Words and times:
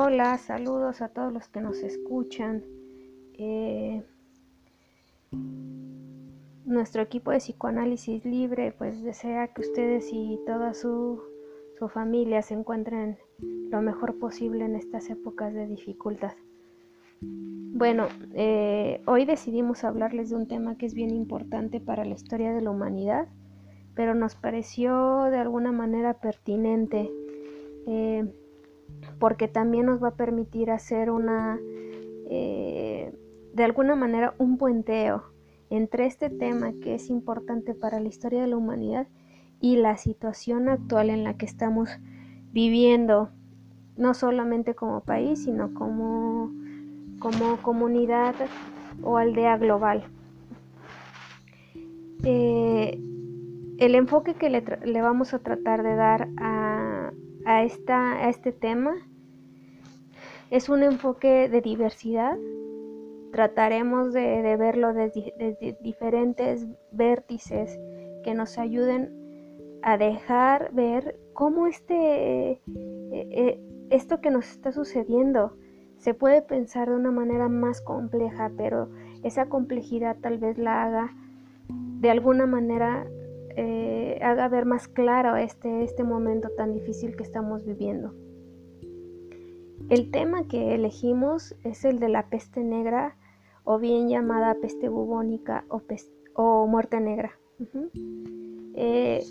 Hola, 0.00 0.38
saludos 0.38 1.02
a 1.02 1.08
todos 1.08 1.32
los 1.32 1.48
que 1.48 1.60
nos 1.60 1.78
escuchan. 1.78 2.62
Eh, 3.36 4.00
nuestro 6.64 7.02
equipo 7.02 7.32
de 7.32 7.38
psicoanálisis 7.38 8.24
libre 8.24 8.72
pues 8.78 9.02
desea 9.02 9.48
que 9.48 9.60
ustedes 9.60 10.08
y 10.12 10.38
toda 10.46 10.72
su, 10.74 11.20
su 11.80 11.88
familia 11.88 12.42
se 12.42 12.54
encuentren 12.54 13.18
lo 13.40 13.82
mejor 13.82 14.20
posible 14.20 14.66
en 14.66 14.76
estas 14.76 15.10
épocas 15.10 15.52
de 15.52 15.66
dificultad. 15.66 16.34
Bueno, 17.20 18.06
eh, 18.34 19.02
hoy 19.04 19.24
decidimos 19.24 19.82
hablarles 19.82 20.30
de 20.30 20.36
un 20.36 20.46
tema 20.46 20.78
que 20.78 20.86
es 20.86 20.94
bien 20.94 21.10
importante 21.10 21.80
para 21.80 22.04
la 22.04 22.14
historia 22.14 22.52
de 22.52 22.62
la 22.62 22.70
humanidad, 22.70 23.26
pero 23.96 24.14
nos 24.14 24.36
pareció 24.36 25.24
de 25.24 25.38
alguna 25.38 25.72
manera 25.72 26.20
pertinente. 26.20 27.10
Eh, 27.88 28.32
porque 29.18 29.48
también 29.48 29.86
nos 29.86 30.02
va 30.02 30.08
a 30.08 30.14
permitir 30.14 30.70
hacer 30.70 31.10
una, 31.10 31.58
eh, 32.30 33.12
de 33.54 33.64
alguna 33.64 33.96
manera, 33.96 34.34
un 34.38 34.58
puenteo 34.58 35.24
entre 35.70 36.06
este 36.06 36.30
tema 36.30 36.72
que 36.82 36.94
es 36.94 37.10
importante 37.10 37.74
para 37.74 38.00
la 38.00 38.08
historia 38.08 38.40
de 38.40 38.48
la 38.48 38.56
humanidad 38.56 39.06
y 39.60 39.76
la 39.76 39.96
situación 39.96 40.68
actual 40.68 41.10
en 41.10 41.24
la 41.24 41.34
que 41.34 41.46
estamos 41.46 41.90
viviendo, 42.52 43.30
no 43.96 44.14
solamente 44.14 44.74
como 44.74 45.00
país, 45.00 45.44
sino 45.44 45.74
como, 45.74 46.52
como 47.18 47.58
comunidad 47.62 48.34
o 49.02 49.18
aldea 49.18 49.58
global. 49.58 50.04
Eh, 52.24 53.00
el 53.78 53.94
enfoque 53.94 54.34
que 54.34 54.50
le, 54.50 54.64
le, 54.84 55.02
vamos 55.02 55.34
a 55.34 55.38
tratar 55.38 55.82
de 55.82 55.94
dar 55.94 56.28
a, 56.36 56.77
a, 57.48 57.62
esta, 57.62 58.26
a 58.26 58.28
este 58.28 58.52
tema 58.52 58.94
es 60.50 60.68
un 60.68 60.82
enfoque 60.82 61.48
de 61.48 61.62
diversidad. 61.62 62.36
Trataremos 63.32 64.12
de, 64.12 64.56
verlo 64.56 64.92
desde, 64.92 65.78
diferentes 65.80 66.66
vértices 66.92 67.78
que 68.22 68.34
nos 68.34 68.58
ayuden 68.58 69.10
a 69.82 69.96
dejar 69.96 70.74
ver 70.74 71.18
cómo 71.32 71.66
este, 71.66 72.50
eh, 72.50 72.60
eh, 73.12 73.60
esto 73.88 74.20
que 74.20 74.30
nos 74.30 74.50
está 74.50 74.70
sucediendo 74.70 75.56
se 75.96 76.12
puede 76.12 76.42
pensar 76.42 76.90
de 76.90 76.96
una 76.96 77.10
manera 77.10 77.48
más 77.48 77.80
compleja, 77.80 78.52
pero 78.58 78.90
esa 79.22 79.46
complejidad 79.46 80.18
tal 80.20 80.36
vez 80.36 80.58
la 80.58 80.84
haga 80.84 81.14
de 81.68 82.10
alguna 82.10 82.46
manera 82.46 83.06
eh, 83.60 84.20
haga 84.22 84.46
ver 84.46 84.66
más 84.66 84.86
claro 84.86 85.34
este, 85.34 85.82
este 85.82 86.04
momento 86.04 86.48
tan 86.56 86.72
difícil 86.74 87.16
que 87.16 87.24
estamos 87.24 87.64
viviendo. 87.64 88.14
El 89.90 90.12
tema 90.12 90.46
que 90.46 90.76
elegimos 90.76 91.56
es 91.64 91.84
el 91.84 91.98
de 91.98 92.08
la 92.08 92.28
peste 92.30 92.62
negra 92.62 93.16
o 93.64 93.80
bien 93.80 94.08
llamada 94.08 94.54
peste 94.60 94.88
bubónica 94.88 95.64
o, 96.34 96.66
muerte 96.68 97.00
negra. 97.00 97.32
Eh, 98.76 99.24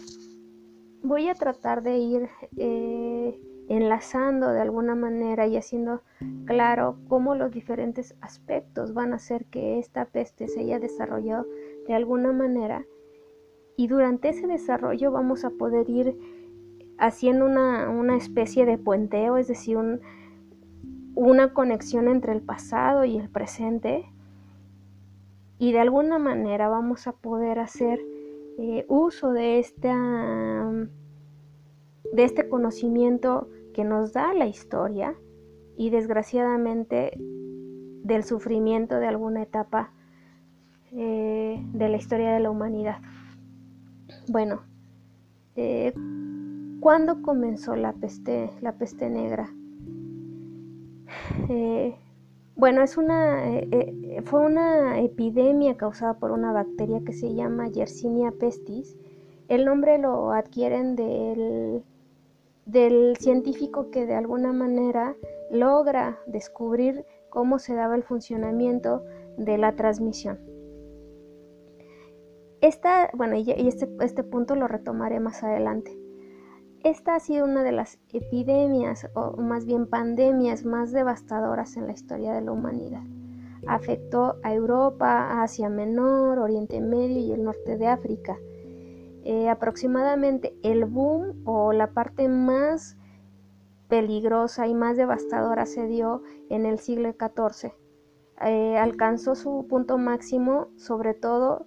voy 1.04 1.30
a 1.30 1.34
tratar 1.34 1.82
de 1.82 1.98
ir 1.98 2.28
eh, 2.58 3.40
enlazando 3.70 4.50
de 4.50 4.60
alguna 4.60 4.96
manera 4.96 5.48
y 5.48 5.56
haciendo 5.56 6.02
claro 6.44 6.98
cómo 7.08 7.34
los 7.34 7.54
diferentes 7.54 8.14
aspectos 8.20 8.94
van 8.94 9.14
a 9.14 9.18
hacer 9.18 9.46
que 9.46 9.80
esta 9.80 10.04
peste 10.04 10.50
se 10.50 10.60
haya 10.60 10.80
desarrollado 10.80 11.46
de 11.88 11.94
alguna 11.94 12.34
manera 12.34 12.86
y 13.78 13.88
durante 13.88 14.30
ese 14.30 14.48
desarrollo 14.48 15.12
vamos 15.12 15.46
a 15.46 15.52
poder 15.52 15.90
ir 15.90 16.18
haciendo 16.98 17.46
una, 17.46 17.90
una 17.90 18.18
especie 18.18 18.66
de 18.66 18.78
puenteo, 18.78 19.38
es 19.38 19.48
decir, 19.48 19.78
un, 19.78 20.02
una 21.16 21.54
conexión 21.54 22.08
entre 22.08 22.34
el 22.34 22.42
pasado 22.42 23.06
y 23.06 23.18
el 23.18 23.30
presente 23.30 24.12
y 25.60 25.72
de 25.72 25.80
alguna 25.80 26.20
manera 26.20 26.70
vamos 26.70 27.08
a 27.08 27.14
poder 27.14 27.60
hacer 27.60 28.00
eh, 28.60 28.86
uso 28.88 29.32
de, 29.32 29.60
esta, 29.60 30.72
de 32.14 32.24
este 32.24 32.50
conocimiento 32.50 33.50
que 33.74 33.84
nos 33.84 34.14
da 34.14 34.34
la 34.34 34.48
historia 34.48 35.16
y 35.76 35.92
desgraciadamente 35.92 37.12
del 37.18 38.24
sufrimiento 38.24 39.00
de 39.00 39.08
alguna 39.08 39.44
etapa 39.44 39.92
eh, 40.92 41.64
de 41.74 41.90
la 41.90 41.98
historia 41.98 42.32
de 42.32 42.40
la 42.40 42.50
humanidad. 42.50 43.00
Bueno, 44.30 44.62
eh, 45.56 45.94
¿cuándo 46.82 47.22
comenzó 47.22 47.76
la 47.76 47.94
peste, 47.94 48.52
la 48.62 48.74
peste 48.74 49.10
negra? 49.10 49.54
Eh, 51.50 51.96
bueno, 52.58 52.82
es 52.82 52.98
una, 52.98 53.48
eh, 53.48 53.70
eh, 53.72 54.22
fue 54.26 54.42
una 54.42 55.00
epidemia 55.00 55.78
causada 55.78 56.16
por 56.16 56.32
una 56.32 56.52
bacteria 56.52 57.02
que 57.06 57.14
se 57.14 57.34
llama 57.36 57.70
Yersinia 57.70 58.32
pestis. 58.32 58.98
El 59.48 59.64
nombre 59.64 60.00
lo 60.00 60.32
adquieren 60.32 60.96
del, 60.96 61.84
del 62.66 63.16
científico 63.18 63.92
que 63.92 64.08
de 64.08 64.16
alguna 64.16 64.52
manera 64.52 65.16
logra 65.52 66.18
descubrir 66.26 67.06
cómo 67.30 67.60
se 67.60 67.76
daba 67.76 67.96
el 67.96 68.04
funcionamiento 68.04 69.04
de 69.38 69.58
la 69.60 69.76
transmisión. 69.76 70.40
Esta, 72.62 73.10
bueno, 73.14 73.36
y 73.36 73.50
este, 73.50 73.88
este 74.02 74.24
punto 74.24 74.56
lo 74.56 74.68
retomaré 74.68 75.20
más 75.20 75.44
adelante. 75.44 75.98
Esta 76.84 77.16
ha 77.16 77.20
sido 77.20 77.46
una 77.46 77.64
de 77.64 77.72
las 77.72 78.00
epidemias, 78.14 79.08
o 79.14 79.38
más 79.38 79.66
bien 79.66 79.88
pandemias, 79.88 80.66
más 80.66 80.92
devastadoras 80.92 81.76
en 81.78 81.88
la 81.88 81.94
historia 81.94 82.34
de 82.34 82.42
la 82.42 82.52
humanidad. 82.52 83.04
Afectó 83.68 84.38
a 84.44 84.54
Europa, 84.54 85.42
Asia 85.44 85.70
Menor, 85.70 86.40
Oriente 86.40 86.80
Medio 86.80 87.20
y 87.20 87.32
el 87.32 87.44
norte 87.44 87.78
de 87.78 87.88
África. 87.88 88.38
Eh, 89.24 89.50
aproximadamente 89.50 90.56
el 90.64 90.86
boom 90.86 91.42
o 91.46 91.74
la 91.74 91.92
parte 91.92 92.30
más 92.30 92.96
peligrosa 93.88 94.68
y 94.68 94.74
más 94.74 94.98
devastadora 94.98 95.66
se 95.66 95.88
dio 95.88 96.24
en 96.50 96.66
el 96.66 96.80
siglo 96.80 97.12
XIV. 97.12 97.74
Eh, 98.46 98.78
alcanzó 98.78 99.36
su 99.36 99.66
punto 99.68 99.98
máximo 99.98 100.70
sobre 100.78 101.14
todo 101.14 101.66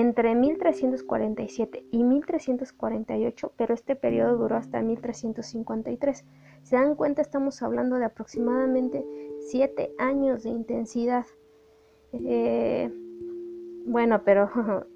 entre 0.00 0.34
1347 0.34 1.86
y 1.90 2.04
1348, 2.04 3.52
pero 3.56 3.72
este 3.72 3.96
periodo 3.96 4.36
duró 4.36 4.56
hasta 4.56 4.82
1353. 4.82 6.24
Se 6.64 6.76
dan 6.76 6.94
cuenta, 6.96 7.22
estamos 7.22 7.62
hablando 7.62 7.96
de 7.96 8.04
aproximadamente 8.04 9.06
7 9.48 9.94
años 9.98 10.42
de 10.42 10.50
intensidad. 10.50 11.24
Eh, 12.12 12.92
bueno, 13.86 14.20
pero 14.22 14.50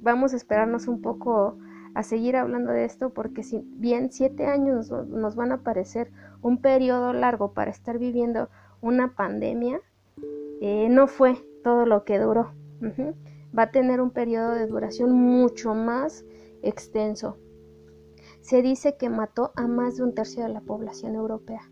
vamos 0.00 0.32
a 0.32 0.36
esperarnos 0.36 0.88
un 0.88 1.00
poco 1.00 1.56
a 1.94 2.02
seguir 2.02 2.34
hablando 2.34 2.72
de 2.72 2.86
esto 2.86 3.10
porque 3.10 3.44
si 3.44 3.60
bien 3.64 4.10
7 4.10 4.46
años 4.46 4.90
nos 4.90 5.36
van 5.36 5.52
a 5.52 5.62
parecer 5.62 6.10
un 6.42 6.60
periodo 6.60 7.12
largo 7.12 7.52
para 7.52 7.70
estar 7.70 7.98
viviendo 7.98 8.48
una 8.80 9.14
pandemia, 9.14 9.80
eh, 10.60 10.88
no 10.90 11.06
fue 11.06 11.36
todo 11.62 11.86
lo 11.86 12.04
que 12.04 12.18
duró 12.18 12.50
va 13.56 13.64
a 13.64 13.70
tener 13.70 14.00
un 14.00 14.10
periodo 14.10 14.54
de 14.54 14.66
duración 14.66 15.12
mucho 15.12 15.74
más 15.74 16.24
extenso. 16.62 17.38
Se 18.40 18.62
dice 18.62 18.96
que 18.96 19.10
mató 19.10 19.52
a 19.56 19.66
más 19.66 19.96
de 19.96 20.04
un 20.04 20.14
tercio 20.14 20.42
de 20.42 20.48
la 20.48 20.60
población 20.60 21.14
europea. 21.14 21.62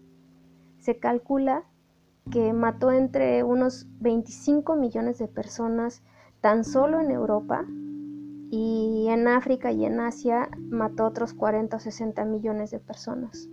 Se 0.79 0.99
calcula 0.99 1.65
que 2.31 2.53
mató 2.53 2.91
entre 2.91 3.43
unos 3.43 3.87
25 4.01 4.77
millones 4.77 5.19
de 5.19 5.29
personas 5.29 6.03
tan 6.41 6.65
solo 6.65 7.01
en 7.01 7.11
Europa 7.11 7.65
y 8.51 9.07
en 9.09 9.29
África 9.29 9.73
y 9.73 9.85
en 9.85 10.01
Asia 10.01 10.49
mató 10.59 11.07
otros 11.07 11.35
40 11.35 11.77
o 11.77 11.81
60 11.81 12.25
millones 12.25 12.71
de 12.71 12.81
personas. 12.81 13.49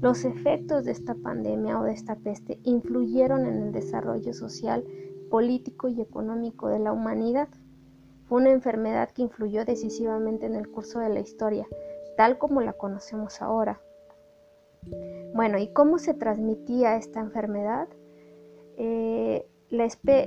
Los 0.00 0.24
efectos 0.24 0.84
de 0.84 0.92
esta 0.92 1.14
pandemia 1.14 1.80
o 1.80 1.84
de 1.84 1.92
esta 1.92 2.16
peste 2.16 2.60
influyeron 2.64 3.46
en 3.46 3.62
el 3.62 3.72
desarrollo 3.72 4.34
social 4.34 4.84
político 5.30 5.88
y 5.88 6.00
económico 6.00 6.68
de 6.68 6.78
la 6.78 6.92
humanidad. 6.92 7.48
Fue 8.28 8.40
una 8.40 8.50
enfermedad 8.50 9.10
que 9.10 9.22
influyó 9.22 9.64
decisivamente 9.64 10.46
en 10.46 10.54
el 10.54 10.68
curso 10.68 10.98
de 10.98 11.10
la 11.10 11.20
historia, 11.20 11.66
tal 12.16 12.38
como 12.38 12.60
la 12.60 12.72
conocemos 12.72 13.40
ahora. 13.42 13.80
Bueno, 15.34 15.58
¿y 15.58 15.68
cómo 15.68 15.98
se 15.98 16.14
transmitía 16.14 16.96
esta 16.96 17.20
enfermedad? 17.20 17.88
Eh, 18.76 19.46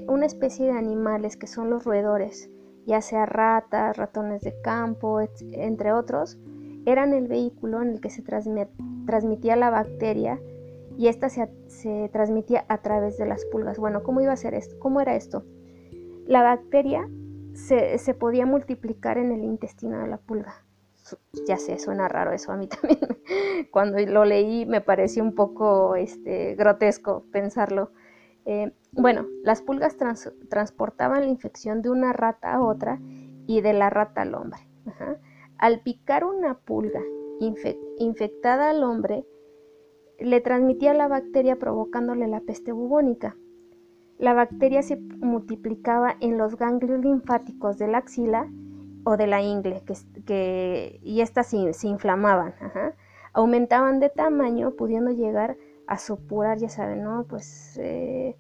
una 0.08 0.26
especie 0.26 0.66
de 0.66 0.78
animales 0.78 1.38
que 1.38 1.48
son 1.48 1.70
los 1.70 1.86
roedores, 1.86 2.50
ya 2.86 3.02
sea 3.02 3.26
ratas, 3.26 3.98
ratones 3.98 4.42
de 4.42 4.60
campo, 4.62 5.20
entre 5.52 5.94
otros, 5.94 6.38
eran 6.86 7.14
el 7.14 7.28
vehículo 7.28 7.82
en 7.82 7.90
el 7.90 8.02
que 8.02 8.10
se 8.10 8.22
transmitía 8.22 9.56
la 9.56 9.70
bacteria 9.70 10.40
y 11.00 11.08
esta 11.08 11.30
se, 11.30 12.10
transmitía 12.12 12.66
a 12.68 12.82
través 12.82 13.18
de 13.18 13.26
las 13.26 13.46
pulgas. 13.46 13.80
Bueno, 13.80 14.04
¿cómo 14.04 14.20
iba 14.20 14.34
a 14.34 14.36
ser 14.36 14.54
esto? 14.54 14.78
¿Cómo 14.80 15.00
era 15.00 15.16
esto? 15.16 15.46
La 16.28 16.44
bacteria 16.44 17.10
se, 17.54 18.14
podía 18.16 18.46
multiplicar 18.46 19.18
en 19.18 19.32
el 19.32 19.46
intestino 19.46 19.98
de 20.02 20.08
la 20.08 20.18
pulga. 20.18 20.66
Ya 21.48 21.56
sé, 21.56 21.80
suena 21.80 22.10
raro 22.10 22.34
eso 22.34 22.52
a 22.52 22.58
mí 22.58 22.68
también. 22.82 23.00
Cuando 23.72 23.98
lo 23.98 24.26
leí 24.26 24.66
me 24.66 24.82
pareció 24.82 25.24
un 25.24 25.36
poco 25.36 25.96
este, 25.96 26.56
grotesco 26.56 27.24
pensarlo. 27.32 27.94
Eh, 28.44 28.74
bueno, 28.92 29.26
las 29.46 29.62
pulgas 29.62 29.96
transportaban 30.50 31.22
la 31.22 31.30
infección 31.30 31.82
de 31.82 31.92
una 31.92 32.12
rata 32.12 32.54
a 32.54 32.62
otra 32.62 33.00
y 33.48 33.62
de 33.62 33.72
la 33.72 33.90
rata 33.90 34.24
al 34.24 34.36
hombre. 34.36 34.60
Al 35.60 35.80
picar 35.80 36.26
una 36.26 36.58
pulga 36.60 37.02
infectada 37.40 38.72
al 38.72 38.84
hombre, 38.84 39.26
le 40.20 40.42
transmitía 40.42 40.94
la 40.94 41.08
bacteria 41.08 41.58
provocándole 41.58 42.28
la 42.28 42.42
peste 42.42 42.72
bubónica. 42.72 43.36
La 44.18 44.34
bacteria 44.34 44.82
se 44.82 44.98
multiplicaba 44.98 46.16
en 46.20 46.38
los 46.38 46.58
ganglios 46.58 47.00
linfáticos 47.00 47.78
de 47.78 47.88
la 47.88 48.00
axila 48.00 48.50
o 49.06 49.16
de 49.16 49.28
la 49.28 49.42
ingle, 49.42 49.82
que, 50.26 51.00
y 51.02 51.22
estas 51.22 51.48
se, 51.48 51.88
inflamaban, 51.88 52.54
aumentaban 53.34 54.00
de 54.00 54.10
tamaño, 54.10 54.72
pudiendo 54.72 55.12
llegar 55.12 55.56
a 55.88 55.98
supurar, 55.98 56.58
ya 56.58 56.70
saben, 56.70 57.04
¿no? 57.04 57.26
Pues 57.28 57.78
eh, 57.82 58.36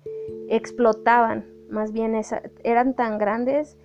explotaban, 0.50 1.46
más 1.70 1.94
bien 1.94 2.20
eran 2.64 2.94
tan 2.94 3.18
grandes 3.18 3.78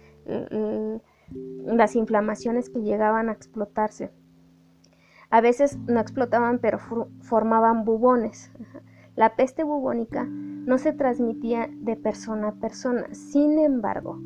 las 1.64 1.96
inflamaciones 1.96 2.70
que 2.70 2.82
llegaban 2.82 3.29
a 3.29 3.32
explotarse. 3.32 4.11
A 5.34 5.40
veces 5.40 5.76
no 5.88 5.98
explotaban, 5.98 6.60
pero 6.60 6.78
formaban 7.22 7.84
bubones. 7.84 8.52
La 9.16 9.34
peste 9.34 9.64
bubónica 9.64 10.28
no 10.28 10.78
se 10.78 10.92
transmitía 10.92 11.69
de 11.72 11.96
persona 11.96 12.50
a 12.50 12.52
persona. 12.52 13.12
Sin 13.12 13.58
embargo, 13.58 14.20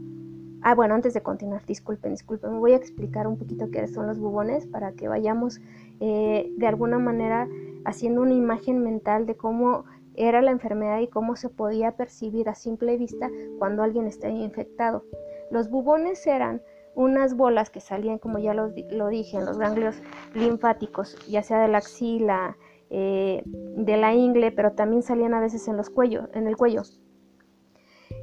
ah, 0.61 0.75
bueno, 0.75 0.95
antes 0.95 1.15
de 1.15 1.23
continuar, 1.23 1.65
disculpen, 1.65 2.11
disculpen, 2.11 2.53
me 2.53 2.59
voy 2.59 2.73
a 2.73 2.77
explicar 2.77 3.27
un 3.27 3.39
poquito 3.39 3.71
qué 3.71 3.89
son 3.89 4.07
los 4.07 4.19
bubones 4.19 4.67
para 4.67 4.93
que 4.93 5.09
vayamos 5.09 5.63
eh, 6.01 6.53
de 6.59 6.67
alguna 6.67 6.99
manera 6.99 7.49
haciendo 7.87 8.21
una 8.21 8.35
imagen 8.35 8.85
mental 8.85 9.25
de 9.25 9.35
cómo 9.35 9.87
era 10.15 10.43
la 10.43 10.51
enfermedad 10.51 11.01
y 11.01 11.09
cómo 11.09 11.37
se 11.37 11.49
podía 11.49 11.93
percibir 11.93 12.51
a 12.51 12.55
simple 12.55 12.99
vista 12.99 13.31
cuando 13.59 13.83
alguien 13.83 14.07
estaba 14.07 14.35
infectado. 14.35 15.07
Los 15.51 15.71
bubones 15.71 16.27
eran 16.27 16.61
unas 16.99 17.37
bolas 17.37 17.71
que 17.71 17.79
salían, 17.79 18.19
como 18.19 18.41
ya 18.41 18.55
lo, 18.55 18.71
dije, 18.71 19.37
en 19.37 19.47
los 19.47 19.57
ganglios 19.57 20.03
linfáticos, 20.35 21.17
ya 21.29 21.45
sea 21.45 21.61
de 21.61 21.69
la 21.69 21.79
axila, 21.79 22.57
eh, 22.91 23.45
de 23.47 23.97
la 23.97 24.15
ingle, 24.15 24.51
pero 24.51 24.73
también 24.73 25.05
salían 25.05 25.33
a 25.33 25.41
veces 25.41 25.69
en, 25.69 25.77
los 25.77 25.91
cuellos, 25.91 26.29
en 26.35 26.49
el 26.49 26.57
cuello. 26.57 26.83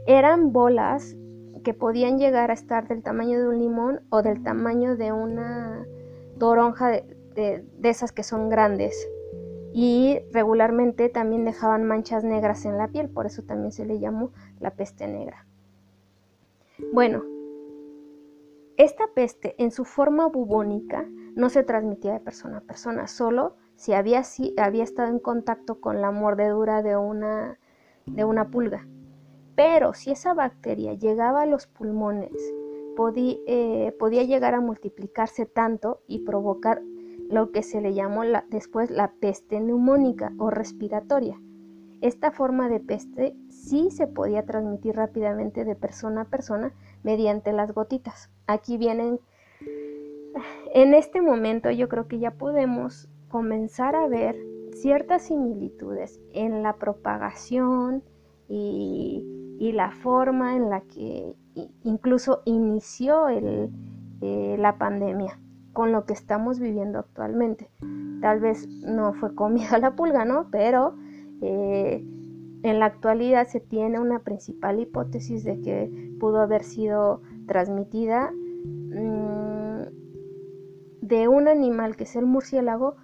Eran 0.05 0.51
bolas 0.51 1.15
que 1.63 1.73
podían 1.73 2.19
llegar 2.19 2.51
a 2.51 2.53
estar 2.53 2.85
del 2.89 3.01
tamaño 3.01 3.39
de 3.39 3.47
un 3.47 3.59
limón 3.59 4.01
o 4.09 4.21
del 4.21 4.43
tamaño 4.43 4.97
de 4.97 5.13
una 5.13 5.85
toronja 6.37 6.89
de, 6.89 7.63
de 7.79 7.89
esas 7.89 8.11
que 8.11 8.23
son 8.23 8.49
grandes. 8.49 9.07
Y 9.71 10.19
regularmente 10.33 11.07
también 11.07 11.45
dejaban 11.45 11.85
manchas 11.85 12.25
negras 12.25 12.65
en 12.65 12.77
la 12.77 12.89
piel, 12.89 13.07
por 13.07 13.25
eso 13.25 13.41
también 13.43 13.71
se 13.71 13.85
le 13.85 13.99
llamó 13.99 14.31
la 14.59 14.71
peste 14.71 15.07
negra. 15.07 15.45
Bueno, 16.91 17.23
esta 18.77 19.05
peste 19.13 19.55
en 19.57 19.71
su 19.71 19.85
forma 19.85 20.27
bubónica 20.27 21.05
no 21.35 21.49
se 21.49 21.63
transmitía 21.63 22.13
de 22.13 22.19
persona 22.19 22.57
a 22.57 22.61
persona, 22.61 23.07
solo 23.07 23.55
si 23.75 23.93
había, 23.93 24.19
estado 24.19 25.09
en 25.09 25.19
contacto 25.19 25.79
con 25.79 26.01
la 26.01 26.11
mordedura 26.11 26.81
de 26.81 26.97
una, 26.97 27.59
de 28.05 28.25
una 28.25 28.49
pulga. 28.49 28.87
Pero 29.55 29.93
si 29.93 30.11
esa 30.11 30.33
bacteria 30.33 30.93
llegaba 30.93 31.43
a 31.43 31.45
los 31.45 31.67
pulmones, 31.67 32.31
eh, 33.47 33.95
podía 33.99 34.23
llegar 34.23 34.53
a 34.55 34.61
multiplicarse 34.61 35.45
tanto 35.45 36.01
y 36.07 36.19
provocar 36.19 36.81
lo 37.29 37.51
que 37.51 37.63
se 37.63 37.81
le 37.81 37.93
llamó 37.93 38.23
después 38.49 38.89
la 38.89 39.11
peste 39.19 39.59
neumónica 39.59 40.31
o 40.37 40.49
respiratoria. 40.49 41.39
Esta 42.01 42.31
forma 42.31 42.69
de 42.69 42.79
peste 42.79 43.35
sí 43.49 43.89
se 43.89 44.07
podía 44.07 44.45
transmitir 44.45 44.95
rápidamente 44.95 45.65
de 45.65 45.75
persona 45.75 46.21
a 46.21 46.29
persona 46.29 46.73
mediante 47.03 47.51
las 47.51 47.73
gotitas. 47.73 48.29
Aquí 48.47 48.77
vienen, 48.77 49.19
en 50.73 50.93
este 50.93 51.21
momento 51.21 51.71
yo 51.71 51.89
creo 51.89 52.07
que 52.07 52.19
ya 52.19 52.31
podemos 52.31 53.09
comenzar 53.29 53.95
a 53.95 54.07
ver 54.07 54.35
ciertas 54.73 55.23
similitudes 55.23 56.19
en 56.33 56.63
la 56.63 56.75
propagación 56.75 58.03
y, 58.47 59.23
la 59.73 59.91
forma 59.91 60.55
en 60.55 60.69
la 60.69 60.81
que 60.81 61.35
incluso 61.83 62.41
inició 62.45 63.27
el, 63.27 63.69
eh, 64.21 64.55
la 64.57 64.77
pandemia 64.77 65.37
con 65.73 65.91
lo 65.91 66.05
que 66.05 66.13
estamos 66.13 66.59
viviendo 66.59 66.99
actualmente. 66.99 67.69
Tal 68.21 68.39
vez 68.39 68.67
no 68.67 69.13
fue 69.13 69.35
comida 69.35 69.77
la 69.77 69.95
pulga, 69.95 70.23
¿no? 70.23 70.47
Pero 70.49 70.95
eh, 71.41 72.03
en 72.63 72.79
la 72.79 72.85
actualidad 72.85 73.47
se 73.47 73.59
tiene 73.59 73.99
una 73.99 74.19
principal 74.19 74.79
hipótesis 74.79 75.43
de 75.43 75.59
que 75.61 76.15
pudo 76.19 76.39
haber 76.39 76.63
sido 76.63 77.21
transmitida 77.47 78.31
mm, 78.31 79.81
de 81.01 81.27
un 81.27 81.47
animal 81.47 81.95
que 81.95 82.03
es 82.03 82.15
el 82.15 82.25
murciélago 82.25 82.95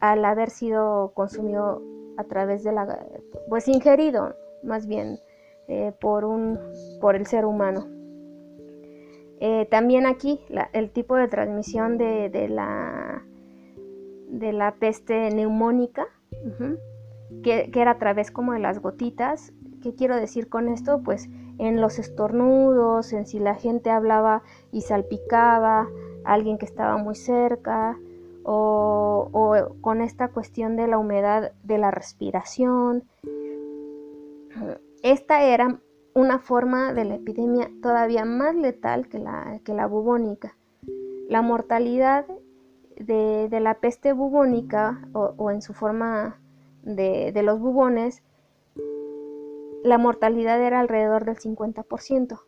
al 0.00 0.24
haber 0.24 0.50
sido 0.50 1.12
consumido 1.14 1.82
a 2.16 2.24
través 2.24 2.64
de 2.64 2.72
la 2.72 3.06
pues 3.48 3.68
ingerido 3.68 4.34
más 4.62 4.86
bien 4.86 5.18
eh, 5.68 5.92
por 6.00 6.24
un 6.24 6.58
por 7.00 7.16
el 7.16 7.26
ser 7.26 7.44
humano 7.44 7.86
eh, 9.40 9.66
también 9.70 10.06
aquí 10.06 10.40
el 10.72 10.90
tipo 10.90 11.16
de 11.16 11.28
transmisión 11.28 11.96
de, 11.96 12.48
la 12.48 13.24
de 14.28 14.52
la 14.52 14.74
peste 14.74 15.30
neumónica 15.30 16.06
que, 17.42 17.70
era 17.74 17.92
a 17.92 17.98
través 17.98 18.30
como 18.30 18.52
de 18.52 18.58
las 18.58 18.80
gotitas. 18.80 19.52
¿Qué 19.82 19.94
quiero 19.94 20.16
decir 20.16 20.48
con 20.48 20.68
esto? 20.68 21.00
Pues 21.02 21.28
en 21.60 21.80
los 21.80 21.98
estornudos, 21.98 23.12
en 23.12 23.26
si 23.26 23.38
la 23.38 23.54
gente 23.54 23.90
hablaba 23.90 24.42
y 24.72 24.80
salpicaba 24.80 25.88
a 26.24 26.32
alguien 26.32 26.58
que 26.58 26.64
estaba 26.64 26.96
muy 26.96 27.14
cerca, 27.14 27.98
o, 28.42 29.68
con 29.80 30.00
esta 30.00 30.28
cuestión 30.28 30.74
de 30.76 30.86
la 30.88 30.98
humedad 30.98 31.52
de 31.62 31.78
la 31.78 31.90
respiración. 31.90 33.04
Esta 35.02 35.42
era 35.44 35.80
una 36.14 36.38
forma 36.38 36.92
de 36.94 37.04
la 37.04 37.14
epidemia 37.16 37.70
todavía 37.82 38.24
más 38.24 38.56
letal 38.56 39.08
que 39.08 39.18
la, 39.18 39.60
que 39.64 39.74
la 39.74 39.86
bubónica. 39.86 40.56
La 41.28 41.42
mortalidad 41.42 42.26
de, 42.96 43.48
de 43.48 43.60
la 43.60 43.74
peste 43.74 44.12
bubónica 44.12 45.06
o, 45.12 45.34
o 45.36 45.50
en 45.50 45.62
su 45.62 45.74
forma 45.74 46.40
de, 46.82 47.40
los 47.42 47.60
bubones, 47.60 48.22
la 49.82 49.98
mortalidad 49.98 50.60
era 50.60 50.80
alrededor 50.80 51.24
del 51.24 51.36
50% 51.36 52.40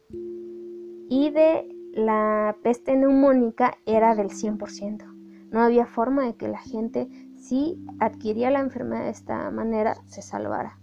y 1.09 1.31
de 1.31 1.69
la 1.93 2.57
peste 2.63 2.97
neumónica 2.97 3.77
era 3.87 4.15
del 4.15 4.31
100%. 4.31 5.05
No 5.51 5.61
había 5.61 5.87
forma 5.87 6.25
de 6.25 6.35
que 6.35 6.49
la 6.49 6.59
gente, 6.59 7.09
si 7.37 7.85
adquiría 8.01 8.51
la 8.51 8.61
enfermedad 8.61 9.05
de 9.05 9.11
esta 9.11 9.51
manera, 9.51 9.97
se 10.07 10.23
salvara. 10.23 10.79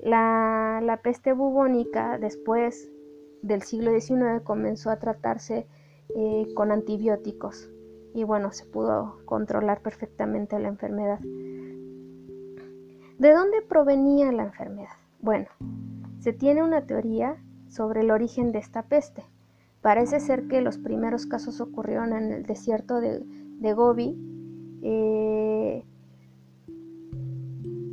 La, 0.00 1.00
peste 1.02 1.32
bubónica 1.32 2.18
después 2.18 2.90
del 3.42 3.62
siglo 3.62 3.90
XIX 3.90 4.42
comenzó 4.44 4.90
a 4.90 4.98
tratarse 4.98 5.66
eh, 6.14 6.46
con 6.54 6.70
antibióticos 6.70 7.70
y 8.14 8.22
bueno, 8.22 8.52
se 8.52 8.64
pudo 8.64 9.18
controlar 9.24 9.80
perfectamente 9.82 10.58
la 10.58 10.68
enfermedad. 10.68 11.18
¿De 13.18 13.32
dónde 13.32 13.60
provenía 13.62 14.30
la 14.30 14.44
enfermedad? 14.44 15.03
Bueno, 15.24 15.46
se 16.20 16.34
tiene 16.34 16.62
una 16.62 16.86
teoría 16.86 17.42
sobre 17.70 18.02
el 18.02 18.10
origen 18.10 18.52
de 18.52 18.58
esta 18.58 18.82
peste. 18.82 19.24
Parece 19.80 20.20
ser 20.20 20.48
que 20.48 20.60
los 20.60 20.76
primeros 20.76 21.24
casos 21.24 21.62
ocurrieron 21.62 22.12
en 22.12 22.30
el 22.30 22.42
desierto 22.44 23.00
de, 23.00 23.72
Gobi. 23.72 24.18
Eh, 24.82 25.82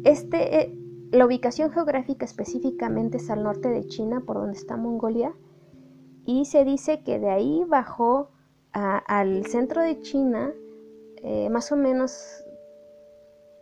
este, 0.04 0.60
eh, 0.60 0.78
la 1.12 1.26
ubicación 1.26 1.72
geográfica 1.72 2.26
específicamente 2.26 3.16
es 3.16 3.30
al 3.30 3.44
norte 3.44 3.70
de 3.70 3.88
China, 3.88 4.24
por 4.28 4.36
donde 4.36 4.58
está 4.58 4.76
Mongolia, 4.76 5.34
y 6.26 6.44
se 6.44 6.66
dice 6.66 7.02
que 7.02 7.18
de 7.18 7.30
ahí 7.30 7.64
bajó 7.66 8.32
al 8.74 9.46
centro 9.46 9.82
de 9.82 10.02
China, 10.02 10.52
eh, 11.24 11.50
más 11.50 11.72
o 11.72 11.78
menos 11.78 12.44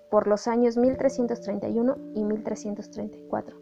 por 0.10 0.28
los 0.28 0.48
años 0.48 0.78
1331 0.78 1.98
y 2.16 2.24
1334. 2.24 3.59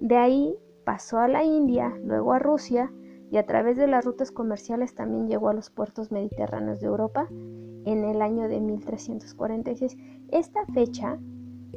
De 0.00 0.16
ahí 0.16 0.56
pasó 0.84 1.18
a 1.18 1.28
la 1.28 1.44
India, 1.44 1.94
luego 2.02 2.32
a 2.32 2.38
Rusia 2.38 2.90
y 3.30 3.36
a 3.36 3.46
través 3.46 3.76
de 3.76 3.86
las 3.86 4.04
rutas 4.04 4.32
comerciales 4.32 4.94
también 4.94 5.28
llegó 5.28 5.48
a 5.50 5.54
los 5.54 5.70
puertos 5.70 6.10
mediterráneos 6.10 6.80
de 6.80 6.86
Europa 6.86 7.28
en 7.30 8.04
el 8.04 8.22
año 8.22 8.48
de 8.48 8.60
1346. 8.60 9.96
Esta 10.32 10.64
fecha 10.66 11.18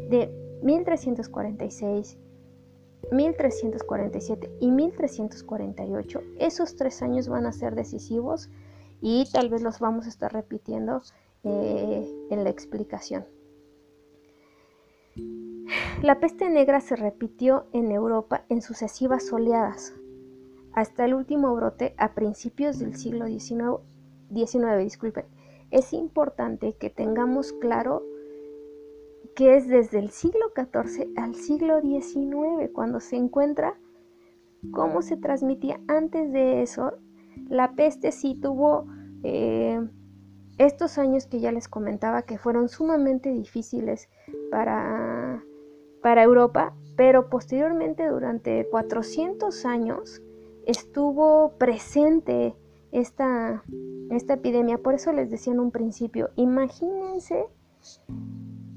de 0.10 0.32
1346, 0.64 2.18
1347 3.12 4.52
y 4.62 4.72
1348, 4.72 6.22
esos 6.40 6.76
tres 6.76 7.02
años 7.02 7.28
van 7.28 7.46
a 7.46 7.52
ser 7.52 7.76
decisivos 7.76 8.50
y 9.02 9.26
tal 9.32 9.50
vez 9.50 9.62
los 9.62 9.80
vamos 9.80 10.06
a 10.06 10.10
estar 10.10 10.32
repitiendo 10.32 11.02
eh, 11.44 12.10
en 12.30 12.44
la 12.44 12.50
explicación. 12.50 13.26
La 16.02 16.20
peste 16.20 16.50
negra 16.50 16.82
se 16.82 16.96
repitió 16.96 17.68
en 17.72 17.92
Europa 17.92 18.46
en 18.50 18.62
sucesivas 18.62 19.32
oleadas, 19.32 19.94
hasta 20.74 21.06
el 21.06 21.14
último 21.14 21.56
brote 21.56 21.94
a 21.98 22.14
principios 22.14 22.80
del 22.80 22.96
siglo 22.96 23.28
XIX. 23.28 24.78
disculpen. 24.80 25.26
Es 25.72 25.94
importante 25.94 26.76
que 26.80 26.90
tengamos 26.90 27.54
claro 27.54 28.04
que 29.36 29.56
es 29.56 29.68
desde 29.68 30.00
el 30.00 30.10
siglo 30.10 30.52
XIV 30.56 31.10
al 31.16 31.36
siglo 31.36 31.82
XIX 31.82 32.70
cuando 32.74 33.00
se 33.00 33.16
encuentra 33.16 33.76
cómo 34.72 35.02
se 35.02 35.18
transmitía 35.18 35.80
antes 35.88 36.32
de 36.32 36.62
eso. 36.62 36.94
La 37.50 37.74
peste 37.74 38.12
sí 38.12 38.36
tuvo 38.40 38.86
eh, 39.24 39.80
estos 40.58 40.98
años 40.98 41.26
que 41.28 41.40
ya 41.40 41.52
les 41.52 41.68
comentaba 41.68 42.24
que 42.24 42.38
fueron 42.38 42.70
sumamente 42.70 43.30
difíciles 43.32 44.10
para, 44.52 45.13
para 46.04 46.22
Europa, 46.22 46.76
pero 46.96 47.30
posteriormente 47.30 48.08
durante 48.08 48.68
400 48.70 49.66
años 49.66 50.22
estuvo 50.68 51.54
presente 51.58 52.56
esta, 52.92 53.64
esta 54.12 54.34
epidemia. 54.36 54.78
Por 54.78 54.94
eso 54.94 55.12
les 55.14 55.32
decía 55.32 55.54
en 55.54 55.60
un 55.60 55.72
principio, 55.72 56.30
imagínense 56.36 57.46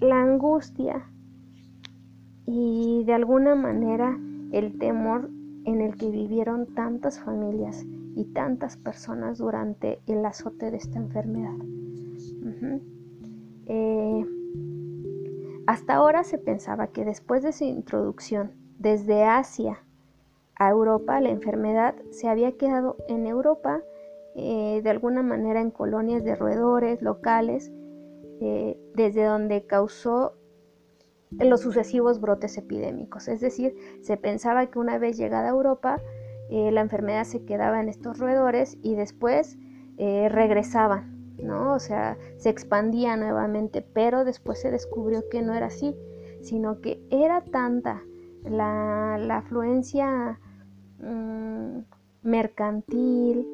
la 0.00 0.22
angustia 0.22 1.10
y 2.46 3.02
de 3.04 3.12
alguna 3.12 3.54
manera 3.56 4.18
el 4.52 4.78
temor 4.78 5.28
en 5.64 5.80
el 5.80 5.96
que 5.96 6.10
vivieron 6.10 6.74
tantas 6.74 7.18
familias 7.18 7.84
y 8.14 8.24
tantas 8.26 8.76
personas 8.76 9.38
durante 9.38 10.00
el 10.06 10.24
azote 10.24 10.70
de 10.70 10.76
esta 10.76 10.98
enfermedad. 10.98 11.56
Hasta 15.66 15.94
ahora 15.94 16.24
se 16.24 16.38
pensaba 16.38 16.88
que 16.88 17.04
después 17.04 17.42
de 17.42 17.52
su 17.52 17.64
introducción 17.64 18.52
desde 18.78 19.24
Asia 19.24 19.82
a 20.54 20.70
Europa, 20.70 21.20
la 21.20 21.30
enfermedad 21.30 21.94
se 22.10 22.28
había 22.28 22.52
quedado 22.52 22.96
en 23.08 23.26
Europa 23.26 23.82
eh, 24.34 24.80
de 24.82 24.90
alguna 24.90 25.22
manera 25.22 25.60
en 25.60 25.70
colonias 25.70 26.22
de 26.22 26.36
roedores 26.36 27.02
locales, 27.02 27.72
eh, 28.40 28.78
desde 28.94 29.24
donde 29.24 29.66
causó 29.66 30.34
los 31.30 31.62
sucesivos 31.62 32.20
brotes 32.20 32.56
epidémicos. 32.56 33.28
Es 33.28 33.40
decir, 33.40 33.74
se 34.02 34.16
pensaba 34.16 34.66
que 34.66 34.78
una 34.78 34.98
vez 34.98 35.16
llegada 35.16 35.48
a 35.48 35.52
Europa, 35.52 36.00
eh, 36.50 36.70
la 36.70 36.80
enfermedad 36.80 37.24
se 37.24 37.44
quedaba 37.44 37.80
en 37.80 37.88
estos 37.88 38.18
roedores 38.18 38.78
y 38.82 38.94
después 38.94 39.58
regresaban, 39.98 41.15
¿no? 41.38 41.74
O 41.74 41.78
sea, 41.78 42.16
se 42.38 42.50
expandía 42.50 43.16
nuevamente, 43.16 43.82
pero 43.82 44.24
después 44.24 44.60
se 44.60 44.70
descubrió 44.70 45.28
que 45.28 45.42
no 45.42 45.54
era 45.54 45.66
así, 45.66 45.94
sino 46.40 46.80
que 46.80 47.00
era 47.10 47.42
tanta 47.42 48.02
la, 48.44 49.14
afluencia 49.36 50.40
mm, 50.98 51.78
mercantil 52.22 53.46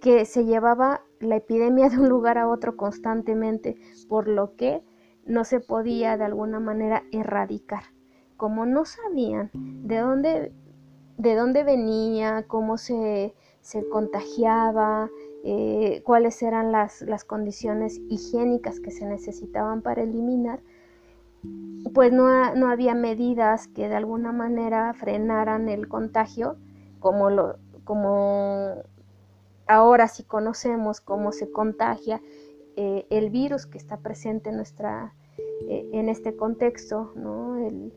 que 0.00 0.24
se 0.24 0.44
llevaba 0.44 1.02
la 1.20 1.36
epidemia 1.36 1.88
de 1.90 1.98
un 1.98 2.08
lugar 2.08 2.38
a 2.38 2.48
otro 2.48 2.76
constantemente, 2.76 3.76
por 4.08 4.28
lo 4.28 4.56
que 4.56 4.82
no 5.26 5.44
se 5.44 5.60
podía 5.60 6.16
de 6.16 6.24
alguna 6.24 6.60
manera 6.60 7.04
erradicar. 7.12 7.84
Como 8.36 8.66
no 8.66 8.84
sabían 8.84 9.50
de 9.54 9.98
dónde 9.98 10.52
de 11.16 11.34
dónde 11.34 11.64
venía, 11.64 12.44
cómo 12.46 12.78
se, 12.78 13.34
contagiaba, 13.90 15.08
eh, 15.46 16.00
cuáles 16.06 16.42
eran 16.42 16.72
las, 16.72 17.02
las, 17.02 17.22
condiciones 17.22 18.00
higiénicas 18.08 18.80
que 18.80 18.90
se 18.90 19.04
necesitaban 19.04 19.82
para 19.82 20.02
eliminar, 20.02 20.60
pues 21.92 22.10
no, 22.14 22.54
no, 22.54 22.70
había 22.70 22.94
medidas 22.94 23.68
que 23.68 23.86
de 23.86 23.94
alguna 23.94 24.32
manera 24.32 24.94
frenaran 24.94 25.68
el 25.68 25.86
contagio, 25.86 26.56
como, 26.98 27.28
lo, 27.28 27.58
como 27.84 28.84
ahora 29.66 30.08
sí 30.08 30.22
conocemos 30.22 31.02
cómo 31.02 31.30
se 31.30 31.50
contagia 31.50 32.22
eh, 32.76 33.06
el 33.10 33.28
virus 33.28 33.66
que 33.66 33.76
está 33.76 33.98
presente 33.98 34.48
en, 34.48 34.56
nuestra, 34.56 35.12
eh, 35.68 35.90
en 35.92 36.08
este 36.08 36.34
contexto, 36.36 37.12
¿no? 37.16 37.58
el, 37.58 37.92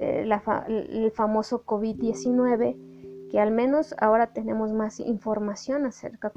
el 0.00 1.12
famoso 1.12 1.64
COVID-19, 1.64 2.89
que 3.30 3.38
al 3.38 3.52
menos 3.52 3.94
ahora 3.98 4.28
tenemos 4.28 4.72
más 4.72 4.98
información 5.00 5.86
acerca 5.86 6.32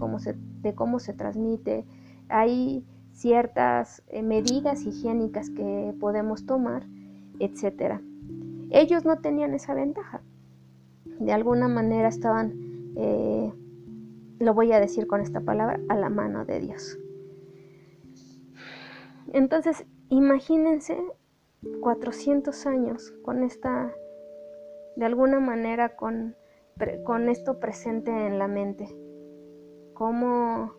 de 0.62 0.75
cómo 0.75 1.00
se 1.00 1.13
transmite. 1.13 1.85
Hay 2.29 2.85
ciertas 3.12 4.03
eh, 4.07 4.21
medidas 4.21 4.83
higiénicas 4.85 5.50
que 5.50 5.93
podemos 6.00 6.45
tomar, 6.45 6.85
etc. 7.39 8.00
Ellos 8.69 9.05
no 9.05 9.19
tenían 9.19 9.53
esa 9.53 9.73
ventaja. 9.73 10.21
De 11.19 11.33
alguna 11.33 11.67
manera 11.67 12.07
estaban, 12.07 12.53
eh, 12.95 13.51
lo 14.39 14.53
voy 14.53 14.71
a 14.71 14.79
decir 14.79 15.07
con 15.07 15.21
esta 15.21 15.41
palabra, 15.41 15.79
a 15.89 15.95
la 15.95 16.09
mano 16.09 16.45
de 16.45 16.59
Dios. 16.59 17.00
Entonces, 19.31 19.85
imagínense 20.09 20.97
400 21.81 22.65
años 22.67 23.13
con 23.23 23.43
esta, 23.43 23.91
de 24.95 25.05
alguna 25.05 25.39
manera, 25.39 25.95
con, 25.95 26.35
con 27.03 27.29
esto 27.29 27.59
presente 27.59 28.11
en 28.11 28.39
la 28.39 28.47
mente. 28.47 28.87
¿Cómo, 29.93 30.73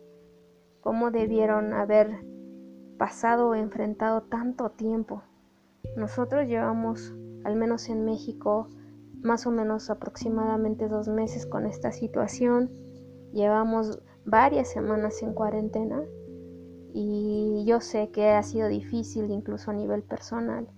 ¿Cómo 0.81 1.11
debieron 1.11 1.73
haber 1.73 2.25
pasado 2.99 3.51
o 3.51 3.55
enfrentado 3.55 4.23
tanto 4.23 4.71
tiempo? 4.71 5.23
Nosotros 5.97 6.47
llevamos, 6.47 7.15
al 7.45 7.57
menos 7.57 7.89
en 7.89 8.05
México, 8.05 8.69
más 9.23 9.47
o 9.47 9.51
menos 9.51 9.91
aproximadamente 9.91 10.89
dos 10.89 11.09
meses 11.09 11.47
con 11.47 11.67
esta 11.67 11.93
situación. 11.93 12.71
Llevamos 13.33 14.03
varias 14.25 14.69
semanas 14.69 15.23
en 15.23 15.35
cuarentena 15.35 16.03
y 16.93 17.65
yo 17.67 17.81
sé 17.81 18.11
que 18.11 18.31
ha 18.31 18.43
sido 18.43 18.69
difícil 18.69 19.31
incluso 19.31 19.71
a 19.71 19.75
nivel 19.75 20.03
personal, 20.03 20.69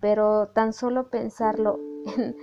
pero 0.00 0.48
tan 0.48 0.72
solo 0.72 1.10
pensarlo 1.10 1.78
en, 2.16 2.36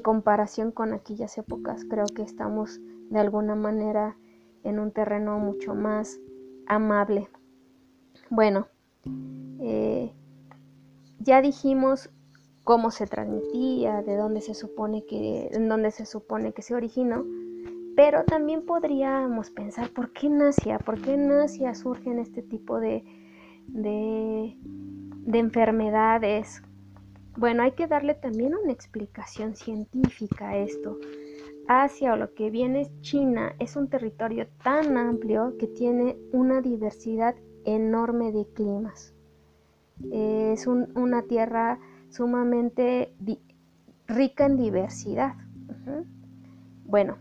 comparación 0.00 0.72
con 0.72 0.92
aquellas 0.92 1.38
épocas, 1.38 1.84
creo 1.88 2.06
que 2.06 2.22
estamos 2.22 2.80
de 3.10 3.20
alguna 3.20 3.54
manera 3.54 4.16
en 4.64 4.78
un 4.78 4.90
terreno 4.90 5.38
mucho 5.38 5.74
más 5.74 6.18
amable. 6.66 7.28
Bueno, 8.30 8.66
eh, 9.60 10.12
ya 11.20 11.40
dijimos 11.40 12.10
cómo 12.64 12.90
se 12.90 13.06
transmitía, 13.06 14.02
de 14.02 14.16
dónde 14.16 14.40
se 14.40 14.54
supone 14.54 15.04
que, 15.06 15.48
en 15.52 15.68
dónde 15.68 15.92
se 15.92 16.04
supone 16.04 16.52
que 16.52 16.62
se 16.62 16.74
originó, 16.74 17.24
pero 17.94 18.24
también 18.24 18.66
podríamos 18.66 19.50
pensar 19.50 19.90
por 19.90 20.12
qué 20.12 20.26
en 20.26 20.42
por 20.78 21.00
qué 21.00 21.14
en 21.14 21.28
surgen 21.74 22.18
este 22.18 22.42
tipo 22.42 22.80
de, 22.80 23.04
de, 23.68 24.58
enfermedades. 25.32 26.62
Bueno, 27.36 27.62
hay 27.62 27.72
que 27.72 27.86
darle 27.86 28.14
también 28.14 28.54
una 28.54 28.72
explicación 28.72 29.56
científica 29.56 30.50
a 30.50 30.56
esto. 30.56 30.98
Asia 31.68 32.14
o 32.14 32.16
lo 32.16 32.32
que 32.32 32.50
viene 32.50 32.82
es 32.82 33.00
China 33.02 33.54
es 33.58 33.76
un 33.76 33.88
territorio 33.88 34.46
tan 34.62 34.96
amplio 34.96 35.56
que 35.58 35.66
tiene 35.66 36.16
una 36.32 36.60
diversidad 36.62 37.34
enorme 37.64 38.32
de 38.32 38.46
climas. 38.54 39.12
Es 40.12 40.66
una 40.66 41.22
tierra 41.22 41.78
sumamente 42.10 43.12
rica 44.06 44.46
en 44.46 44.56
diversidad. 44.56 45.34
Bueno, 46.84 47.18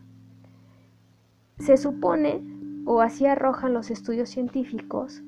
se 1.60 1.76
supone, 1.76 2.42
o 2.86 3.02
así 3.02 3.26
arrojan 3.26 3.74
los 3.74 3.90
estudios 3.90 4.30
científicos, 4.30 5.24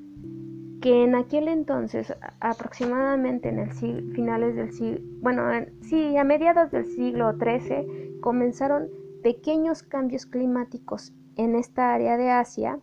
que 0.80 1.04
en 1.04 1.14
aquel 1.14 1.48
entonces, 1.48 2.14
aproximadamente 2.40 3.48
en 3.48 3.58
el 3.58 3.72
finales 3.72 4.56
del 4.56 4.72
siglo, 4.72 5.00
bueno, 5.20 5.42
sí, 5.82 6.16
a 6.16 6.24
mediados 6.24 6.70
del 6.70 6.86
siglo 6.86 7.32
XIII, 7.32 8.20
comenzaron 8.20 8.88
pequeños 9.22 9.82
cambios 9.82 10.26
climáticos 10.26 11.12
en 11.36 11.54
esta 11.54 11.94
área 11.94 12.16
de 12.16 12.30
Asia, 12.30 12.80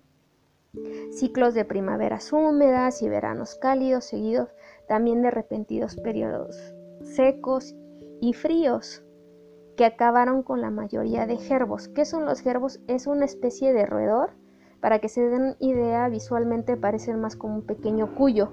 ciclos 1.11 1.53
de 1.53 1.63
primaveras 1.63 2.33
húmedas 2.33 3.01
y 3.01 3.09
veranos 3.09 3.55
cálidos, 3.55 4.05
seguidos 4.05 4.49
también 4.87 5.21
de 5.21 5.31
repentinos 5.31 5.95
periodos 5.95 6.75
secos 7.05 7.75
y 8.21 8.33
fríos 8.33 9.03
que 9.77 9.85
acabaron 9.85 10.43
con 10.43 10.61
la 10.61 10.71
mayoría 10.71 11.25
de 11.27 11.37
gerbos. 11.37 11.87
¿Qué 11.89 12.05
son 12.05 12.25
los 12.25 12.41
gerbos? 12.41 12.79
Es 12.87 13.07
una 13.07 13.25
especie 13.25 13.73
de 13.73 13.85
roedor. 13.85 14.31
Para 14.85 14.99
que 14.99 15.09
se 15.09 15.27
den 15.27 15.55
idea, 15.57 16.07
visualmente 16.09 16.77
parecen 16.77 17.19
más 17.19 17.35
como 17.35 17.55
un 17.55 17.61
pequeño 17.63 18.13
cuyo. 18.13 18.51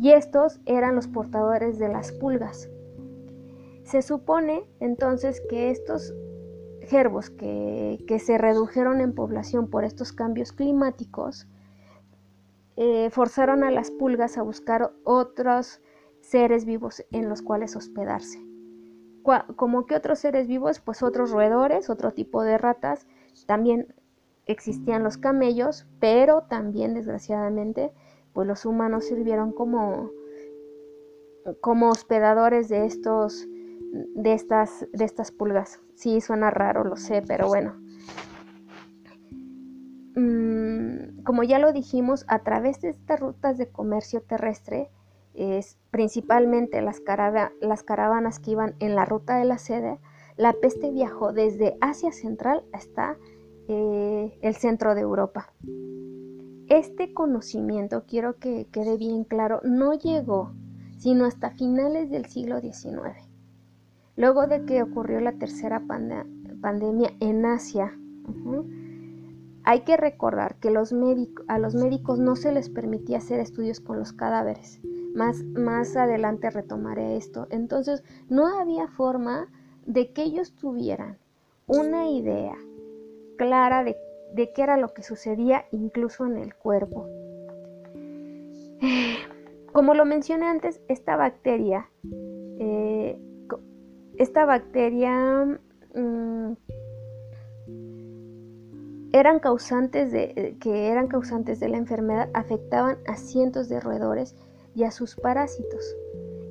Y 0.00 0.12
estos 0.12 0.58
eran 0.64 0.94
los 0.94 1.06
portadores 1.06 1.78
de 1.78 1.90
las 1.90 2.12
pulgas. 2.12 2.70
Se 3.84 4.00
supone 4.00 4.64
entonces 4.80 5.42
que 5.50 5.70
estos 5.70 6.14
gerbos 6.80 7.28
que, 7.28 8.22
se 8.24 8.38
redujeron 8.38 9.02
en 9.02 9.14
población 9.14 9.68
por 9.68 9.84
estos 9.84 10.14
cambios 10.14 10.52
climáticos, 10.52 11.46
eh, 12.78 13.10
forzaron 13.10 13.62
a 13.62 13.70
las 13.70 13.90
pulgas 13.90 14.38
a 14.38 14.42
buscar 14.42 14.94
otros 15.04 15.82
seres 16.22 16.64
vivos 16.64 17.04
en 17.10 17.28
los 17.28 17.42
cuales 17.42 17.76
hospedarse. 17.76 18.42
Como 19.56 19.84
que 19.84 19.94
otros 19.94 20.20
seres 20.20 20.46
vivos, 20.46 20.80
pues 20.80 21.02
otros 21.02 21.32
roedores, 21.32 21.90
otro 21.90 22.12
tipo 22.12 22.42
de 22.44 22.56
ratas, 22.56 23.06
también 23.46 23.94
existían 24.50 25.02
los 25.02 25.16
camellos, 25.16 25.86
pero 26.00 26.42
también 26.42 26.94
desgraciadamente, 26.94 27.92
pues 28.32 28.46
los 28.46 28.64
humanos 28.64 29.04
sirvieron 29.06 29.52
como, 29.52 30.10
como 31.60 31.90
hospedadores 31.90 32.68
de 32.68 32.86
estos 32.86 33.46
de 33.92 34.34
estas, 34.34 34.86
de 34.92 35.04
estas 35.04 35.32
pulgas. 35.32 35.80
Sí, 35.94 36.20
suena 36.20 36.50
raro, 36.50 36.84
lo 36.84 36.96
sé, 36.96 37.22
pero 37.26 37.48
bueno. 37.48 37.74
Mm, 40.14 41.22
como 41.24 41.42
ya 41.42 41.58
lo 41.58 41.72
dijimos, 41.72 42.24
a 42.28 42.40
través 42.40 42.80
de 42.80 42.90
estas 42.90 43.20
rutas 43.20 43.58
de 43.58 43.68
comercio 43.68 44.22
terrestre, 44.22 44.90
es, 45.34 45.78
principalmente 45.90 46.82
las, 46.82 47.02
las 47.60 47.82
caravanas 47.82 48.38
que 48.38 48.52
iban 48.52 48.74
en 48.80 48.94
la 48.94 49.04
ruta 49.04 49.36
de 49.36 49.44
la 49.44 49.58
sede, 49.58 49.98
la 50.36 50.52
peste 50.52 50.90
viajó 50.90 51.32
desde 51.32 51.76
Asia 51.80 52.12
Central 52.12 52.64
hasta 52.72 53.16
eh, 53.68 54.38
el 54.42 54.54
centro 54.54 54.94
de 54.94 55.02
Europa. 55.02 55.52
Este 56.68 57.12
conocimiento, 57.12 58.04
quiero 58.06 58.36
que 58.38 58.66
quede 58.70 58.96
bien 58.96 59.24
claro, 59.24 59.60
no 59.64 59.94
llegó 59.94 60.52
sino 61.00 61.24
hasta 61.24 61.50
finales 61.52 62.10
del 62.10 62.26
siglo 62.26 62.60
XIX. 62.60 63.16
Luego 64.16 64.46
de 64.46 64.66
que 64.66 64.82
ocurrió 64.82 65.18
la 65.20 65.32
tercera 65.32 65.82
pandemia 66.60 67.14
en 67.20 67.46
Asia, 67.46 67.98
hay 69.64 69.80
que 69.80 69.96
recordar 69.96 70.56
que 70.56 70.68
a 70.68 70.72
los 71.58 71.74
médicos 71.74 72.18
no 72.18 72.36
se 72.36 72.52
les 72.52 72.68
permitía 72.68 73.16
hacer 73.16 73.40
estudios 73.40 73.80
con 73.80 73.98
los 73.98 74.12
cadáveres. 74.12 74.78
Más, 75.14 75.42
más 75.42 75.96
adelante 75.96 76.50
retomaré 76.50 77.16
esto. 77.16 77.46
Entonces, 77.50 78.04
no 78.28 78.46
había 78.60 78.86
forma 78.86 79.48
de 79.86 80.12
que 80.12 80.22
ellos 80.22 80.52
tuvieran 80.52 81.16
una 81.66 82.10
idea 82.10 82.56
clara 83.40 83.84
de, 83.84 83.96
qué 84.52 84.62
era 84.62 84.76
lo 84.76 84.92
que 84.92 85.02
sucedía 85.02 85.64
incluso 85.70 86.26
en 86.26 86.36
el 86.36 86.54
cuerpo. 86.54 87.08
Como 89.72 89.94
lo 89.94 90.04
mencioné 90.04 90.44
antes, 90.44 90.82
esta 90.88 91.16
bacteria 91.16 91.88
eh, 92.58 93.18
esta 94.18 94.44
bacteria 94.44 95.58
mm, 95.94 96.52
eran 99.14 99.38
causantes 99.38 100.12
de, 100.12 100.34
eh, 100.36 100.56
que 100.60 100.88
eran 100.88 101.08
causantes 101.08 101.60
de 101.60 101.70
la 101.70 101.78
enfermedad 101.78 102.28
afectaban 102.34 102.98
a 103.06 103.16
cientos 103.16 103.70
de 103.70 103.80
roedores 103.80 104.36
y 104.74 104.84
a 104.84 104.90
sus 104.90 105.16
parásitos. 105.16 105.96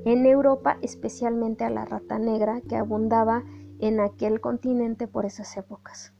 En 0.05 0.25
Europa, 0.25 0.79
especialmente 0.81 1.65
a 1.65 1.69
la 1.69 1.85
rata 1.85 2.17
negra 2.17 2.61
que 2.67 2.77
abundaba 2.77 3.43
en 3.77 3.99
aquel 3.99 4.41
continente 4.41 5.07
por 5.07 5.25
esas 5.25 5.55
épocas. 5.55 6.15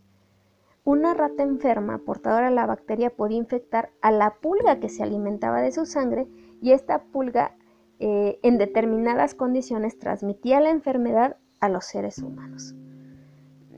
Una 0.89 1.13
rata 1.13 1.43
enferma 1.43 1.99
portadora 1.99 2.49
de 2.49 2.55
la 2.55 2.65
bacteria 2.65 3.11
podía 3.11 3.37
infectar 3.37 3.91
a 4.01 4.09
la 4.09 4.39
pulga 4.41 4.79
que 4.79 4.89
se 4.89 5.03
alimentaba 5.03 5.61
de 5.61 5.71
su 5.71 5.85
sangre 5.85 6.27
y 6.63 6.71
esta 6.71 7.03
pulga 7.03 7.55
eh, 7.99 8.39
en 8.41 8.57
determinadas 8.57 9.35
condiciones 9.35 9.99
transmitía 9.99 10.59
la 10.59 10.71
enfermedad 10.71 11.37
a 11.59 11.69
los 11.69 11.85
seres 11.85 12.17
humanos. 12.17 12.73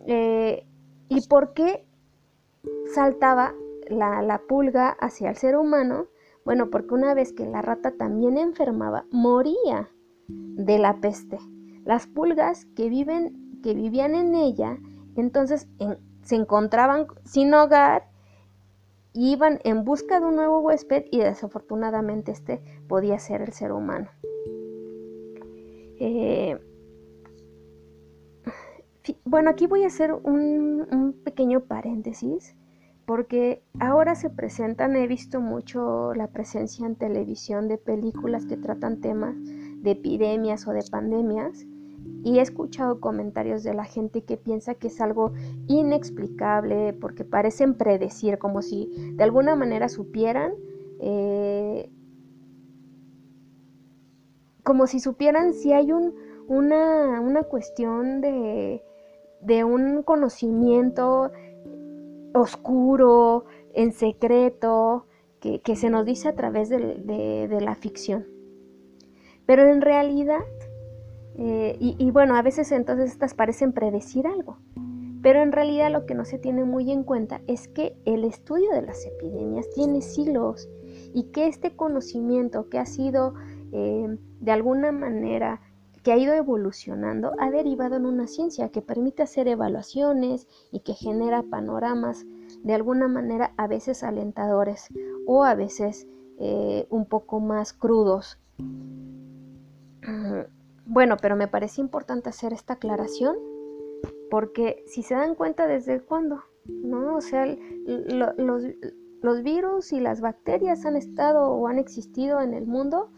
Eh, 0.08 0.66
¿Y 1.10 1.28
por 1.28 1.54
qué 1.54 1.86
saltaba 2.96 3.56
la, 3.90 4.22
la, 4.22 4.38
pulga 4.48 4.92
hacia 4.92 5.32
el 5.32 5.36
ser 5.36 5.58
humano? 5.58 6.08
Bueno, 6.46 6.70
porque 6.70 6.94
una 6.94 7.14
vez 7.14 7.34
que 7.34 7.46
la 7.46 7.62
rata 7.62 7.92
también 7.92 8.38
enfermaba, 8.38 9.04
moría 9.12 9.90
de 10.30 10.80
la 10.80 11.02
peste. 11.02 11.40
Las 11.84 12.08
pulgas 12.08 12.64
que, 12.74 12.88
viven, 12.88 13.60
que 13.62 13.74
vivían 13.74 14.16
en 14.16 14.34
ella, 14.34 14.78
entonces 15.18 15.68
se 16.24 16.36
encontraban 16.36 17.08
sin 17.24 17.54
hogar 17.54 18.12
iban 19.14 19.60
en 19.64 19.84
busca 19.84 20.20
de 20.20 20.26
un 20.26 20.36
nuevo 20.36 20.60
huésped 20.60 21.06
y 21.12 21.20
desafortunadamente 21.20 22.32
este 22.32 22.62
podía 22.88 23.20
ser 23.20 23.42
el 23.42 23.54
ser 23.54 23.72
humano. 23.72 24.10
Eh, 26.00 26.58
bueno, 29.26 29.50
aquí 29.50 29.68
voy 29.68 29.84
a 29.84 29.88
hacer 29.88 30.14
un, 30.14 31.16
pequeño 31.24 31.62
paréntesis 31.62 32.56
porque 33.06 33.62
ahora 33.80 34.16
se 34.16 34.30
presentan, 34.30 34.96
he 34.96 35.08
visto 35.08 35.42
mucho 35.42 36.14
la 36.14 36.28
presencia 36.28 36.86
en 36.86 36.96
televisión 36.96 37.68
de 37.68 37.78
películas 37.78 38.46
que 38.46 38.58
tratan 38.58 39.02
temas 39.02 39.36
de 39.38 39.92
epidemias 39.92 40.68
o 40.68 40.72
de 40.72 40.84
pandemias 40.90 41.66
y 42.24 42.38
he 42.38 42.42
escuchado 42.42 43.00
comentarios 43.00 43.64
de 43.64 43.74
la 43.74 43.86
gente 43.86 44.24
que 44.24 44.38
piensa 44.38 44.76
que 44.76 44.88
es 44.88 45.02
algo 45.02 45.34
inexplicable 45.68 46.94
porque 46.94 47.24
parecen 47.24 47.76
predecir, 47.76 48.38
como 48.38 48.62
si 48.62 48.90
de 49.16 49.24
alguna 49.24 49.56
manera 49.56 49.90
supieran, 49.90 50.54
eh, 51.00 51.90
como 54.64 54.86
si 54.86 55.00
supieran 55.00 55.54
si 55.54 55.74
hay 55.74 55.92
un, 55.92 56.14
una, 56.48 57.20
una 57.22 57.44
cuestión 57.44 58.22
de, 58.22 58.84
de 59.42 59.64
un 59.64 60.04
conocimiento 60.04 61.32
oscuro, 62.34 63.46
en 63.74 63.94
secreto, 63.94 65.06
que, 65.40 65.76
se 65.76 65.90
nos 65.90 66.06
dice 66.06 66.28
a 66.28 66.36
través 66.36 66.70
de 66.70 67.58
la 67.62 67.74
ficción. 67.74 68.28
Pero 69.48 69.64
en 69.68 69.82
realidad 69.82 70.44
eh, 71.38 71.78
y, 71.80 72.12
bueno, 72.12 72.36
a 72.36 72.42
veces 72.42 72.72
entonces 72.72 73.12
estas 73.12 73.34
parecen 73.34 73.72
predecir 73.72 74.28
algo, 74.28 74.58
pero 75.22 75.42
en 75.42 75.52
realidad 75.52 75.92
lo 75.92 76.06
que 76.06 76.14
no 76.14 76.26
se 76.26 76.38
tiene 76.38 76.66
muy 76.66 76.92
en 76.92 77.04
cuenta 77.04 77.42
es 77.48 77.68
que 77.68 77.96
el 78.06 78.26
estudio 78.26 78.72
de 78.72 78.82
las 78.82 79.06
epidemias 79.06 79.70
tiene 79.74 80.02
siglos 80.02 80.70
y 81.14 81.32
que 81.32 81.48
este 81.48 81.76
conocimiento 81.76 82.70
que 82.70 82.80
ha 82.80 82.86
sido 82.86 83.34
eh, 83.72 84.18
de 84.40 84.52
alguna 84.52 84.92
manera 84.92 85.62
que 86.04 86.12
ha 86.12 86.18
ido 86.18 86.34
evolucionando 86.34 87.34
ha 87.40 87.52
derivado 87.52 87.96
en 87.96 88.06
una 88.06 88.28
ciencia 88.28 88.70
que 88.70 88.82
permite 88.82 89.24
hacer 89.24 89.48
evaluaciones 89.48 90.48
y 90.72 90.80
que 90.80 90.94
genera 90.94 91.44
panoramas 91.44 92.26
de 92.64 92.74
alguna 92.74 93.08
manera 93.08 93.54
a 93.58 93.68
veces 93.68 94.04
alentadores 94.04 94.88
o 95.28 95.44
a 95.44 95.56
veces 95.56 96.08
eh, 96.40 96.88
un 96.90 97.06
poco 97.06 97.40
más 97.40 97.72
crudos. 97.72 98.40
Bueno, 100.86 101.18
pero 101.22 101.36
me 101.36 101.48
parece 101.48 101.82
importante 101.82 102.30
hacer 102.30 102.54
esta 102.54 102.74
aclaración 102.74 103.36
porque 104.32 104.84
si 104.88 105.04
se 105.04 105.14
dan 105.14 105.36
cuenta 105.36 105.68
desde 105.68 106.00
cuándo, 106.00 106.42
¿no? 106.66 107.18
O 107.18 107.22
sea, 107.22 107.46
los, 107.86 109.44
virus 109.44 109.92
y 109.92 110.00
las 110.00 110.22
bacterias 110.22 110.86
han 110.86 110.96
estado 110.96 111.52
o 111.52 111.68
han 111.68 111.78
existido 111.78 112.42
en 112.42 112.54
el 112.54 112.66
mundo 112.66 113.12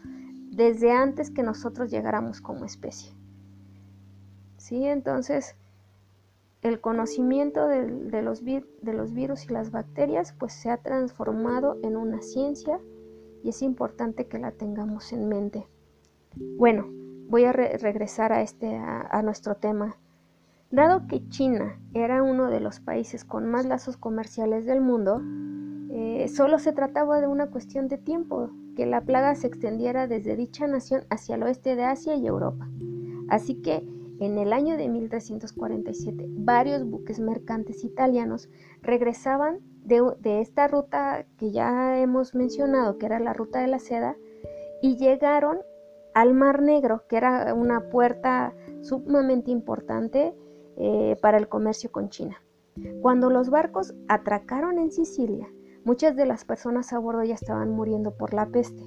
desde 0.50 0.92
antes 0.92 1.30
que 1.30 1.42
nosotros 1.42 1.90
llegáramos 1.90 2.40
como 2.40 2.64
especie. 2.64 3.12
¿Sí? 4.56 4.84
Entonces, 4.86 5.54
el 6.62 6.80
conocimiento 6.80 7.68
de, 7.68 7.86
de, 7.86 8.22
los 8.22 8.44
de, 8.44 8.64
los 8.82 9.12
virus 9.12 9.44
y 9.44 9.52
las 9.52 9.70
bacterias 9.70 10.32
pues 10.32 10.52
se 10.52 10.70
ha 10.70 10.78
transformado 10.78 11.78
en 11.82 11.96
una 11.96 12.22
ciencia 12.22 12.80
y 13.44 13.50
es 13.50 13.62
importante 13.62 14.26
que 14.26 14.38
la 14.38 14.50
tengamos 14.50 15.12
en 15.12 15.28
mente. 15.28 15.66
Bueno, 16.56 17.03
voy 17.28 17.44
a 17.44 17.52
regresar 17.52 18.32
a, 18.32 18.42
este, 18.42 18.76
a, 18.76 19.22
nuestro 19.22 19.56
tema. 19.56 19.96
Dado 20.70 21.06
que 21.06 21.28
China 21.28 21.78
era 21.94 22.22
uno 22.22 22.50
de 22.50 22.60
los 22.60 22.80
países 22.80 23.24
con 23.24 23.46
más 23.46 23.66
lazos 23.66 23.96
comerciales 23.96 24.66
del 24.66 24.80
mundo, 24.80 25.22
eh, 25.90 26.28
solo 26.28 26.58
se 26.58 26.72
trataba 26.72 27.20
de 27.20 27.28
una 27.28 27.46
cuestión 27.46 27.88
de 27.88 27.98
tiempo 27.98 28.50
que 28.76 28.86
la 28.86 29.00
plaga 29.00 29.34
se 29.36 29.46
extendiera 29.46 30.08
desde 30.08 30.36
dicha 30.36 30.66
nación 30.66 31.04
hacia 31.10 31.36
el 31.36 31.44
oeste 31.44 31.76
de 31.76 31.84
Asia 31.84 32.16
y 32.16 32.26
Europa. 32.26 32.68
Así 33.28 33.62
que 33.62 33.86
en 34.20 34.38
el 34.38 34.52
año 34.52 34.76
de 34.76 34.88
1347 34.88 36.26
varios 36.28 36.84
buques 36.84 37.20
mercantes 37.20 37.84
italianos 37.84 38.48
regresaban 38.82 39.60
de, 39.84 40.02
de 40.20 40.40
esta 40.40 40.66
ruta 40.66 41.26
que 41.36 41.52
ya 41.52 42.00
hemos 42.00 42.34
mencionado, 42.34 42.98
que 42.98 43.06
era 43.06 43.20
la 43.20 43.32
ruta 43.32 43.60
de 43.60 43.68
la 43.68 43.78
seda, 43.78 44.16
y 44.82 44.96
llegaron 44.96 45.58
al 46.14 46.34
Mar 46.34 46.62
Negro, 46.62 47.04
que 47.08 47.16
era 47.16 47.52
una 47.54 47.90
puerta 47.90 48.54
sumamente 48.82 49.50
importante 49.50 50.34
eh, 50.76 51.16
para 51.20 51.38
el 51.38 51.48
comercio 51.48 51.90
con 51.92 52.08
China. 52.08 52.42
Cuando 53.02 53.30
los 53.30 53.50
barcos 53.50 53.94
atracaron 54.08 54.78
en 54.78 54.90
Sicilia, 54.90 55.48
muchas 55.84 56.16
de 56.16 56.26
las 56.26 56.44
personas 56.44 56.92
a 56.92 56.98
bordo 56.98 57.22
ya 57.22 57.34
estaban 57.34 57.70
muriendo 57.70 58.16
por 58.16 58.34
la 58.34 58.46
peste 58.46 58.82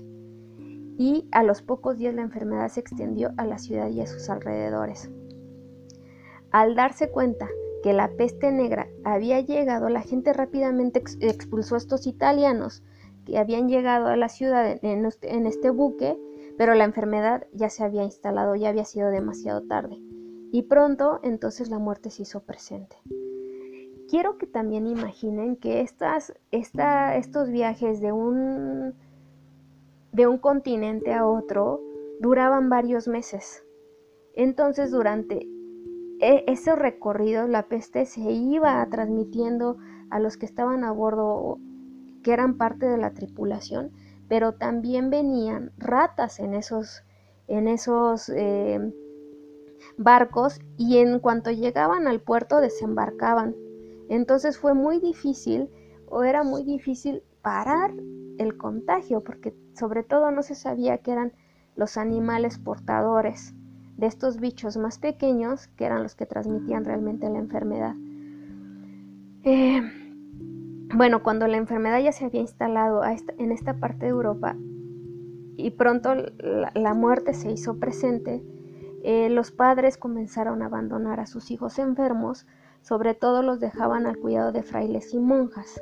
y 0.98 1.28
a 1.32 1.44
los 1.44 1.62
pocos 1.62 1.98
días 1.98 2.16
la 2.16 2.24
enfermedad 2.24 2.70
se 2.70 2.80
extendió 2.80 3.32
a 3.38 3.46
la 3.46 3.60
ciudad 3.60 3.90
y 3.90 4.02
a 4.02 4.08
sus 4.08 4.30
alrededores. 4.30 5.10
Al 6.52 6.76
darse 6.76 7.10
cuenta 7.12 7.48
que 7.84 7.94
la 7.94 8.10
peste 8.10 8.52
negra 8.52 8.88
había 9.04 9.40
llegado, 9.42 9.90
la 9.90 10.02
gente 10.02 10.34
rápidamente 10.34 11.04
expulsó 11.20 11.76
a 11.76 11.78
estos 11.78 12.08
italianos 12.08 12.84
que 13.26 13.38
habían 13.38 13.70
llegado 13.70 14.08
a 14.08 14.18
la 14.18 14.30
ciudad 14.30 14.80
en 14.82 15.46
este 15.46 15.70
buque, 15.70 16.18
pero 16.58 16.74
la 16.74 16.84
enfermedad 16.84 17.46
ya 17.54 17.70
se 17.70 17.84
había 17.84 18.04
instalado, 18.04 18.56
ya 18.56 18.70
había 18.70 18.86
sido 18.86 19.10
demasiado 19.10 19.62
tarde. 19.62 19.98
Y 20.52 20.64
pronto 20.64 21.20
entonces 21.24 21.70
la 21.70 21.78
muerte 21.78 22.10
se 22.10 22.24
hizo 22.24 22.42
presente. 22.42 22.98
Quiero 24.10 24.38
que 24.38 24.48
también 24.48 24.88
imaginen 24.88 25.58
que 25.58 25.82
estas, 25.82 26.34
estos 26.52 27.50
viajes 27.50 28.00
de 28.00 28.14
un, 28.14 28.96
de 30.14 30.28
un 30.28 30.38
continente 30.38 31.14
a 31.14 31.28
otro 31.28 31.82
duraban 32.22 32.70
varios 32.70 33.08
meses. 33.08 33.64
Entonces 34.34 34.92
durante 34.92 35.48
e, 36.20 36.46
ese 36.48 36.76
recorrido 36.76 37.48
la 37.48 37.68
peste 37.68 38.06
se 38.06 38.22
iba 38.32 38.88
transmitiendo 38.90 39.78
a 40.10 40.20
los 40.20 40.38
que 40.38 40.46
estaban 40.46 40.84
a 40.84 40.92
bordo, 40.92 41.60
que 42.24 42.32
eran 42.32 42.58
parte 42.58 42.88
de 42.88 42.98
la 42.98 43.12
tripulación, 43.12 43.92
pero 44.28 44.54
también 44.54 45.10
venían 45.10 45.72
ratas 45.78 46.40
en 46.40 46.54
esos, 46.54 47.04
en 47.48 47.68
esos 47.68 48.30
eh, 48.30 48.94
barcos 49.98 50.60
y 50.78 50.98
en 50.98 51.20
cuanto 51.20 51.52
llegaban 51.52 52.08
al 52.08 52.22
puerto 52.22 52.62
desembarcaban. 52.62 53.56
Entonces 54.10 54.58
fue 54.58 54.74
muy 54.74 55.00
difícil 55.00 55.70
o 56.10 56.24
era 56.24 56.44
muy 56.44 56.64
difícil 56.64 57.24
parar 57.42 57.94
el 58.38 58.58
contagio 58.58 59.24
porque 59.24 59.56
sobre 59.74 60.04
todo 60.04 60.32
no 60.32 60.44
se 60.44 60.56
sabía 60.56 61.00
que 61.00 61.12
eran 61.12 61.34
los 61.76 61.98
animales 61.98 62.58
portadores 62.58 63.54
de 63.98 64.08
estos 64.08 64.40
bichos 64.40 64.78
más 64.78 65.00
pequeños 65.00 65.68
que 65.76 65.86
eran 65.86 66.04
los 66.04 66.16
que 66.16 66.26
transmitían 66.26 66.86
realmente 66.86 67.30
la 67.30 67.40
enfermedad. 67.40 67.96
Eh, 69.44 70.07
bueno, 70.94 71.24
cuando 71.24 71.48
la 71.48 71.58
enfermedad 71.58 72.00
ya 72.00 72.12
se 72.12 72.26
había 72.26 72.42
instalado 72.42 73.02
en 73.38 73.52
esta 73.52 73.80
parte 73.80 74.06
de 74.06 74.12
Europa 74.12 74.56
y 75.58 75.72
pronto 75.72 76.14
la 76.16 76.94
muerte 76.94 77.34
se 77.34 77.52
hizo 77.52 77.80
presente, 77.80 78.44
eh, 79.04 79.30
los 79.30 79.52
padres 79.52 79.98
comenzaron 79.98 80.62
a 80.62 80.68
abandonar 80.68 81.20
a 81.20 81.28
sus 81.28 81.52
hijos 81.52 81.80
enfermos, 81.80 82.46
sobre 82.82 83.14
todo 83.14 83.42
los 83.42 83.60
dejaban 83.60 84.06
al 84.06 84.18
cuidado 84.18 84.52
de 84.52 84.64
frailes 84.64 85.14
y 85.14 85.20
monjas. 85.20 85.82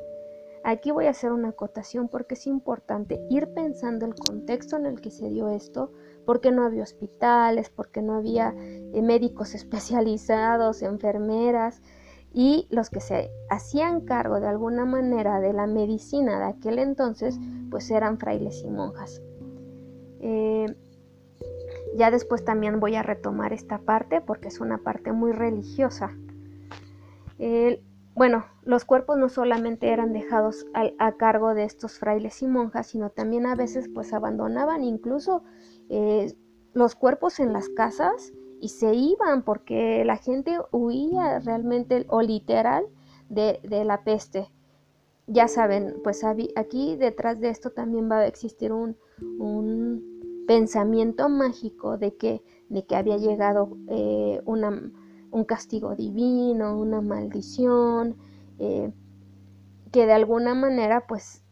Aquí 0.64 0.92
voy 0.92 1.06
a 1.06 1.12
hacer 1.12 1.32
una 1.32 1.50
acotación 1.50 2.08
porque 2.08 2.34
es 2.34 2.48
importante 2.48 3.20
ir 3.30 3.54
pensando 3.54 4.06
el 4.06 4.16
contexto 4.16 4.78
en 4.78 4.88
el 4.88 5.00
que 5.00 5.12
se 5.12 5.30
dio 5.30 5.50
esto, 5.50 5.92
porque 6.26 6.52
no 6.52 6.64
había 6.64 6.82
hospitales, 6.82 7.70
porque 7.70 8.02
no 8.02 8.16
había 8.16 8.56
eh, 8.58 9.02
médicos 9.04 9.54
especializados, 9.54 10.82
enfermeras, 10.82 11.82
y 12.38 12.68
los 12.70 12.90
que 12.90 13.00
se 13.00 13.32
hacían 13.50 14.02
cargo 14.02 14.42
de 14.42 14.48
alguna 14.48 14.84
manera 14.84 15.40
de 15.40 15.54
la 15.54 15.68
medicina 15.68 16.38
de 16.38 16.46
aquel 16.48 16.80
entonces, 16.80 17.40
pues 17.72 17.90
eran 17.90 18.20
frailes 18.20 18.62
y 18.62 18.70
monjas. 18.70 19.22
Eh, 20.20 20.66
ya 21.96 22.12
después 22.12 22.44
también 22.44 22.82
voy 22.82 22.96
a 22.96 23.04
retomar 23.04 23.54
esta 23.54 23.78
parte 23.78 24.20
porque 24.20 24.50
es 24.50 24.60
una 24.60 24.80
parte 24.80 25.14
muy 25.14 25.32
religiosa. 25.32 26.12
bueno, 28.16 28.46
los 28.64 28.84
cuerpos 28.84 29.18
no 29.18 29.30
solamente 29.30 29.90
eran 29.94 30.12
dejados 30.12 30.66
a, 30.74 31.12
cargo 31.14 31.54
de 31.54 31.64
estos 31.64 32.00
frailes 32.00 32.42
y 32.42 32.48
monjas, 32.48 32.88
sino 32.88 33.12
también 33.12 33.46
a 33.46 33.56
veces 33.56 33.88
pues 33.94 34.12
abandonaban 34.12 34.84
incluso 34.84 35.44
eh, 35.90 36.36
los 36.74 36.96
cuerpos 36.96 37.40
en 37.40 37.54
las 37.54 37.70
casas 37.70 38.34
y 38.66 38.70
se 38.70 38.96
iban 38.96 39.44
porque 39.44 40.04
la 40.06 40.18
gente 40.18 40.58
huía 40.72 41.38
realmente 41.38 42.04
o 42.10 42.24
literal 42.24 42.84
de, 43.30 43.60
la 43.86 44.04
peste. 44.04 44.50
Ya 45.28 45.48
saben, 45.48 45.98
pues 46.04 46.24
aquí 46.24 46.96
detrás 46.96 47.40
de 47.40 47.50
esto 47.50 47.70
también 47.70 48.10
va 48.10 48.18
a 48.22 48.28
existir 48.28 48.74
un 48.74 48.98
pensamiento 50.48 51.30
mágico 51.30 52.00
de 52.00 52.16
que, 52.16 52.42
de 52.70 52.84
que 52.88 52.96
había 52.96 53.18
llegado 53.18 53.78
eh, 53.88 54.42
un 54.46 55.44
castigo 55.46 55.96
divino, 55.96 56.80
una 56.80 57.02
maldición, 57.02 58.16
eh, 58.58 58.92
que 59.92 60.08
de 60.08 60.14
alguna 60.14 60.56
manera 60.56 61.06
pues 61.06 61.44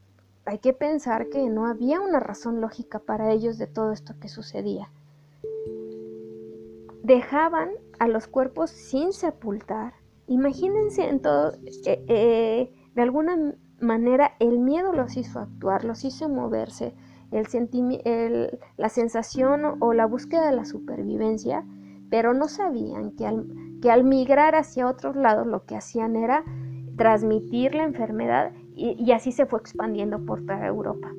hay 0.45 0.57
que 0.57 0.73
pensar 0.73 1.29
que 1.29 1.47
no 1.47 1.67
había 1.67 2.01
una 2.01 2.19
razón 2.19 2.59
lógica 2.59 2.97
para 2.97 3.31
ellos 3.31 3.59
de 3.59 3.67
todo 3.67 3.91
esto 3.91 4.15
que 4.19 4.29
sucedía. 4.29 4.89
Dejaban 7.03 7.69
a 7.99 8.07
los 8.07 8.27
cuerpos 8.27 8.71
sin 8.71 9.13
sepultar. 9.13 9.93
Imagínense 10.27 11.07
en 11.07 11.21
todo, 11.21 11.53
eh, 11.85 12.73
de 12.95 13.01
alguna 13.01 13.55
manera 13.79 14.35
el 14.39 14.57
miedo 14.59 14.93
los 14.93 15.17
hizo 15.17 15.39
actuar, 15.39 15.83
los 15.83 16.03
hizo 16.05 16.29
moverse, 16.29 16.95
el, 17.31 18.59
la 18.77 18.89
sensación 18.89 19.77
o 19.79 19.93
la 19.93 20.05
búsqueda 20.05 20.49
de 20.49 20.55
la 20.55 20.65
supervivencia, 20.65 21.65
pero 22.09 22.33
no 22.33 22.47
sabían 22.47 23.11
que 23.11 23.25
al, 23.25 23.47
que 23.81 23.91
al 23.91 24.03
migrar 24.03 24.55
hacia 24.55 24.87
otros 24.87 25.15
lados 25.15 25.47
lo 25.47 25.65
que 25.65 25.75
hacían 25.75 26.15
era 26.15 26.43
transmitir 26.95 27.75
la 27.75 27.83
enfermedad 27.83 28.53
y, 28.75 29.11
así 29.11 29.31
se 29.31 29.45
fue 29.45 29.59
expandiendo 29.59 30.25
por 30.25 30.41
toda 30.41 30.65
Europa. 30.65 31.11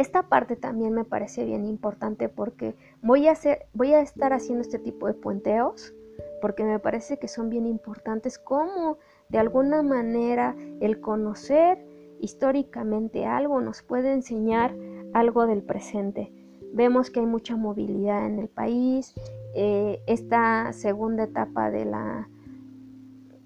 Esta 0.00 0.22
parte 0.22 0.56
también 0.56 0.94
me 0.94 1.04
parece 1.04 1.44
bien 1.44 1.66
importante 1.66 2.30
porque 2.30 2.74
voy 3.02 3.28
a, 3.28 3.32
hacer, 3.32 3.66
voy 3.74 3.92
a 3.92 4.00
estar 4.00 4.32
haciendo 4.32 4.62
este 4.62 4.78
tipo 4.78 5.06
de 5.06 5.12
puenteos 5.12 5.92
porque 6.40 6.64
me 6.64 6.78
parece 6.78 7.18
que 7.18 7.28
son 7.28 7.50
bien 7.50 7.66
importantes 7.66 8.38
como 8.38 8.96
de 9.28 9.36
alguna 9.36 9.82
manera 9.82 10.56
el 10.80 11.02
conocer 11.02 11.84
históricamente 12.18 13.26
algo, 13.26 13.60
nos 13.60 13.82
puede 13.82 14.14
enseñar 14.14 14.74
algo 15.12 15.46
del 15.46 15.62
presente. 15.62 16.32
Vemos 16.72 17.10
que 17.10 17.20
hay 17.20 17.26
mucha 17.26 17.56
movilidad 17.56 18.24
en 18.24 18.38
el 18.38 18.48
país, 18.48 19.12
eh, 19.54 20.00
esta 20.06 20.72
segunda 20.72 21.24
etapa 21.24 21.70
de 21.70 21.84
la, 21.84 22.26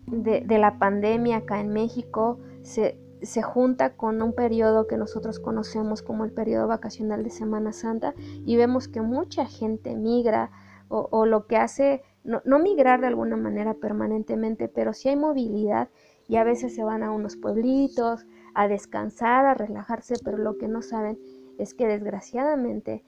de, 0.07 0.59
la 0.59 0.79
pandemia 0.79 1.39
acá 1.39 1.59
en 1.59 1.71
México 1.71 2.39
se, 2.63 2.97
junta 3.43 3.97
con 3.97 4.23
un 4.23 4.33
periodo 4.35 4.87
que 4.87 4.97
nosotros 4.97 5.39
conocemos 5.39 6.03
como 6.03 6.25
el 6.25 6.33
periodo 6.33 6.69
vacacional 6.69 7.23
de 7.25 7.31
Semana 7.31 7.73
Santa 7.73 8.15
y 8.45 8.57
vemos 8.57 8.89
que 8.89 9.01
mucha 9.01 9.47
gente 9.47 9.95
migra 9.95 10.51
o, 10.89 11.27
lo 11.27 11.47
que 11.47 11.57
hace, 11.57 12.03
no, 12.23 12.41
no, 12.45 12.59
migrar 12.61 13.01
de 13.01 13.09
alguna 13.09 13.37
manera 13.37 13.75
permanentemente, 13.75 14.69
pero 14.69 14.93
sí 14.93 15.09
hay 15.09 15.17
movilidad 15.17 15.89
y 16.29 16.37
a 16.37 16.45
veces 16.45 16.75
se 16.75 16.85
van 16.85 17.03
a 17.03 17.11
unos 17.11 17.37
pueblitos, 17.37 18.27
a 18.55 18.69
descansar, 18.69 19.47
a 19.47 19.55
relajarse, 19.55 20.15
pero 20.25 20.39
lo 20.39 20.57
que 20.57 20.69
no 20.69 20.83
saben 20.83 21.19
es 21.59 21.75
que 21.75 21.87
desgraciadamente, 21.87 23.03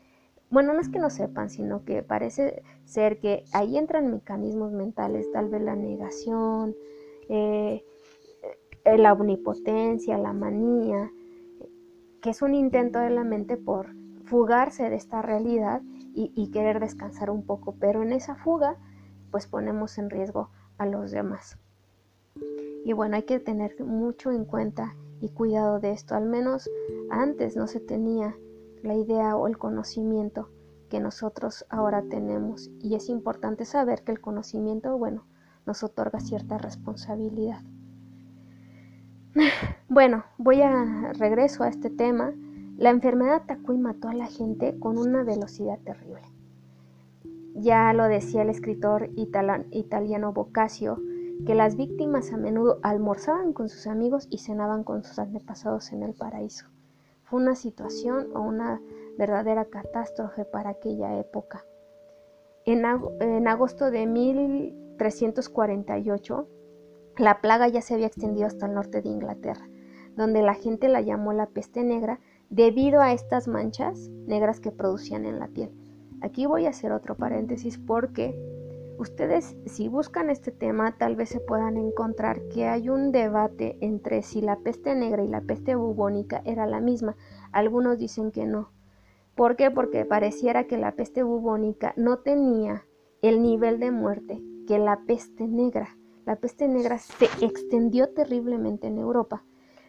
bueno, 0.50 0.72
no 0.72 0.80
es 0.80 0.88
que 0.88 0.98
no 0.98 1.10
sepan, 1.10 1.50
sino 1.50 1.84
que 1.84 2.02
parece 2.02 2.62
ser 2.84 3.20
que 3.20 3.44
ahí 3.52 3.78
entran 3.78 4.10
mecanismos 4.10 4.72
mentales, 4.72 5.30
tal 5.32 5.48
vez 5.48 5.62
la 5.62 5.76
negación, 5.76 6.74
eh, 7.28 7.84
la 8.96 9.12
omnipotencia, 9.12 10.16
la 10.18 10.32
manía, 10.32 11.10
que 12.20 12.30
es 12.30 12.42
un 12.42 12.54
intento 12.54 12.98
de 12.98 13.10
la 13.10 13.24
mente 13.24 13.56
por 13.56 13.94
fugarse 14.24 14.88
de 14.90 14.96
esta 14.96 15.22
realidad 15.22 15.82
y, 16.14 16.32
y 16.34 16.50
querer 16.50 16.80
descansar 16.80 17.30
un 17.30 17.44
poco, 17.44 17.74
pero 17.78 18.02
en 18.02 18.12
esa 18.12 18.36
fuga 18.36 18.76
pues 19.30 19.46
ponemos 19.46 19.98
en 19.98 20.10
riesgo 20.10 20.50
a 20.78 20.86
los 20.86 21.10
demás. 21.10 21.58
Y 22.84 22.92
bueno, 22.92 23.16
hay 23.16 23.24
que 23.24 23.40
tener 23.40 23.82
mucho 23.84 24.30
en 24.30 24.44
cuenta 24.44 24.94
y 25.20 25.30
cuidado 25.30 25.80
de 25.80 25.90
esto. 25.90 26.14
Al 26.14 26.26
menos 26.26 26.70
antes 27.10 27.56
no 27.56 27.66
se 27.66 27.80
tenía 27.80 28.36
la 28.82 28.94
idea 28.94 29.36
o 29.36 29.46
el 29.46 29.58
conocimiento 29.58 30.50
que 30.88 31.00
nosotros 31.00 31.66
ahora 31.68 32.02
tenemos. 32.02 32.70
Y 32.80 32.94
es 32.94 33.08
importante 33.08 33.64
saber 33.64 34.02
que 34.04 34.12
el 34.12 34.20
conocimiento, 34.20 34.96
bueno, 34.96 35.26
nos 35.66 35.82
otorga 35.82 36.20
cierta 36.20 36.58
responsabilidad. 36.58 37.62
Bueno, 39.88 40.24
voy 40.38 40.62
a 40.62 41.12
regreso 41.12 41.62
a 41.62 41.68
este 41.68 41.90
tema. 41.90 42.32
La 42.76 42.90
enfermedad 42.90 43.36
atacó 43.36 43.72
y 43.72 43.78
mató 43.78 44.08
a 44.08 44.14
la 44.14 44.26
gente 44.26 44.76
con 44.78 44.98
una 44.98 45.22
velocidad 45.22 45.78
terrible. 45.84 46.22
Ya 47.54 47.92
lo 47.94 48.04
decía 48.04 48.42
el 48.42 48.50
escritor 48.50 49.08
italiano 49.14 50.32
Boccaccio, 50.32 51.00
que 51.46 51.54
las 51.54 51.76
víctimas 51.76 52.32
a 52.32 52.36
menudo 52.36 52.80
almorzaban 52.82 53.52
con 53.52 53.68
sus 53.68 53.86
amigos 53.86 54.26
y 54.30 54.38
cenaban 54.38 54.82
con 54.84 55.04
sus 55.04 55.18
antepasados 55.18 55.92
en 55.92 56.02
el 56.02 56.14
paraíso. 56.14 56.66
Fue 57.24 57.40
una 57.40 57.54
situación 57.54 58.28
o 58.34 58.40
una 58.40 58.80
verdadera 59.18 59.66
catástrofe 59.66 60.44
para 60.44 60.70
aquella 60.70 61.18
época. 61.18 61.64
En, 62.64 62.84
agosto 63.46 63.90
de 63.90 64.06
1348, 64.06 66.48
la 67.18 67.40
plaga 67.40 67.68
ya 67.68 67.82
se 67.82 67.94
había 67.94 68.06
extendido 68.06 68.46
hasta 68.46 68.66
el 68.66 68.74
norte 68.74 69.02
de 69.02 69.08
Inglaterra, 69.08 69.68
donde 70.16 70.42
la 70.42 70.54
gente 70.54 70.88
la 70.88 71.00
llamó 71.00 71.32
la 71.32 71.46
peste 71.46 71.84
negra 71.84 72.20
debido 72.50 73.00
a 73.00 73.12
estas 73.12 73.48
manchas 73.48 74.08
negras 74.26 74.60
que 74.60 74.72
producían 74.72 75.26
en 75.26 75.38
la 75.38 75.48
piel. 75.48 75.70
Aquí 76.20 76.46
voy 76.46 76.66
a 76.66 76.70
hacer 76.70 76.92
otro 76.92 77.16
paréntesis 77.16 77.78
porque 77.78 78.34
Ustedes 78.98 79.54
si 79.66 79.88
buscan 79.88 80.30
este 80.30 80.52
tema 80.52 80.96
tal 80.96 81.16
vez 81.16 81.28
se 81.28 81.40
puedan 81.40 81.76
encontrar 81.76 82.40
que 82.48 82.66
hay 82.66 82.88
un 82.88 83.12
debate 83.12 83.76
entre 83.82 84.22
si 84.22 84.40
la 84.40 84.56
peste 84.56 84.94
negra 84.94 85.22
y 85.22 85.28
la 85.28 85.42
peste 85.42 85.74
bubónica 85.74 86.40
era 86.46 86.66
la 86.66 86.80
misma. 86.80 87.14
Algunos 87.52 87.98
dicen 87.98 88.30
que 88.30 88.46
no. 88.46 88.70
¿Por 89.34 89.56
qué? 89.56 89.70
Porque 89.70 90.06
pareciera 90.06 90.64
que 90.64 90.78
la 90.78 90.92
peste 90.92 91.22
bubónica 91.22 91.92
no 91.96 92.20
tenía 92.20 92.86
el 93.20 93.42
nivel 93.42 93.80
de 93.80 93.90
muerte 93.90 94.42
que 94.66 94.78
la 94.78 95.00
peste 95.06 95.46
negra. 95.46 95.95
La 96.26 96.36
peste 96.36 96.68
negra 96.68 96.98
se 96.98 97.24
extendió 97.40 98.10
terriblemente 98.10 98.88
en 98.88 98.98
Europa. 98.98 99.44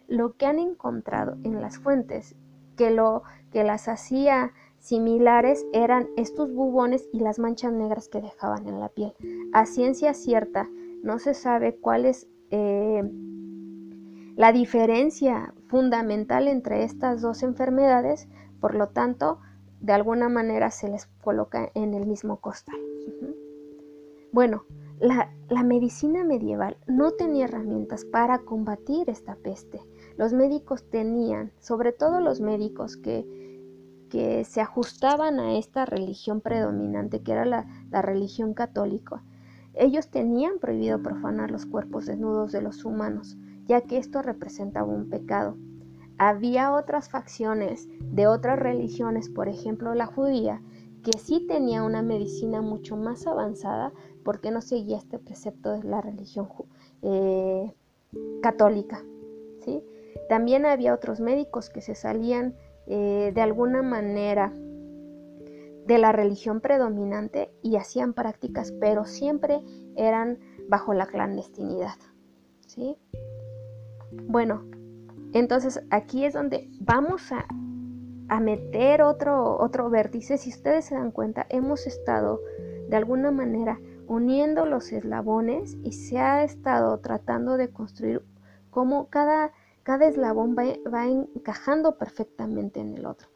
Lo 0.06 0.36
que 0.36 0.46
han 0.46 0.58
encontrado 0.58 1.36
en 1.44 1.60
las 1.60 1.78
fuentes 1.78 2.34
que 2.76 2.90
lo 2.90 3.24
que 3.50 3.64
las 3.64 3.88
hacía 3.88 4.52
Similares 4.78 5.66
eran 5.72 6.08
estos 6.16 6.52
bubones 6.54 7.08
y 7.12 7.18
las 7.18 7.38
manchas 7.38 7.72
negras 7.72 8.08
que 8.08 8.20
dejaban 8.20 8.68
en 8.68 8.78
la 8.78 8.88
piel. 8.88 9.12
A 9.52 9.66
ciencia 9.66 10.14
cierta, 10.14 10.68
no 11.02 11.18
se 11.18 11.34
sabe 11.34 11.76
cuál 11.76 12.04
es 12.04 12.28
eh, 12.50 13.02
la 14.36 14.52
diferencia 14.52 15.52
fundamental 15.66 16.46
entre 16.46 16.84
estas 16.84 17.20
dos 17.20 17.42
enfermedades, 17.42 18.28
por 18.60 18.74
lo 18.76 18.88
tanto, 18.90 19.40
de 19.80 19.92
alguna 19.92 20.28
manera 20.28 20.70
se 20.70 20.88
les 20.88 21.06
coloca 21.22 21.70
en 21.74 21.94
el 21.94 22.06
mismo 22.06 22.40
costal. 22.40 22.78
Bueno, 24.32 24.64
la, 25.00 25.32
la, 25.48 25.62
medicina 25.62 26.24
medieval 26.24 26.76
no 26.86 27.12
tenía 27.12 27.44
herramientas 27.44 28.04
para 28.04 28.40
combatir 28.40 29.08
esta 29.10 29.36
peste. 29.36 29.80
Los 30.16 30.32
médicos 30.32 30.84
tenían, 30.90 31.52
sobre 31.60 31.92
todo 31.92 32.20
los 32.20 32.40
médicos 32.40 32.96
que 32.96 33.26
que 34.08 34.44
se 34.44 34.60
ajustaban 34.60 35.38
a 35.38 35.56
esta 35.58 35.84
religión 35.84 36.40
predominante, 36.40 37.20
que 37.20 37.32
era 37.32 37.44
la, 37.44 37.66
religión 38.02 38.54
católica. 38.54 39.22
Ellos 39.74 40.08
tenían 40.08 40.58
prohibido 40.58 41.02
profanar 41.02 41.50
los 41.50 41.66
cuerpos 41.66 42.06
desnudos 42.06 42.52
de 42.52 42.62
los 42.62 42.84
humanos, 42.84 43.36
ya 43.66 43.82
que 43.82 43.98
esto 43.98 44.22
representaba 44.22 44.88
un 44.88 45.08
pecado. 45.08 45.56
Había 46.16 46.72
otras 46.72 47.10
facciones 47.10 47.88
de 48.00 48.26
otras 48.26 48.58
religiones, 48.58 49.28
por 49.28 49.48
ejemplo 49.48 49.94
la 49.94 50.06
judía, 50.06 50.62
que 51.04 51.16
sí 51.16 51.46
tenía 51.46 51.84
una 51.84 52.02
medicina 52.02 52.60
mucho 52.60 52.96
más 52.96 53.26
avanzada 53.26 53.92
porque 54.28 54.50
no 54.50 54.60
seguía 54.60 54.98
este 54.98 55.18
precepto 55.18 55.72
de 55.72 55.84
la 55.84 56.02
religión 56.02 56.50
eh, 57.00 57.72
católica. 58.42 59.02
¿sí? 59.64 59.82
También 60.28 60.66
había 60.66 60.92
otros 60.92 61.18
médicos 61.18 61.70
que 61.70 61.80
se 61.80 61.94
salían 61.94 62.54
eh, 62.88 63.32
de 63.34 63.40
alguna 63.40 63.80
manera 63.80 64.52
de 65.86 65.98
la 65.98 66.12
religión 66.12 66.60
predominante 66.60 67.50
y 67.62 67.76
hacían 67.76 68.12
prácticas, 68.12 68.70
pero 68.72 69.06
siempre 69.06 69.62
eran 69.96 70.38
bajo 70.68 70.92
la 70.92 71.06
clandestinidad. 71.06 71.96
¿sí? 72.66 72.98
Bueno, 74.26 74.62
entonces 75.32 75.82
aquí 75.88 76.26
es 76.26 76.34
donde 76.34 76.68
vamos 76.80 77.32
a, 77.32 77.46
a 78.28 78.40
meter 78.40 79.00
otro, 79.00 79.58
otro 79.58 79.88
vértice. 79.88 80.36
Si 80.36 80.50
ustedes 80.50 80.84
se 80.84 80.96
dan 80.96 81.12
cuenta, 81.12 81.46
hemos 81.48 81.86
estado 81.86 82.42
de 82.90 82.96
alguna 82.96 83.30
manera 83.30 83.80
uniendo 84.08 84.66
los 84.66 84.90
eslabones 84.90 85.76
y 85.84 85.92
se 85.92 86.18
ha 86.18 86.42
estado 86.42 86.98
tratando 86.98 87.56
de 87.56 87.68
construir 87.68 88.22
cómo 88.70 89.08
cada 89.08 89.52
cada 89.88 90.06
eslabón 90.06 90.54
va, 90.54 91.06
encajando 91.06 91.96
perfectamente 91.96 92.78
en 92.78 92.92
el 92.92 93.06
otro. 93.06 93.30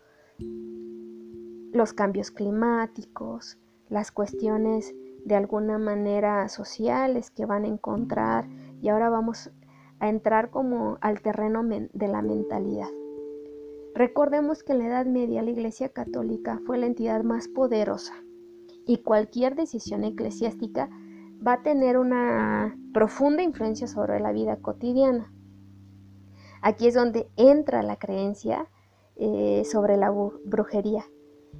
Los 1.72 1.94
cambios 1.94 2.30
climáticos, 2.30 3.56
las 3.88 4.12
cuestiones 4.12 4.94
de 5.24 5.34
alguna 5.34 5.78
manera 5.78 6.46
sociales 6.50 7.30
que 7.30 7.46
van 7.46 7.64
a 7.64 7.68
encontrar 7.68 8.50
y 8.82 8.90
ahora 8.90 9.08
vamos 9.08 9.50
a 9.98 10.10
entrar 10.10 10.50
como 10.50 10.98
al 11.00 11.22
terreno 11.22 11.64
de 11.64 12.08
la 12.08 12.20
mentalidad. 12.20 12.90
Recordemos 13.94 14.62
que 14.62 14.72
en 14.72 14.80
la 14.80 14.88
Edad 14.88 15.06
Media 15.06 15.40
la 15.40 15.52
Iglesia 15.52 15.88
Católica 15.88 16.60
fue 16.66 16.76
la 16.76 16.84
entidad 16.84 17.24
más 17.24 17.48
poderosa 17.48 18.12
y 18.86 18.98
cualquier 18.98 19.54
decisión 19.54 20.04
eclesiástica 20.04 20.90
va 21.46 21.54
a 21.54 21.62
tener 21.62 21.98
una 21.98 22.76
profunda 22.92 23.42
influencia 23.42 23.86
sobre 23.86 24.20
la 24.20 24.32
vida 24.32 24.56
cotidiana. 24.56 25.32
Aquí 26.60 26.86
es 26.86 26.94
donde 26.94 27.28
entra 27.36 27.82
la 27.82 27.96
creencia 27.96 28.68
eh, 29.16 29.62
sobre 29.64 29.96
la 29.96 30.10
brujería. 30.44 31.04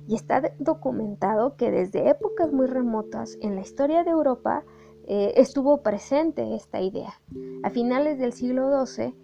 Y 0.06 0.14
está 0.14 0.42
documentado 0.58 1.56
que 1.56 1.70
desde 1.70 2.08
épocas 2.08 2.52
muy 2.52 2.66
remotas 2.66 3.36
en 3.40 3.56
la 3.56 3.60
historia 3.60 4.04
de 4.04 4.10
Europa 4.10 4.64
eh, 5.06 5.34
estuvo 5.36 5.82
presente 5.82 6.54
esta 6.54 6.80
idea. 6.80 7.20
A 7.62 7.70
finales 7.70 8.18
del 8.18 8.32
siglo 8.32 8.86
XII, 8.86 9.14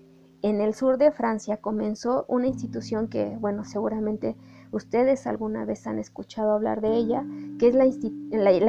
en 0.42 0.60
el 0.60 0.74
sur 0.74 0.98
de 0.98 1.10
Francia 1.10 1.56
comenzó 1.56 2.24
una 2.28 2.46
institución 2.46 3.08
que, 3.08 3.36
bueno, 3.40 3.64
seguramente 3.64 4.36
ustedes 4.72 5.26
alguna 5.26 5.64
vez 5.64 5.86
han 5.86 5.98
escuchado 5.98 6.52
hablar 6.52 6.80
de 6.80 6.94
ella, 6.94 7.24
que 7.58 7.68
es 7.68 7.74
la, 7.74 7.86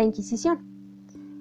Inquisición. 0.03 0.67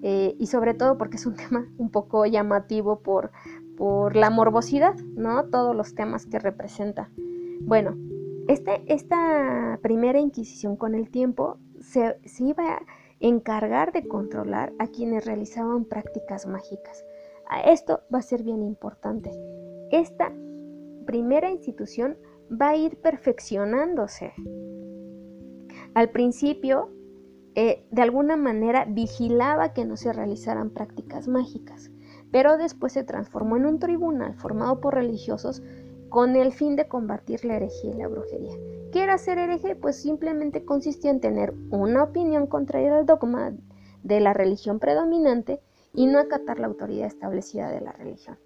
Eh, 0.03 0.37
y 0.39 0.47
sobre 0.47 0.75
todo 0.75 0.97
porque 0.97 1.17
es 1.17 1.27
un 1.27 1.35
tema 1.37 1.67
un 1.79 1.91
poco 1.91 2.27
llamativo 2.27 3.01
por, 3.01 3.33
por 3.77 4.17
la 4.17 4.31
morbosidad, 4.31 4.95
¿no? 5.17 5.45
Todos 5.47 5.75
los 5.75 5.95
temas 5.95 6.27
que 6.27 6.39
representa. 6.39 7.11
Bueno, 7.61 7.97
este, 8.49 8.83
esta 8.87 9.79
primera 9.83 10.19
Inquisición 10.21 10.77
con 10.77 10.95
el 10.95 11.11
tiempo 11.11 11.59
se, 11.81 12.19
se 12.25 12.45
iba 12.45 12.65
a 12.75 12.83
encargar 13.21 13.93
de 13.93 14.07
controlar 14.07 14.73
a 14.79 14.87
quienes 14.87 15.25
realizaban 15.25 15.85
prácticas 15.85 16.47
mágicas. 16.47 17.05
Esto 17.65 18.03
va 18.13 18.19
a 18.19 18.23
ser 18.23 18.43
bien 18.43 18.63
importante. 18.63 19.31
Esta 19.91 20.33
primera 21.07 21.51
institución 21.51 22.19
va 22.51 22.71
a 22.71 22.77
ir 22.77 22.97
perfeccionándose. 23.01 24.33
Al 25.95 26.11
principio, 26.11 26.91
eh, 27.55 27.87
de 27.91 28.03
alguna 28.03 28.37
manera, 28.37 28.85
vigilaba 28.89 29.73
que 29.73 29.85
no 29.85 29.97
se 29.97 30.13
realizaran 30.13 30.71
prácticas 30.71 31.29
mágicas 31.29 31.91
pero 32.31 32.59
después 32.59 32.93
se 32.93 33.05
transformó 33.05 33.57
en 33.57 33.67
un 33.67 33.79
tribunal 33.79 34.35
formado 34.35 34.81
por 34.81 34.95
religiosos 34.95 35.63
con 36.09 36.37
el 36.37 36.53
fin 36.53 36.77
de 36.77 36.89
combatir 36.89 37.45
la 37.45 37.57
herejía 37.57 37.91
y 37.91 37.99
la 37.99 38.09
brujería. 38.09 38.57
¿Qué 38.93 39.03
era 39.03 39.19
ser 39.19 39.39
hereje? 39.39 39.77
Pues 39.77 39.97
simplemente 39.97 40.65
consistía 40.65 41.11
en 41.11 41.21
tener 41.21 41.55
una 41.71 42.03
opinión 42.03 42.47
contraria 42.47 42.97
al 42.97 43.07
dogma 43.07 43.53
de 44.03 44.21
la 44.21 44.33
religión 44.33 44.79
predominante 44.79 45.61
y 45.95 46.07
no 46.07 46.19
acatar 46.19 46.59
la 46.61 46.67
autoridad 46.67 47.07
establecida 47.07 47.71
de 47.71 47.81
la 47.81 47.93
religión. 47.93 48.39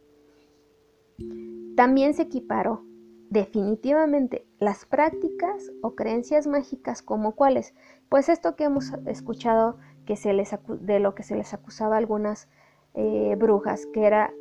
También 1.76 2.14
se 2.14 2.22
equiparó 2.22 2.84
definitivamente 3.32 4.46
las 4.58 4.84
prácticas 4.84 5.72
o 5.80 5.94
creencias 5.94 6.46
mágicas 6.46 7.00
como 7.00 7.34
cuáles, 7.34 7.74
pues 8.10 8.28
esto 8.28 8.56
que 8.56 8.64
hemos 8.64 8.92
escuchado 9.06 9.78
que 10.04 10.16
se 10.16 10.34
les 10.34 10.54
de 10.80 11.00
lo 11.00 11.14
que 11.14 11.22
se 11.22 11.34
les 11.34 11.54
acusaba 11.54 11.94
a 11.94 11.98
algunas 11.98 12.50
eh, 12.92 13.34
brujas, 13.38 13.86
que 13.86 14.04
era 14.04 14.34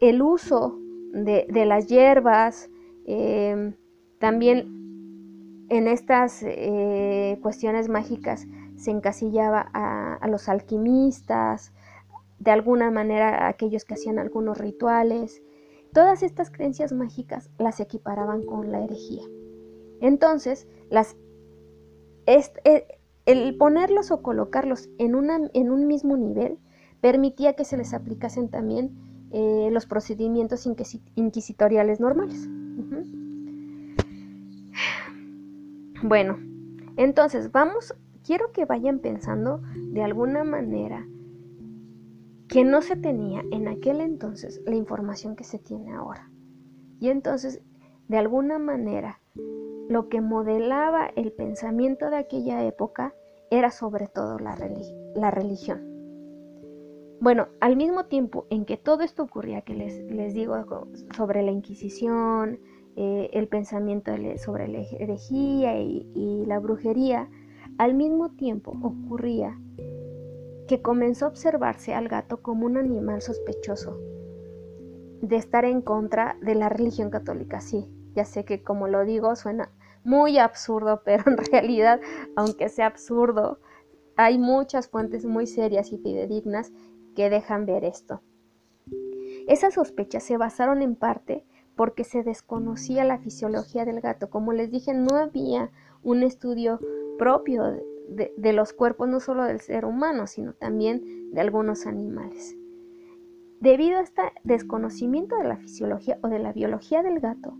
el 0.00 0.20
uso 0.20 0.78
de, 1.14 1.64
las 1.64 1.86
hierbas, 1.86 2.68
em, 3.06 3.74
también 4.18 5.66
en 5.70 5.88
estas 5.88 6.42
eh, 6.42 7.38
cuestiones 7.40 7.88
mágicas 7.88 8.46
se 8.76 8.90
encasillaba 8.90 9.70
a, 9.72 10.16
a, 10.16 10.28
los 10.28 10.50
alquimistas, 10.50 11.72
de 12.38 12.50
alguna 12.50 12.90
manera 12.90 13.46
a 13.46 13.48
aquellos 13.48 13.86
que 13.86 13.94
hacían 13.94 14.18
algunos 14.18 14.58
rituales. 14.58 15.42
Todas 15.92 16.22
estas 16.22 16.50
creencias 16.50 16.92
mágicas 16.92 17.50
las 17.58 17.78
equiparaban 17.80 18.42
con 18.44 18.72
la 18.72 18.82
herejía. 18.82 19.22
Entonces, 20.00 20.66
eh, 22.26 22.84
el 23.26 23.56
ponerlos 23.56 24.10
o 24.10 24.22
colocarlos 24.22 24.88
en, 24.98 25.14
en 25.52 25.70
un 25.70 25.86
mismo 25.86 26.16
nivel 26.16 26.58
permitía 27.00 27.54
que 27.54 27.64
se 27.64 27.76
les 27.76 27.92
aplicasen 27.92 28.48
también 28.48 28.96
eh, 29.32 29.68
los 29.70 29.86
procedimientos 29.86 30.66
inquisitoriales 31.14 32.00
normales. 32.00 32.48
Bueno, 36.02 36.38
entonces 36.96 37.52
vamos, 37.52 37.94
quiero 38.24 38.50
que 38.52 38.64
vayan 38.64 38.98
pensando 38.98 39.62
de 39.76 40.02
alguna 40.02 40.42
manera 40.42 41.06
que 42.52 42.64
no 42.64 42.82
se 42.82 42.96
tenía 42.96 43.42
en 43.50 43.66
aquel 43.66 44.02
entonces 44.02 44.60
la 44.66 44.74
información 44.74 45.36
que 45.36 45.44
se 45.44 45.58
tiene 45.58 45.94
ahora. 45.94 46.30
Y 47.00 47.08
entonces, 47.08 47.62
de 48.08 48.18
alguna 48.18 48.58
manera, 48.58 49.22
lo 49.88 50.10
que 50.10 50.20
modelaba 50.20 51.06
el 51.16 51.32
pensamiento 51.32 52.10
de 52.10 52.16
aquella 52.16 52.62
época 52.66 53.14
era 53.50 53.70
sobre 53.70 54.06
todo 54.06 54.38
la, 54.38 54.54
religión. 55.30 55.80
Bueno, 57.22 57.48
al 57.60 57.76
mismo 57.76 58.04
tiempo 58.04 58.46
en 58.50 58.66
que 58.66 58.76
todo 58.76 59.02
esto 59.02 59.22
ocurría, 59.22 59.62
que 59.62 59.72
les, 59.72 60.34
digo 60.34 60.54
sobre 61.16 61.42
la 61.42 61.52
Inquisición, 61.52 62.60
eh, 62.96 63.30
el 63.32 63.48
pensamiento 63.48 64.12
sobre 64.36 64.68
la 64.68 64.80
herejía 64.98 65.80
y, 65.80 66.44
la 66.46 66.58
brujería, 66.58 67.30
Al 67.78 67.94
mismo 67.94 68.28
tiempo 68.32 68.72
ocurría 68.82 69.58
que 70.72 70.80
comenzó 70.80 71.26
a 71.26 71.28
observarse 71.28 71.92
al 71.92 72.08
gato 72.08 72.40
como 72.40 72.64
un 72.64 72.78
animal 72.78 73.20
sospechoso 73.20 74.00
de 75.20 75.36
estar 75.36 75.66
en 75.66 75.82
contra 75.82 76.38
de 76.40 76.54
la 76.54 76.70
religión 76.70 77.10
católica. 77.10 77.60
Sí, 77.60 77.84
ya 78.14 78.24
sé 78.24 78.46
que 78.46 78.62
como 78.62 78.88
lo 78.88 79.04
digo 79.04 79.36
suena 79.36 79.70
muy 80.02 80.38
absurdo, 80.38 81.02
pero 81.04 81.24
en 81.26 81.36
realidad, 81.36 82.00
aunque 82.36 82.70
sea 82.70 82.86
absurdo, 82.86 83.60
hay 84.16 84.38
muchas 84.38 84.88
fuentes 84.88 85.26
muy 85.26 85.46
serias 85.46 85.92
y 85.92 85.98
fidedignas 85.98 86.72
que 87.14 87.28
dejan 87.28 87.66
ver 87.66 87.84
esto. 87.84 88.22
Esas 89.46 89.74
sospechas 89.74 90.22
se 90.22 90.38
basaron 90.38 90.80
en 90.80 90.96
parte 90.96 91.44
porque 91.76 92.02
se 92.02 92.22
desconocía 92.22 93.04
la 93.04 93.18
fisiología 93.18 93.84
del 93.84 94.00
gato. 94.00 94.30
Como 94.30 94.54
les 94.54 94.70
dije, 94.70 94.94
no 94.94 95.16
había 95.16 95.70
un 96.02 96.22
estudio 96.22 96.80
propio 97.18 97.76
de, 98.12 98.52
los 98.52 98.72
cuerpos, 98.72 99.08
no 99.08 99.20
solo 99.20 99.44
del 99.44 99.60
ser 99.60 99.84
humano, 99.84 100.26
sino 100.26 100.52
también 100.52 101.30
de 101.32 101.40
algunos 101.40 101.86
animales. 101.86 102.56
Debido 103.60 103.98
a 103.98 104.02
este 104.02 104.22
desconocimiento 104.44 105.36
de 105.36 105.44
la 105.44 105.56
fisiología 105.56 106.18
o 106.22 106.28
de 106.28 106.38
la 106.38 106.52
biología 106.52 107.02
del 107.02 107.20
gato 107.20 107.54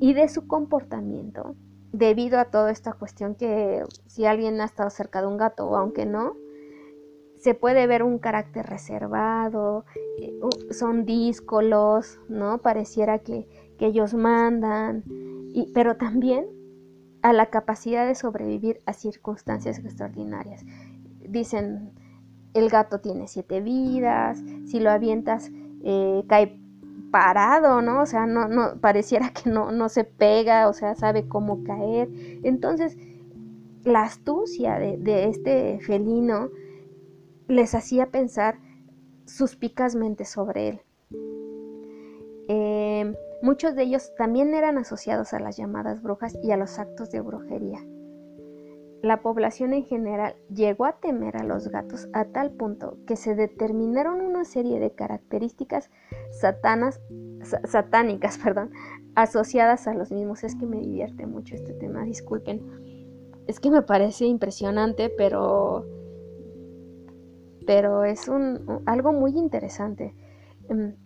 y 0.00 0.14
de 0.14 0.28
su 0.28 0.46
comportamiento, 0.46 1.56
debido 1.92 2.38
a 2.38 2.46
toda 2.46 2.70
esta 2.70 2.92
cuestión 2.92 3.34
que 3.34 3.84
si 4.06 4.26
alguien 4.26 4.60
ha 4.60 4.64
estado 4.64 4.90
cerca 4.90 5.20
de 5.20 5.26
un 5.26 5.36
gato 5.36 5.66
o 5.66 5.76
aunque 5.76 6.06
no, 6.06 6.36
se 7.38 7.54
puede 7.54 7.86
ver 7.86 8.02
un 8.02 8.18
carácter 8.18 8.66
reservado, 8.66 9.84
eh, 10.18 10.38
son 10.72 11.04
díscolos, 11.04 12.20
¿no? 12.28 12.58
Pareciera 12.58 13.20
que, 13.20 13.46
ellos 13.80 14.12
mandan, 14.12 15.04
pero 15.72 15.96
también 15.96 16.46
a 17.22 17.32
la 17.32 17.46
capacidad 17.46 18.06
de 18.06 18.14
sobrevivir 18.14 18.80
a 18.86 18.92
circunstancias 18.92 19.78
extraordinarias. 19.78 20.64
Dicen, 21.28 21.92
el 22.54 22.68
gato 22.68 23.00
tiene 23.00 23.28
siete 23.28 23.60
vidas, 23.60 24.42
si 24.66 24.80
lo 24.80 24.90
avientas 24.90 25.50
eh, 25.82 26.24
cae 26.28 26.58
parado, 27.10 27.82
¿no? 27.82 28.02
O 28.02 28.06
sea, 28.06 28.26
no, 28.26 28.48
no, 28.48 28.80
pareciera 28.80 29.30
que 29.30 29.50
no, 29.50 29.72
no 29.72 29.88
se 29.88 30.04
pega, 30.04 30.68
o 30.68 30.72
sea, 30.72 30.94
sabe 30.94 31.26
cómo 31.28 31.64
caer. 31.64 32.08
Entonces, 32.42 32.96
la 33.84 34.02
astucia 34.02 34.78
de, 34.78 34.96
de 34.98 35.28
este 35.28 35.80
felino 35.80 36.50
les 37.46 37.74
hacía 37.74 38.10
pensar 38.10 38.58
suspicazmente 39.24 40.24
sobre 40.24 40.68
él. 40.68 40.80
Muchos 43.42 43.74
de 43.76 43.84
ellos 43.84 44.14
también 44.16 44.54
eran 44.54 44.78
asociados 44.78 45.32
a 45.32 45.38
las 45.38 45.56
llamadas 45.56 46.02
brujas 46.02 46.36
y 46.42 46.50
a 46.50 46.56
los 46.56 46.78
actos 46.78 47.10
de 47.10 47.20
brujería. 47.20 47.78
La 49.00 49.22
población 49.22 49.74
en 49.74 49.84
general 49.84 50.34
llegó 50.52 50.84
a 50.84 50.98
temer 50.98 51.36
a 51.36 51.44
los 51.44 51.68
gatos 51.68 52.08
a 52.12 52.24
tal 52.24 52.50
punto 52.50 52.98
que 53.06 53.14
se 53.14 53.36
determinaron 53.36 54.20
una 54.20 54.44
serie 54.44 54.80
de 54.80 54.90
características 54.90 55.88
satanas, 56.32 57.00
satánicas 57.64 58.38
perdón, 58.42 58.72
asociadas 59.14 59.86
a 59.86 59.94
los 59.94 60.10
mismos. 60.10 60.42
Es 60.42 60.56
que 60.56 60.66
me 60.66 60.80
divierte 60.80 61.26
mucho 61.26 61.54
este 61.54 61.74
tema, 61.74 62.02
disculpen. 62.02 62.60
Es 63.46 63.60
que 63.60 63.70
me 63.70 63.82
parece 63.82 64.24
impresionante, 64.24 65.10
pero 65.16 65.86
pero 67.68 68.02
es 68.02 68.28
un, 68.28 68.82
algo 68.86 69.12
muy 69.12 69.32
interesante. 69.38 70.14
Em, 70.70 70.96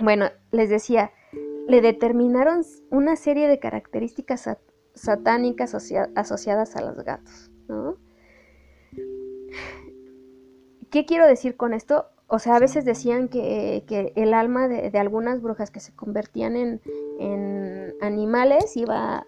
bueno, 0.00 0.26
les 0.52 0.70
decía, 0.70 1.10
le 1.68 1.82
determinaron 1.82 2.62
una 2.90 3.14
serie 3.14 3.46
de 3.46 3.60
características 3.60 4.48
satánicas 4.94 5.74
asociadas 5.74 6.76
a 6.76 6.80
los 6.80 7.04
gatos. 7.04 7.50
¿Qué 10.90 11.04
quiero 11.04 11.26
decir 11.26 11.58
con 11.58 11.74
esto? 11.74 12.06
O 12.26 12.38
sea, 12.38 12.56
a 12.56 12.58
veces 12.58 12.86
decían 12.86 13.28
que, 13.28 13.84
el 14.16 14.32
alma 14.32 14.66
de, 14.66 14.98
algunas 14.98 15.42
brujas 15.42 15.70
que 15.70 15.80
se 15.80 15.94
convertían 15.94 16.56
en, 16.56 17.94
animales 18.00 18.76
iba 18.76 19.26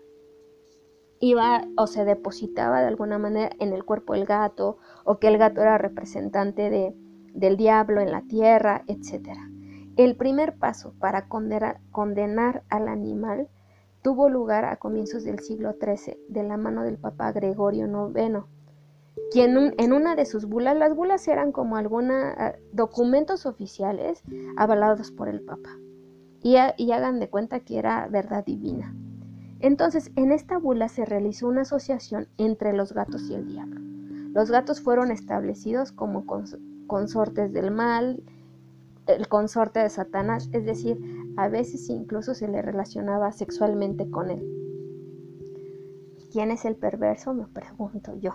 iba 1.23 1.67
o 1.77 1.87
se 1.87 2.07
depositaba 2.07 2.81
de 2.81 2.87
alguna 2.87 3.19
manera 3.19 3.51
en 3.59 3.75
el 3.75 3.85
cuerpo 3.85 4.15
del 4.15 4.25
gato 4.25 4.79
o 5.05 5.19
que 5.19 5.29
el 5.29 5.37
gato 5.37 5.61
era 5.61 5.77
representante 5.77 6.71
de, 6.71 6.95
del 7.35 7.59
diablo 7.59 8.01
en 8.01 8.11
la 8.11 8.23
tierra, 8.23 8.85
etc. 8.87 9.29
El 10.01 10.17
primer 10.17 10.57
paso 10.57 10.95
para 10.99 11.29
condenar, 11.29 12.63
al 12.71 12.89
animal 12.89 13.49
tuvo 14.01 14.31
lugar 14.31 14.65
a 14.65 14.77
comienzos 14.77 15.25
del 15.25 15.41
siglo 15.41 15.75
XIII 15.79 16.17
de 16.27 16.43
la 16.43 16.57
mano 16.57 16.85
del 16.85 16.97
Papa 16.97 17.31
Gregorio 17.33 17.85
IX, 17.85 18.47
quien 19.31 19.75
en 19.77 19.93
una 19.93 20.17
de 20.17 20.25
sus 20.25 20.47
bulas, 20.47 20.75
las 20.79 20.97
bulas 20.97 21.29
eran 21.29 21.53
como 21.53 21.77
algunos 21.77 22.17
ah, 22.39 22.55
documentos 22.73 23.45
oficiales 23.45 24.23
avalados 24.57 25.13
por 25.13 25.29
el 25.29 25.43
Papa, 25.43 25.77
y 26.43 26.57
hagan 26.57 27.21
de 27.21 27.29
cuenta 27.29 27.61
que 27.61 27.79
era 27.79 28.09
verdad 28.09 28.47
divina. 28.47 28.97
Entonces, 29.59 30.13
en 30.17 30.33
esta 30.33 30.57
bula 30.57 30.89
se 30.89 31.05
realizó 31.05 31.47
una 31.47 31.61
asociación 31.61 32.27
entre 32.39 32.73
los 32.73 32.95
gatos 32.95 33.29
y 33.29 33.35
el 33.35 33.47
diablo. 33.47 33.83
Los 34.33 34.51
gatos 34.51 34.81
fueron 34.81 35.11
establecidos 35.11 35.93
como 35.93 36.25
consortes 36.87 37.53
del 37.53 37.71
mal, 37.71 38.23
el 39.07 39.29
consorte 39.29 39.81
de 39.81 39.91
Satanás, 39.91 40.49
es 40.53 40.65
decir, 40.65 40.99
a 41.37 41.49
veces 41.49 41.89
incluso 41.89 42.35
se 42.35 42.49
le 42.49 42.63
relacionaba 42.63 43.33
sexualmente 43.33 44.11
con 44.11 44.31
él. 44.31 44.47
¿Quién 46.33 46.51
es 46.51 46.65
el 46.65 46.77
perverso? 46.77 47.35
Me 47.35 47.47
pregunto 47.47 48.15
yo. 48.17 48.33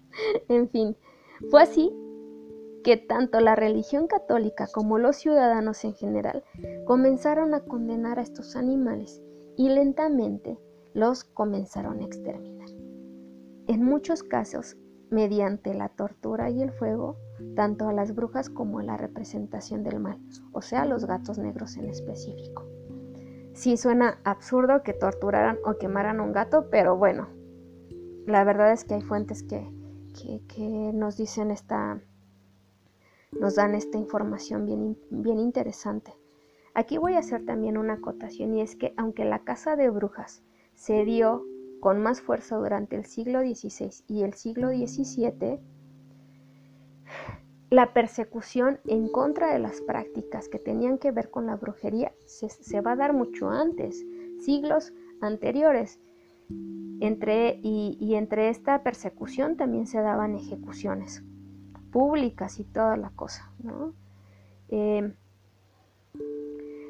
en 0.48 0.68
fin, 0.68 0.96
fue 1.50 1.62
así 1.62 1.92
que 2.82 2.96
tanto 2.96 3.40
la 3.40 3.54
religión 3.54 4.06
católica 4.06 4.66
como 4.72 4.98
los 4.98 5.16
ciudadanos 5.16 5.84
en 5.84 5.94
general 5.94 6.44
comenzaron 6.86 7.54
a 7.54 7.60
condenar 7.60 8.18
a 8.18 8.22
estos 8.22 8.56
animales 8.56 9.20
y 9.56 9.68
lentamente 9.68 10.58
los 10.94 11.24
comenzaron 11.24 12.00
a 12.00 12.04
exterminar. 12.04 12.68
En 13.66 13.84
muchos 13.84 14.22
casos, 14.22 14.76
mediante 15.10 15.74
la 15.74 15.90
tortura 15.90 16.50
y 16.50 16.62
el 16.62 16.72
fuego, 16.72 17.16
tanto 17.54 17.88
a 17.88 17.92
las 17.92 18.14
brujas 18.14 18.50
como 18.50 18.78
a 18.78 18.82
la 18.82 18.96
representación 18.96 19.82
del 19.82 20.00
mal, 20.00 20.18
o 20.52 20.62
sea, 20.62 20.84
los 20.84 21.04
gatos 21.06 21.38
negros 21.38 21.76
en 21.76 21.88
específico. 21.88 22.66
Sí 23.54 23.76
suena 23.76 24.20
absurdo 24.24 24.82
que 24.82 24.92
torturaran 24.92 25.58
o 25.64 25.78
quemaran 25.78 26.20
un 26.20 26.32
gato, 26.32 26.68
pero 26.70 26.96
bueno, 26.96 27.28
la 28.26 28.44
verdad 28.44 28.72
es 28.72 28.84
que 28.84 28.94
hay 28.94 29.02
fuentes 29.02 29.42
que, 29.42 29.68
que, 30.46 30.92
nos 30.94 31.16
dicen 31.16 31.50
esta, 31.50 32.00
nos 33.32 33.56
dan 33.56 33.74
esta 33.74 33.98
información 33.98 34.64
bien, 34.64 34.98
bien 35.10 35.38
interesante. 35.38 36.12
Aquí 36.74 36.98
voy 36.98 37.14
a 37.14 37.20
hacer 37.20 37.44
también 37.44 37.78
una 37.78 37.94
acotación 37.94 38.54
y 38.54 38.60
es 38.60 38.76
que 38.76 38.94
aunque 38.96 39.24
la 39.24 39.40
casa 39.40 39.74
de 39.74 39.90
brujas 39.90 40.42
se 40.74 41.04
dio 41.04 41.44
con 41.80 42.00
más 42.00 42.20
fuerza 42.20 42.56
durante 42.56 42.96
el 42.96 43.04
siglo 43.04 43.40
XVI 43.40 44.04
y 44.06 44.22
el 44.22 44.34
siglo 44.34 44.68
XVII, 44.68 45.60
la 47.70 47.92
persecución 47.92 48.80
en 48.86 49.08
contra 49.08 49.52
de 49.52 49.58
las 49.58 49.80
prácticas 49.82 50.48
que 50.48 50.58
tenían 50.58 50.98
que 50.98 51.10
ver 51.10 51.30
con 51.30 51.46
la 51.46 51.56
brujería 51.56 52.12
se, 52.24 52.80
va 52.80 52.92
a 52.92 52.96
dar 52.96 53.12
mucho 53.12 53.50
antes, 53.50 54.04
siglos 54.40 54.92
anteriores. 55.20 56.00
Entre, 57.00 57.60
y, 57.62 58.14
entre 58.14 58.48
esta 58.48 58.82
persecución 58.82 59.56
también 59.56 59.86
se 59.86 60.00
daban 60.00 60.34
ejecuciones 60.34 61.22
públicas 61.92 62.58
y 62.58 62.64
toda 62.64 62.96
la 62.96 63.10
cosa. 63.10 63.52
Eh, 64.70 65.12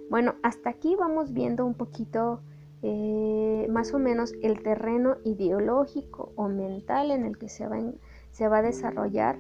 bueno, 0.09 0.37
hasta 0.43 0.71
aquí 0.71 0.95
vamos 0.97 1.33
viendo 1.33 1.67
un 1.67 1.75
poquito 1.75 2.41
eh, 2.83 3.67
más 3.69 3.93
o 3.93 3.99
menos 3.99 4.33
el 4.43 4.63
terreno 4.63 5.17
ideológico 5.25 6.33
o 6.37 6.49
mental 6.49 7.11
en 7.11 7.25
el 7.25 7.37
que 7.37 7.49
se 7.49 7.67
va 7.67 8.59
a 8.59 8.63
desarrollar 8.63 9.39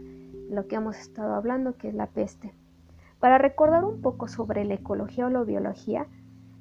lo 0.48 0.66
que 0.66 0.76
hemos 0.76 0.98
estado 0.98 1.34
hablando, 1.34 1.76
que 1.76 1.88
es 1.88 1.94
la 1.94 2.06
peste. 2.06 2.52
Para 3.20 3.38
recordar 3.38 3.84
un 3.84 4.00
poco 4.00 4.28
sobre 4.28 4.64
la 4.64 4.74
ecología 4.74 5.26
o 5.26 5.30
la 5.30 5.42
biología, 5.42 6.06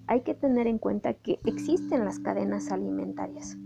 hay 0.07 0.21
que 0.21 0.33
tener 0.33 0.67
en 0.67 0.79
cuenta 0.79 1.13
que 1.13 1.39
existen 1.45 2.05
las 2.05 2.19
cadenas 2.19 2.71
alimentarias. 2.71 3.57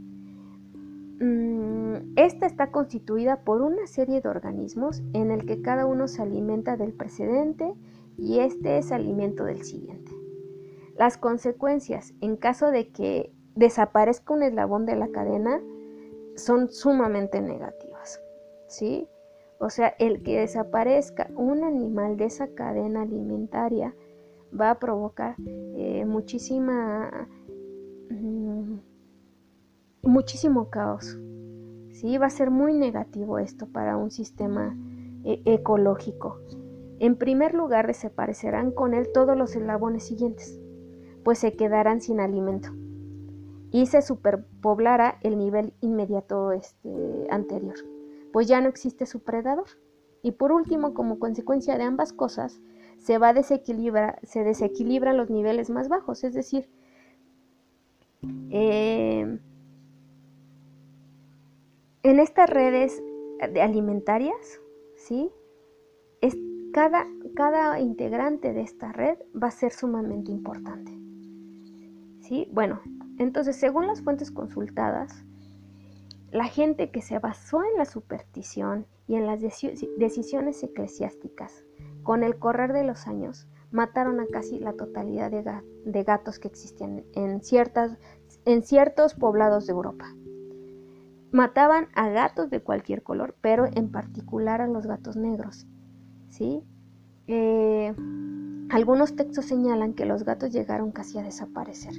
Mm, 1.22 2.14
esta 2.16 2.48
está 2.48 2.72
constituida 2.72 3.42
por 3.42 3.62
una 3.62 3.86
serie 3.86 4.22
de 4.22 4.30
organismos 4.30 5.04
en 5.14 5.30
el 5.30 5.46
que 5.46 5.62
cada 5.62 5.86
uno 5.86 6.08
se 6.08 6.24
alimenta 6.24 6.78
del 6.78 6.94
precedente 6.94 7.74
y 8.18 8.40
este 8.40 8.80
es 8.80 8.92
alimento 8.92 9.46
del 9.46 9.64
siguiente. 9.64 10.12
Las 10.98 11.18
consecuencias 11.18 12.14
en 12.22 12.38
caso 12.38 12.72
de 12.72 12.90
que 12.90 13.32
desaparezca 13.56 14.34
un 14.34 14.44
eslabón 14.44 14.86
de 14.86 14.96
la 14.96 15.10
cadena 15.10 15.62
son 16.36 16.70
sumamente 16.70 17.42
negativas, 17.42 18.20
¿sí? 18.68 19.08
O 19.62 19.70
sea, 19.70 19.94
el 20.00 20.24
que 20.24 20.40
desaparezca 20.40 21.30
un 21.36 21.64
animal 21.64 22.18
de 22.18 22.26
esa 22.26 22.48
cadena 22.56 23.04
alimentaria 23.04 23.96
va 24.60 24.72
a 24.72 24.80
provocar 24.80 25.36
eh, 25.76 26.04
muchísima, 26.06 27.30
mm, 28.10 28.80
muchísimo 30.02 30.72
caos, 30.72 31.20
¿sí? 31.92 32.18
Va 32.18 32.26
a 32.26 32.32
ser 32.32 32.50
muy 32.50 32.74
negativo 32.74 33.38
esto 33.38 33.68
para 33.68 33.98
un 33.98 34.10
sistema 34.10 34.76
eh, 35.24 35.44
ecológico. 35.46 36.40
En 36.98 37.16
primer 37.16 37.54
lugar, 37.54 37.86
desaparecerán 37.86 38.72
con 38.72 38.96
él 38.96 39.10
todos 39.14 39.38
los 39.38 39.56
eslabones 39.56 40.08
siguientes, 40.08 40.60
pues 41.24 41.38
se 41.38 41.56
quedarán 41.56 42.02
sin 42.02 42.20
alimento 42.20 42.70
y 43.70 43.86
se 43.86 44.02
superpoblará 44.02 45.20
el 45.22 45.38
nivel 45.38 45.76
inmediato 45.82 46.52
este, 46.52 47.28
anterior, 47.30 47.76
pues 48.32 48.48
ya 48.48 48.62
no 48.62 48.70
existe 48.70 49.06
su 49.06 49.22
predador. 49.22 49.68
Y 50.24 50.32
por 50.32 50.52
último, 50.52 50.94
como 50.94 51.20
consecuencia 51.20 51.78
de 51.78 51.84
ambas 51.84 52.14
cosas, 52.14 52.62
se 52.98 53.18
va 53.18 53.30
a 53.30 53.34
desequilibrar, 53.34 54.20
se 54.24 54.44
desequilibran 54.44 55.18
los 55.18 55.30
niveles 55.30 55.70
más 55.70 55.90
bajos, 55.90 56.24
es 56.24 56.34
decir, 56.34 56.70
eh, 58.52 59.40
en 62.04 62.20
estas 62.20 62.50
redes 62.50 63.02
alimentarias, 63.60 64.60
¿sí? 64.96 65.32
Es, 66.22 66.38
cada, 66.72 67.08
cada 67.36 67.80
integrante 67.80 68.54
de 68.54 68.62
esta 68.62 68.92
red 68.92 69.18
va 69.42 69.48
a 69.48 69.52
ser 69.52 69.72
sumamente 69.72 70.32
importante. 70.32 70.92
¿Sí? 72.22 72.48
Bueno, 72.52 72.82
entonces, 73.18 73.56
según 73.56 73.88
las 73.88 74.02
fuentes 74.02 74.32
consultadas, 74.32 75.26
la 76.32 76.46
gente 76.46 76.92
que 76.92 77.02
se 77.02 77.20
basó 77.20 77.62
en 77.64 77.78
la 77.78 77.86
superstición 77.86 78.88
y 79.08 79.16
en 79.16 79.28
las 79.28 79.42
decisiones 79.42 80.64
eclesiásticas 80.64 81.66
con 82.04 82.24
el 82.24 82.40
correr 82.40 82.74
de 82.74 82.84
los 82.84 83.08
años 83.08 83.48
mataron 83.70 84.20
a 84.20 84.28
casi 84.28 84.60
la 84.60 84.74
totalidad 84.74 85.32
de, 85.32 86.04
gatos 86.04 86.40
que 86.40 86.48
existían 86.48 87.04
en, 87.14 87.42
ciertas, 87.42 87.98
ciertos 88.64 89.14
poblados 89.14 89.66
de 89.68 89.74
Europa. 89.74 90.06
Mataban 91.32 91.88
a 91.96 92.10
gatos 92.10 92.50
de 92.50 92.62
cualquier 92.62 93.04
color, 93.04 93.36
pero 93.42 93.66
en 93.66 93.92
particular 93.92 94.62
a 94.62 94.68
los 94.68 94.86
gatos 94.86 95.16
negros. 95.16 95.68
¿sí? 96.30 96.64
Eh, 97.28 97.94
algunos 98.70 99.16
textos 99.16 99.46
señalan 99.46 99.94
que 99.94 100.06
los 100.06 100.24
gatos 100.24 100.52
llegaron 100.52 100.92
casi 100.92 101.18
a 101.18 101.24
desaparecer. 101.24 101.94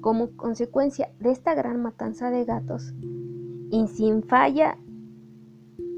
Como 0.00 0.36
consecuencia 0.36 1.12
de 1.20 1.30
esta 1.30 1.54
gran 1.54 1.80
matanza 1.80 2.30
de 2.30 2.44
gatos, 2.44 2.94
y 3.72 3.88
sin 3.88 4.22
falla, 4.22 4.78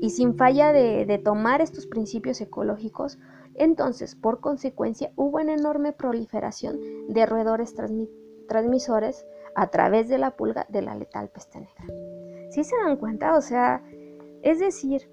y 0.01 0.11
sin 0.11 0.37
falla 0.37 0.73
de, 0.73 1.21
tomar 1.25 1.61
estos 1.61 1.87
principios 1.89 2.41
ecológicos, 2.41 3.19
entonces, 3.55 4.15
por 4.15 4.41
consecuencia, 4.41 5.13
hubo 5.17 5.39
una 5.39 5.55
enorme 5.55 5.93
proliferación 5.93 6.79
de 7.09 7.27
roedores 7.27 7.75
transmisores 8.49 9.27
a 9.57 9.71
través 9.71 10.09
de 10.09 10.19
la 10.19 10.37
pulga 10.37 10.67
de 10.69 10.83
la 10.83 10.95
letal 10.95 11.31
peste 11.31 11.59
negra. 11.59 11.85
¿Sí 12.51 12.63
se 12.63 12.77
dan 12.77 12.97
cuenta? 12.97 13.37
O 13.37 13.41
sea, 13.41 13.83
es 14.43 14.61
decir, 14.61 15.11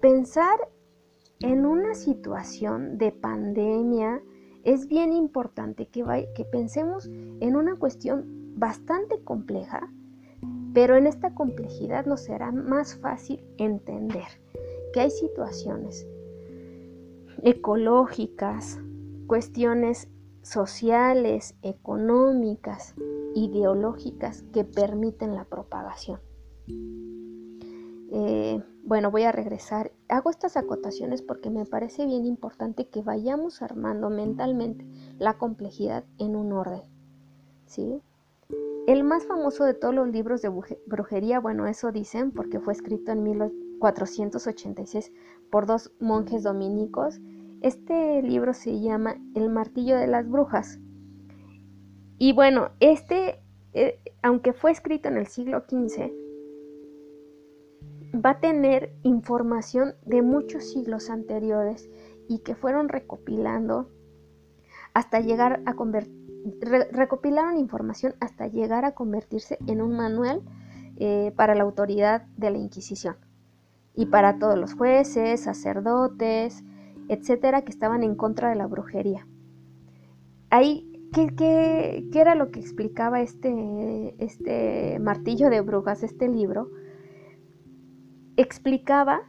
pensar 0.00 0.68
en 1.40 1.66
una 1.66 1.94
situación 1.94 2.96
de 2.96 3.10
pandemia, 3.10 4.22
es 4.62 4.86
bien 4.86 5.12
importante 5.12 5.88
que, 5.88 6.04
que 6.36 6.44
pensemos 6.44 7.08
en 7.40 7.56
una 7.56 7.74
cuestión 7.74 8.54
bastante 8.56 9.20
compleja, 9.24 9.90
pero 10.74 10.96
en 10.96 11.06
esta 11.06 11.32
complejidad 11.34 12.04
nos 12.04 12.22
será 12.22 12.50
más 12.50 12.96
fácil 12.96 13.42
entender 13.58 14.26
que 14.92 15.00
hay 15.00 15.10
situaciones 15.10 16.06
ecológicas, 17.42 18.80
cuestiones 19.28 20.08
sociales, 20.42 21.54
económicas, 21.62 22.94
ideológicas 23.34 24.42
que 24.52 24.64
permiten 24.64 25.34
la 25.34 25.44
propagación. 25.44 26.20
Eh, 28.12 28.62
bueno, 28.84 29.10
voy 29.10 29.22
a 29.22 29.32
regresar. 29.32 29.92
Hago 30.08 30.30
estas 30.30 30.56
acotaciones 30.56 31.22
porque 31.22 31.50
me 31.50 31.66
parece 31.66 32.04
bien 32.04 32.26
importante 32.26 32.88
que 32.88 33.02
vayamos 33.02 33.62
armando 33.62 34.10
mentalmente 34.10 34.86
la 35.18 35.38
complejidad 35.38 36.04
en 36.18 36.36
un 36.36 36.52
orden. 36.52 36.82
¿Sí? 37.66 38.02
El 38.86 39.02
más 39.02 39.24
famoso 39.24 39.64
de 39.64 39.72
todos 39.72 39.94
los 39.94 40.08
libros 40.08 40.42
de 40.42 40.50
brujería, 40.86 41.40
bueno, 41.40 41.66
eso 41.66 41.90
dicen 41.90 42.32
porque 42.32 42.60
fue 42.60 42.74
escrito 42.74 43.12
en 43.12 43.22
1486 43.22 45.10
por 45.50 45.64
dos 45.64 45.90
monjes 46.00 46.42
dominicos. 46.42 47.18
Este 47.62 48.20
libro 48.20 48.52
se 48.52 48.80
llama 48.80 49.16
El 49.34 49.48
martillo 49.48 49.96
de 49.96 50.06
las 50.06 50.28
brujas. 50.28 50.78
Y 52.18 52.34
bueno, 52.34 52.72
este, 52.80 53.40
eh, 53.72 54.00
aunque 54.22 54.52
fue 54.52 54.70
escrito 54.70 55.08
en 55.08 55.16
el 55.16 55.28
siglo 55.28 55.64
XV, 55.66 56.12
va 58.14 58.30
a 58.30 58.40
tener 58.40 58.94
información 59.02 59.94
de 60.04 60.20
muchos 60.20 60.64
siglos 60.64 61.08
anteriores 61.08 61.88
y 62.28 62.40
que 62.40 62.54
fueron 62.54 62.90
recopilando 62.90 63.88
hasta 64.92 65.20
llegar 65.20 65.62
a 65.64 65.74
recopilaron 66.92 67.58
información 67.58 68.14
hasta 68.20 68.46
llegar 68.46 68.84
a 68.84 68.92
convertirse 68.92 69.58
en 69.66 69.80
un 69.80 69.96
manual 69.96 70.42
eh, 70.96 71.32
para 71.36 71.54
la 71.54 71.62
autoridad 71.62 72.26
de 72.36 72.50
la 72.50 72.58
Inquisición 72.58 73.16
y 73.94 74.06
para 74.06 74.38
todos 74.38 74.58
los 74.58 74.74
jueces, 74.74 75.40
sacerdotes, 75.40 76.62
etcétera, 77.08 77.62
que 77.62 77.70
estaban 77.70 78.02
en 78.02 78.14
contra 78.14 78.50
de 78.50 78.56
la 78.56 78.66
brujería. 78.66 79.26
Ahí, 80.50 81.08
¿qué, 81.12 81.34
qué, 81.34 82.08
qué 82.12 82.20
era 82.20 82.34
lo 82.34 82.50
que 82.50 82.60
explicaba 82.60 83.20
este, 83.20 84.14
este 84.18 84.98
martillo 85.00 85.50
de 85.50 85.60
brujas, 85.60 86.02
este 86.02 86.28
libro? 86.28 86.68
explicaba 88.36 89.22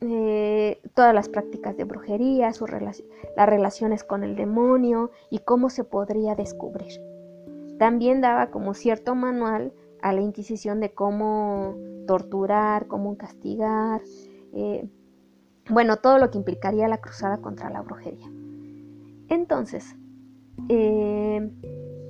eh, 0.00 0.80
todas 0.94 1.14
las 1.14 1.28
prácticas 1.28 1.76
de 1.76 1.84
brujería, 1.84 2.50
las 3.36 3.48
relaciones 3.48 4.04
con 4.04 4.24
el 4.24 4.36
demonio 4.36 5.10
y 5.30 5.40
cómo 5.40 5.70
se 5.70 5.84
podría 5.84 6.34
descubrir. 6.34 7.00
También 7.78 8.20
daba 8.20 8.50
como 8.50 8.74
cierto 8.74 9.14
manual 9.14 9.72
a 10.02 10.12
la 10.12 10.20
Inquisición 10.20 10.80
de 10.80 10.92
cómo 10.92 11.76
torturar, 12.06 12.86
cómo 12.86 13.16
castigar, 13.16 14.00
eh, 14.52 14.88
bueno, 15.68 15.98
todo 15.98 16.18
lo 16.18 16.30
que 16.30 16.38
implicaría 16.38 16.88
la 16.88 17.00
cruzada 17.00 17.38
contra 17.38 17.70
la 17.70 17.82
brujería. 17.82 18.28
Entonces, 19.28 19.94
eh, 20.68 21.50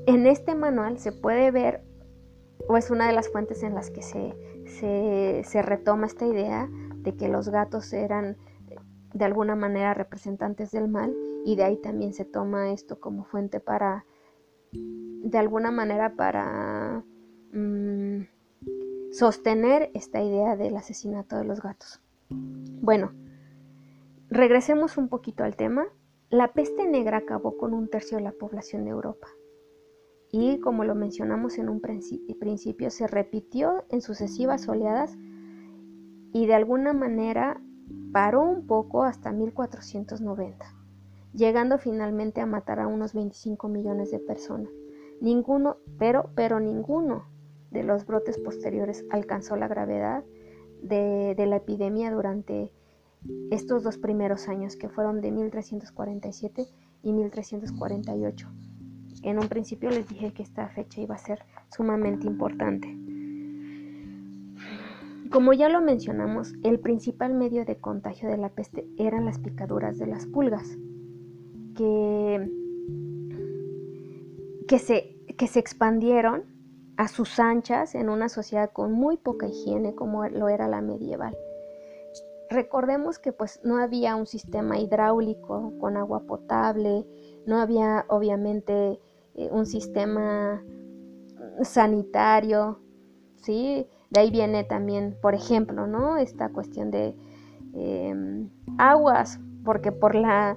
en 0.06 0.26
este 0.26 0.54
manual 0.54 0.98
se 0.98 1.12
puede 1.12 1.50
ver, 1.50 1.82
o 2.68 2.76
es 2.76 2.90
una 2.90 3.06
de 3.06 3.12
las 3.12 3.28
fuentes 3.28 3.62
en 3.62 3.74
las 3.74 3.90
que 3.90 4.02
se, 4.02 4.34
se, 5.44 5.62
retoma 5.62 6.06
esta 6.06 6.26
idea 6.26 6.68
de 7.02 7.16
que 7.16 7.28
los 7.28 7.48
gatos 7.48 7.92
eran 7.92 8.36
de 9.12 9.24
alguna 9.24 9.56
manera 9.56 9.94
representantes 9.94 10.70
del 10.70 10.88
mal 10.88 11.14
y 11.44 11.56
de 11.56 11.64
ahí 11.64 11.76
también 11.76 12.12
se 12.12 12.24
toma 12.24 12.72
esto 12.72 13.00
como 13.00 13.24
fuente 13.24 13.60
para, 13.60 14.04
de 14.72 15.38
alguna 15.38 15.70
manera 15.70 16.14
para 16.14 17.02
mm, 17.52 18.22
sostener 19.12 19.90
esta 19.94 20.22
idea 20.22 20.56
del 20.56 20.76
asesinato 20.76 21.36
de 21.36 21.44
los 21.44 21.60
gatos. 21.60 22.00
Bueno, 22.28 23.12
regresemos 24.28 24.96
un 24.96 25.08
poquito 25.08 25.44
al 25.44 25.56
tema. 25.56 25.86
La 26.28 26.52
peste 26.52 26.86
negra 26.86 27.18
acabó 27.18 27.56
con 27.56 27.74
un 27.74 27.88
tercio 27.88 28.18
de 28.18 28.24
la 28.24 28.32
población 28.32 28.84
de 28.84 28.90
Europa 28.90 29.26
y 30.32 30.60
como 30.60 30.84
lo 30.84 30.94
mencionamos 30.94 31.58
en 31.58 31.68
un 31.68 31.80
principio, 31.80 32.90
se 32.90 33.06
repitió 33.06 33.84
en 33.88 34.00
sucesivas 34.00 34.68
oleadas 34.68 35.16
y 36.32 36.46
de 36.46 36.54
alguna 36.54 36.92
manera 36.92 37.60
paró 38.12 38.42
un 38.42 38.66
poco 38.66 39.04
hasta 39.04 39.32
1490, 39.32 40.64
llegando 41.32 41.78
finalmente 41.78 42.40
a 42.40 42.46
matar 42.46 42.80
a 42.80 42.86
unos 42.86 43.14
25 43.14 43.68
millones 43.68 44.10
de 44.10 44.18
personas. 44.18 44.70
Ninguno, 45.20 45.76
pero, 45.98 46.30
pero 46.34 46.60
ninguno 46.60 47.26
de 47.70 47.82
los 47.82 48.06
brotes 48.06 48.38
posteriores 48.38 49.04
alcanzó 49.10 49.56
la 49.56 49.68
gravedad 49.68 50.24
de, 50.82 51.34
de 51.36 51.46
la 51.46 51.56
epidemia 51.56 52.10
durante 52.10 52.72
estos 53.50 53.82
dos 53.82 53.98
primeros 53.98 54.48
años, 54.48 54.76
que 54.76 54.88
fueron 54.88 55.20
de 55.20 55.30
1347 55.30 56.66
y 57.02 57.12
1348 57.12 58.48
en 59.22 59.38
un 59.38 59.48
principio 59.48 59.90
les 59.90 60.08
dije 60.08 60.32
que 60.32 60.42
esta 60.42 60.68
fecha 60.68 61.00
iba 61.00 61.14
a 61.14 61.18
ser 61.18 61.40
sumamente 61.70 62.26
importante. 62.26 62.88
Como 65.30 65.52
ya 65.52 65.68
lo 65.68 65.80
mencionamos, 65.80 66.54
el 66.64 66.80
principal 66.80 67.34
medio 67.34 67.64
de 67.64 67.78
contagio 67.78 68.28
de 68.28 68.36
la 68.36 68.48
peste 68.48 68.88
eran 68.98 69.24
las 69.24 69.38
picaduras 69.38 69.96
de 69.96 70.08
las 70.08 70.26
pulgas, 70.26 70.76
que, 71.76 72.50
que, 74.66 74.78
se, 74.80 75.16
que 75.38 75.46
se 75.46 75.60
expandieron 75.60 76.44
a 76.96 77.06
sus 77.06 77.38
anchas 77.38 77.94
en 77.94 78.08
una 78.08 78.28
sociedad 78.28 78.72
con 78.72 78.92
muy 78.92 79.16
poca 79.16 79.46
higiene 79.46 79.94
como 79.94 80.28
lo 80.28 80.48
era 80.48 80.66
la 80.66 80.80
medieval. 80.80 81.36
Recordemos 82.50 83.20
que 83.20 83.32
pues 83.32 83.60
no 83.62 83.78
había 83.78 84.16
un 84.16 84.26
sistema 84.26 84.78
hidráulico 84.80 85.72
con 85.78 85.96
agua 85.96 86.26
potable, 86.26 87.06
no 87.46 87.58
había 87.58 88.04
obviamente 88.08 88.98
eh, 89.36 89.48
un 89.52 89.64
sistema 89.64 90.60
sanitario, 91.62 92.80
¿sí? 93.36 93.86
De 94.10 94.20
ahí 94.20 94.30
viene 94.30 94.64
también, 94.64 95.16
por 95.22 95.34
ejemplo, 95.34 95.86
¿no? 95.86 96.16
Esta 96.16 96.48
cuestión 96.50 96.90
de 96.90 97.14
em, 97.74 98.50
aguas, 98.78 99.38
porque 99.64 99.92
por 99.92 100.14
la, 100.14 100.56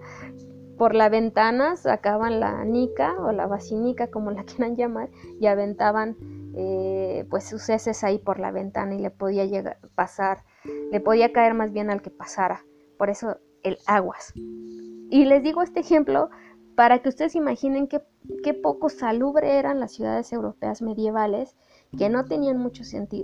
por 0.77 0.95
la 0.95 1.09
ventana 1.09 1.75
sacaban 1.75 2.39
la 2.39 2.65
nica 2.65 3.15
o 3.19 3.31
la 3.31 3.47
basinica, 3.47 4.07
como 4.07 4.31
la 4.31 4.43
quieran 4.45 4.75
llamar, 4.75 5.09
y 5.39 5.45
aventaban 5.45 6.17
eh, 6.55 7.25
pues 7.29 7.45
sus 7.45 7.69
heces 7.69 8.03
ahí 8.03 8.19
por 8.19 8.39
la 8.39 8.51
ventana 8.51 8.95
y 8.95 8.99
le 8.99 9.09
podía 9.09 9.45
llegar, 9.45 9.77
pasar, 9.95 10.43
le 10.91 10.99
podía 10.99 11.31
caer 11.31 11.53
más 11.53 11.71
bien 11.71 11.89
al 11.89 12.01
que 12.01 12.09
pasara. 12.09 12.65
Por 12.97 13.09
eso 13.09 13.37
el 13.63 13.77
aguas. 13.85 14.33
Y 14.35 15.25
les 15.25 15.43
digo 15.43 15.61
este 15.61 15.79
ejemplo 15.79 16.29
para 16.75 16.99
que 16.99 17.09
ustedes 17.09 17.35
imaginen 17.35 17.87
qué, 17.87 18.01
qué 18.43 18.53
poco 18.53 18.89
salubre 18.89 19.57
eran 19.59 19.79
las 19.79 19.93
ciudades 19.93 20.31
europeas 20.33 20.81
medievales, 20.81 21.55
que 21.97 22.09
no 22.09 22.25
tenían 22.25 22.57
mucho, 22.57 22.83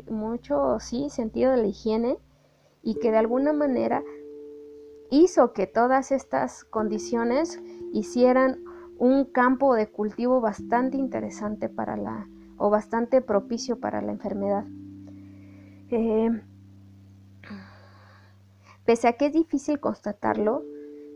mucho 0.09 0.79
sí, 0.79 1.09
sentido 1.09 1.51
de 1.51 1.57
la 1.57 1.67
higiene 1.67 2.17
y 2.83 2.95
que 2.95 3.11
de 3.11 3.17
alguna 3.17 3.53
manera 3.53 4.03
hizo 5.11 5.53
que 5.53 5.67
todas 5.67 6.11
estas 6.11 6.63
condiciones 6.63 7.59
hicieran 7.93 8.63
un 8.97 9.25
campo 9.25 9.73
de 9.75 9.89
cultivo 9.89 10.41
bastante 10.41 10.97
interesante 10.97 11.69
para 11.69 11.97
la 11.97 12.27
o 12.57 12.69
bastante 12.69 13.21
propicio 13.21 13.79
para 13.79 14.01
la 14.01 14.11
enfermedad. 14.11 14.65
Eh, 15.89 16.29
pese 18.85 19.07
a 19.07 19.13
que 19.13 19.27
es 19.27 19.33
difícil 19.33 19.79
constatarlo, 19.79 20.63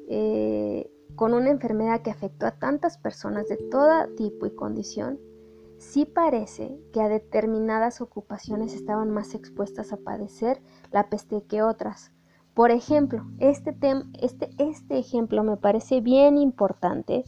eh, 0.08 0.90
con 1.16 1.34
una 1.34 1.50
enfermedad 1.50 2.02
que 2.02 2.12
afectó 2.12 2.46
a 2.46 2.58
tantas 2.58 2.98
personas 2.98 3.48
de 3.50 3.58
todo 3.58 4.08
tipo 4.16 4.46
y 4.46 4.56
condición, 4.56 5.20
sí 5.84 6.06
parece 6.06 6.80
que 6.92 7.02
a 7.02 7.10
determinadas 7.10 8.02
ocupaciones 8.02 8.74
estaban 8.74 9.12
más 9.12 9.36
expuestas 9.36 9.92
a 9.92 9.98
padecer 9.98 10.62
la 10.92 11.10
peste 11.10 11.44
que 11.44 11.62
otras. 11.62 12.12
Por 12.54 12.72
ejemplo, 12.72 13.26
este, 13.40 13.76
este, 14.22 14.50
este 14.58 14.98
ejemplo 14.98 15.44
me 15.44 15.58
parece 15.58 16.02
bien 16.02 16.38
importante 16.38 17.24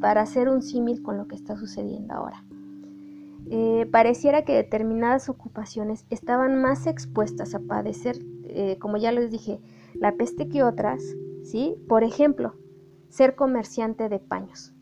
para 0.00 0.22
hacer 0.22 0.48
un 0.48 0.62
símil 0.62 1.02
con 1.02 1.18
lo 1.18 1.28
que 1.28 1.36
está 1.36 1.56
sucediendo 1.56 2.14
ahora. 2.14 2.44
Eh, 3.50 3.86
pareciera 3.90 4.44
que 4.44 4.54
determinadas 4.54 5.28
ocupaciones 5.28 6.06
estaban 6.08 6.60
más 6.60 6.86
expuestas 6.86 7.54
a 7.54 7.60
padecer, 7.60 8.16
eh, 8.44 8.78
como 8.78 8.96
ya 8.96 9.12
les 9.12 9.30
dije, 9.30 9.60
la 9.94 10.12
peste 10.16 10.48
que 10.48 10.62
otras, 10.62 11.02
¿sí? 11.42 11.76
Por 11.88 12.04
ejemplo, 12.04 12.54
ser 13.08 13.34
comerciante 13.34 14.08
de 14.08 14.18
paños, 14.18 14.72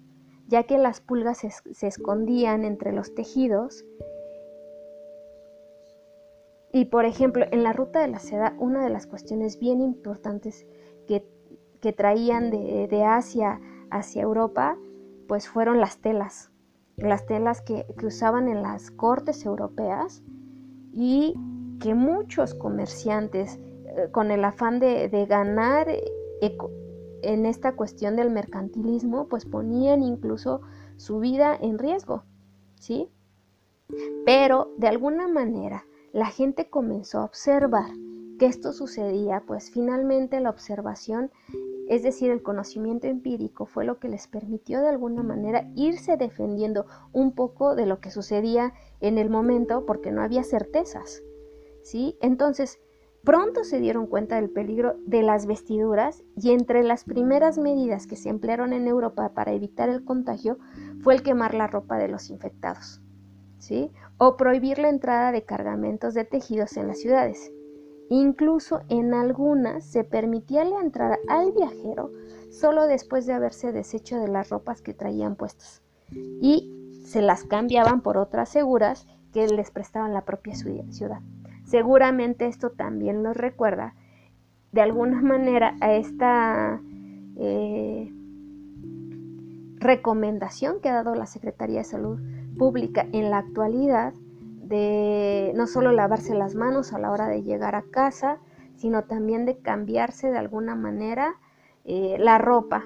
ya 0.48 0.62
que 0.62 0.78
las 0.78 1.00
pulgas 1.00 1.38
se, 1.38 1.86
escondían 1.86 2.64
entre 2.64 2.92
los 2.92 3.14
tejidos. 3.14 3.84
Y 6.72 6.86
por 6.86 7.04
ejemplo, 7.04 7.44
en 7.50 7.62
la 7.62 7.72
ruta 7.72 8.00
de 8.00 8.08
la 8.08 8.18
seda, 8.18 8.56
una 8.58 8.82
de 8.82 8.90
las 8.90 9.06
cuestiones 9.06 9.58
bien 9.58 9.80
importantes 9.80 10.66
que, 11.06 11.22
traían 11.92 12.50
de, 12.50 13.04
Asia 13.04 13.60
hacia 13.90 14.22
Europa, 14.22 14.76
pues 15.28 15.48
fueron 15.48 15.80
las 15.80 15.98
telas, 15.98 16.50
las 16.96 17.24
telas 17.26 17.60
que, 17.60 17.86
usaban 18.02 18.48
en 18.48 18.62
las 18.62 18.90
cortes 18.90 19.44
europeas 19.44 20.22
y 20.92 21.34
que 21.80 21.94
muchos 21.94 22.54
comerciantes, 22.54 23.58
eh, 23.58 24.08
con 24.10 24.30
el 24.30 24.44
afán 24.44 24.80
de, 24.80 25.08
de 25.08 25.26
ganar 25.26 25.88
en 27.22 27.46
esta 27.46 27.74
cuestión 27.76 28.16
del 28.16 28.30
mercantilismo, 28.30 29.28
pues 29.28 29.44
ponían 29.44 30.02
incluso 30.02 30.60
su 30.96 31.20
vida 31.20 31.56
en 31.60 31.78
riesgo, 31.78 32.24
¿sí? 32.78 33.08
Pero 34.24 34.72
de 34.76 34.88
alguna 34.88 35.28
manera 35.28 35.84
la 36.12 36.26
gente 36.26 36.68
comenzó 36.68 37.20
a 37.20 37.24
observar 37.24 37.90
que 38.38 38.46
esto 38.46 38.72
sucedía, 38.72 39.42
pues 39.46 39.70
finalmente 39.70 40.40
la 40.40 40.50
observación, 40.50 41.30
es 41.88 42.02
decir, 42.02 42.30
el 42.30 42.42
conocimiento 42.42 43.06
empírico, 43.06 43.66
fue 43.66 43.84
lo 43.84 43.98
que 43.98 44.08
les 44.08 44.28
permitió 44.28 44.80
de 44.80 44.88
alguna 44.88 45.22
manera 45.22 45.70
irse 45.74 46.16
defendiendo 46.16 46.86
un 47.12 47.32
poco 47.32 47.74
de 47.74 47.86
lo 47.86 48.00
que 48.00 48.10
sucedía 48.10 48.74
en 49.00 49.18
el 49.18 49.28
momento, 49.28 49.84
porque 49.86 50.12
no 50.12 50.22
había 50.22 50.44
certezas, 50.44 51.22
¿sí? 51.82 52.16
Entonces, 52.20 52.80
Pronto 53.28 53.62
se 53.62 53.78
dieron 53.78 54.06
cuenta 54.06 54.36
del 54.36 54.48
peligro 54.48 54.96
de 55.04 55.20
las 55.20 55.44
vestiduras 55.44 56.24
y 56.34 56.52
entre 56.52 56.82
las 56.82 57.04
primeras 57.04 57.58
medidas 57.58 58.06
que 58.06 58.16
se 58.16 58.30
emplearon 58.30 58.72
en 58.72 58.88
Europa 58.88 59.34
para 59.34 59.52
evitar 59.52 59.90
el 59.90 60.02
contagio 60.02 60.56
fue 61.02 61.12
el 61.12 61.22
quemar 61.22 61.52
la 61.52 61.66
ropa 61.66 61.98
de 61.98 62.08
los 62.08 62.30
infectados, 62.30 63.02
¿sí? 63.58 63.90
O 64.16 64.38
prohibir 64.38 64.78
la 64.78 64.88
entrada 64.88 65.30
de 65.30 65.42
cargamentos 65.42 66.14
de 66.14 66.24
tejidos 66.24 66.78
en 66.78 66.86
las 66.86 67.00
ciudades. 67.00 67.52
Incluso 68.08 68.80
en 68.88 69.12
algunas 69.12 69.84
se 69.84 70.04
permitía 70.04 70.64
la 70.64 70.80
entrada 70.80 71.18
al 71.28 71.52
viajero 71.52 72.10
solo 72.50 72.86
después 72.86 73.26
de 73.26 73.34
haberse 73.34 73.72
deshecho 73.72 74.16
de 74.16 74.28
las 74.28 74.48
ropas 74.48 74.80
que 74.80 74.94
traían 74.94 75.36
puestas 75.36 75.82
y 76.40 77.02
se 77.04 77.20
las 77.20 77.44
cambiaban 77.44 78.00
por 78.00 78.16
otras 78.16 78.48
seguras 78.48 79.06
que 79.34 79.46
les 79.48 79.70
prestaban 79.70 80.14
la 80.14 80.24
propia 80.24 80.54
ciudad. 80.54 81.20
Seguramente 81.68 82.46
esto 82.46 82.70
también 82.70 83.22
nos 83.22 83.36
recuerda 83.36 83.94
de 84.72 84.80
alguna 84.80 85.20
manera 85.22 85.76
a 85.82 85.92
esta 85.92 86.80
eh, 87.36 88.10
recomendación 89.76 90.80
que 90.80 90.88
ha 90.88 90.94
dado 90.94 91.14
la 91.14 91.26
Secretaría 91.26 91.78
de 91.78 91.84
Salud 91.84 92.18
Pública 92.56 93.06
en 93.12 93.30
la 93.30 93.38
actualidad 93.38 94.14
de 94.62 95.52
no 95.56 95.66
solo 95.66 95.92
lavarse 95.92 96.34
las 96.34 96.54
manos 96.54 96.94
a 96.94 96.98
la 96.98 97.10
hora 97.10 97.28
de 97.28 97.42
llegar 97.42 97.74
a 97.74 97.82
casa, 97.82 98.38
sino 98.76 99.04
también 99.04 99.44
de 99.44 99.58
cambiarse 99.58 100.30
de 100.30 100.38
alguna 100.38 100.74
manera 100.74 101.34
eh, 101.84 102.16
la 102.18 102.38
ropa 102.38 102.84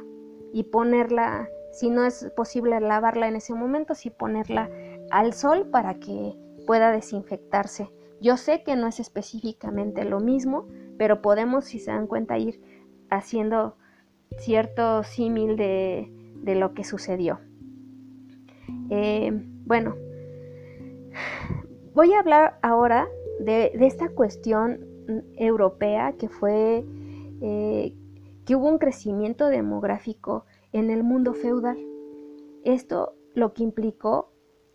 y 0.53 0.65
ponerla, 0.65 1.49
si 1.73 1.89
no 1.89 2.05
es 2.05 2.33
posible 2.37 2.81
lavarla 2.81 3.29
en 3.29 3.37
ese 3.37 3.55
momento, 3.55 3.95
sí 3.95 4.11
ponerla 4.11 4.69
al 5.13 5.35
sol 5.35 5.69
para 5.71 5.95
que 5.95 6.37
pueda 6.67 6.91
desinfectarse 6.91 7.89
yo 8.23 8.37
sé 8.37 8.63
que 8.63 8.77
no 8.77 8.87
es 8.87 9.01
específicamente 9.01 10.05
lo 10.05 10.21
mismo, 10.21 10.69
pero 10.97 11.21
podemos, 11.21 11.65
si 11.65 11.81
se 11.81 11.91
dan 11.91 12.07
cuenta, 12.07 12.39
ir 12.39 12.61
haciendo 13.11 13.77
cierto 14.39 15.03
símil 15.03 15.57
de, 15.57 16.09
lo 16.55 16.73
que 16.73 16.85
sucedió. 16.85 17.41
Eh, 18.91 19.33
bueno, 19.67 19.97
voy 21.95 22.13
a 22.13 22.21
hablar 22.21 22.59
ahora 22.63 23.09
de, 23.41 23.73
esta 23.81 24.09
cuestión 24.11 24.87
europea 25.37 26.15
que 26.17 26.29
fue 26.29 26.85
eh, 27.41 27.95
que 28.47 28.55
hubo 28.55 28.69
un 28.69 28.79
crecimiento 28.79 29.49
demográfico 29.49 30.47
en 30.73 30.91
el 30.91 31.03
mundo 31.03 31.35
feudal. 31.35 31.79
Esto 32.65 33.17
lo 33.35 33.53
que 33.53 33.65
implicó 33.65 34.32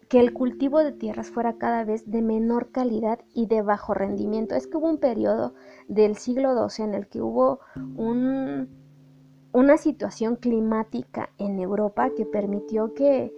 que 0.10 0.20
el 0.20 0.34
cultivo 0.34 0.80
de 0.80 0.94
tierras 0.94 1.30
fuera 1.30 1.58
cada 1.58 1.84
vez 1.84 2.10
de 2.10 2.22
menor 2.22 2.72
calidad 2.72 3.20
y 3.34 3.48
de 3.48 3.62
bajo 3.62 3.94
rendimiento. 3.94 4.56
Es 4.56 4.68
que 4.68 4.78
hubo 4.78 4.90
un 4.90 5.00
periodo 5.00 5.54
del 5.88 6.16
siglo 6.16 6.70
XII 6.70 6.86
en 6.86 6.94
el 6.94 7.08
que 7.08 7.22
hubo 7.22 7.60
una 7.76 9.78
situación 9.78 10.38
climática 10.38 11.30
en 11.38 11.60
Europa 11.60 12.12
que 12.16 12.26
permitió 12.26 12.94
que, 12.94 13.34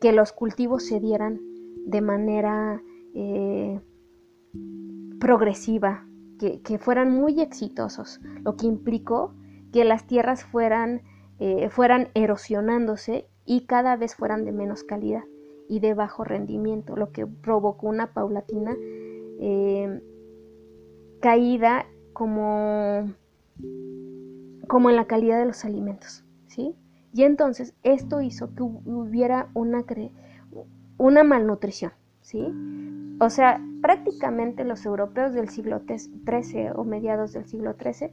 que 0.00 0.12
los 0.12 0.32
cultivos 0.32 0.84
se 0.84 1.00
dieran 1.00 1.40
de 1.84 2.00
manera 2.00 2.82
eh, 3.14 3.80
progresiva, 5.20 6.06
que, 6.38 6.78
fueran 6.78 7.12
muy 7.12 7.40
exitosos, 7.40 8.20
lo 8.42 8.56
que 8.56 8.66
implicó 8.66 9.34
que 9.72 9.84
las 9.84 10.06
tierras 10.06 10.44
fueran, 10.44 11.02
eh, 11.38 11.68
fueran 11.70 12.08
erosionándose 12.14 13.28
y 13.46 13.62
cada 13.62 13.96
vez 13.96 14.14
fueran 14.16 14.44
de 14.44 14.52
menos 14.52 14.82
calidad 14.82 15.24
y 15.68 15.80
de 15.80 15.94
bajo 15.94 16.24
rendimiento, 16.24 16.96
lo 16.96 17.12
que 17.12 17.26
provocó 17.26 17.88
una 17.88 18.12
paulatina 18.12 18.76
eh, 19.40 20.00
caída 21.20 21.86
como, 22.12 23.12
como 24.68 24.90
en 24.90 24.96
la 24.96 25.06
calidad 25.06 25.38
de 25.38 25.46
los 25.46 25.64
alimentos, 25.64 26.24
¿sí? 26.46 26.74
Y 27.12 27.22
entonces 27.22 27.74
esto 27.82 28.20
hizo 28.20 28.54
que 28.54 28.62
hubiera 28.62 29.48
una, 29.54 29.84
una 30.98 31.24
malnutrición, 31.24 31.92
¿sí? 32.20 32.52
O 33.18 33.30
sea, 33.30 33.60
prácticamente 33.80 34.64
los 34.64 34.84
europeos 34.84 35.32
del 35.32 35.48
siglo 35.48 35.82
XIII 35.86 36.70
o 36.74 36.84
mediados 36.84 37.32
del 37.32 37.46
siglo 37.46 37.74
XIII 37.74 38.10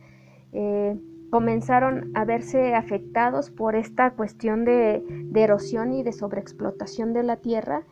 comenzaron 1.33 2.11
a 2.13 2.25
verse 2.25 2.75
afectados 2.75 3.49
por 3.49 3.75
esta 3.75 4.11
cuestión 4.11 4.65
de, 4.65 5.01
erosión 5.33 5.91
y 5.91 6.03
de 6.03 6.13
sobreexplotación 6.13 7.11
de 7.11 7.23
la 7.23 7.37
tierra 7.37 7.87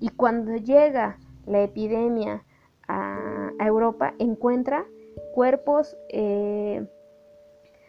y 0.00 0.08
cuando 0.08 0.56
llega 0.56 1.18
la 1.44 1.62
epidemia 1.62 2.42
a, 2.88 3.52
Europa 3.58 4.14
encuentra 4.18 4.86
cuerpos 5.34 5.94
eh, 6.08 6.88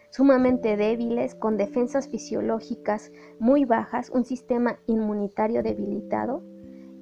sumamente 0.09 0.75
débiles, 0.75 1.35
con 1.35 1.55
defensas 1.55 2.09
fisiológicas 2.09 3.13
muy 3.39 3.63
bajas, 3.63 4.09
un 4.09 4.25
sistema 4.25 4.77
inmunitario 4.87 5.63
debilitado 5.63 6.43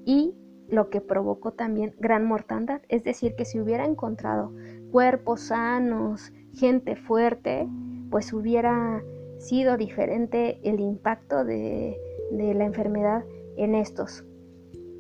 y 0.06 0.36
lo 0.68 0.92
que 0.92 1.02
provocó 1.02 1.54
también 1.54 1.96
gran 1.98 2.24
mortandad. 2.24 2.82
Es 2.88 3.04
decir, 3.04 3.36
que 3.36 3.46
si 3.46 3.60
hubiera 3.60 3.84
encontrado 3.84 4.52
cuerpos 4.92 5.42
sanos, 5.42 6.32
gente 6.54 6.96
fuerte, 6.96 7.68
pues 8.10 8.34
hubiera 8.34 9.04
sido 9.38 9.78
diferente 9.78 10.60
el 10.64 10.80
impacto 10.80 11.44
de, 11.44 11.98
la 12.32 12.66
enfermedad 12.66 13.24
en 13.58 13.76
estos. 13.76 14.26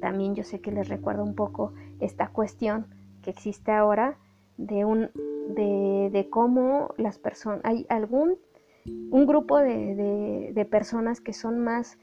También 0.01 0.35
yo 0.35 0.43
sé 0.43 0.61
que 0.61 0.71
les 0.71 0.87
recuerdo 0.87 1.23
un 1.23 1.35
poco 1.35 1.73
esta 1.99 2.29
cuestión 2.29 2.87
que 3.21 3.31
existe 3.31 3.71
ahora 3.71 4.17
de, 4.57 4.85
un, 4.85 5.09
de, 5.55 6.27
cómo 6.29 6.93
las 6.97 7.17
personas, 7.17 7.61
hay 7.63 7.85
algún, 7.89 8.37
un 8.85 9.25
grupo 9.25 9.57
de, 9.57 10.51
de 10.53 10.65
personas 10.65 11.21
que 11.21 11.33
son 11.33 11.59
más 11.59 11.97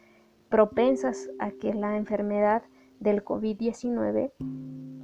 propensas 0.49 1.31
a 1.39 1.53
que 1.53 1.73
la 1.73 1.97
enfermedad 1.97 2.63
del 3.01 3.25
COVID-19 3.25 4.33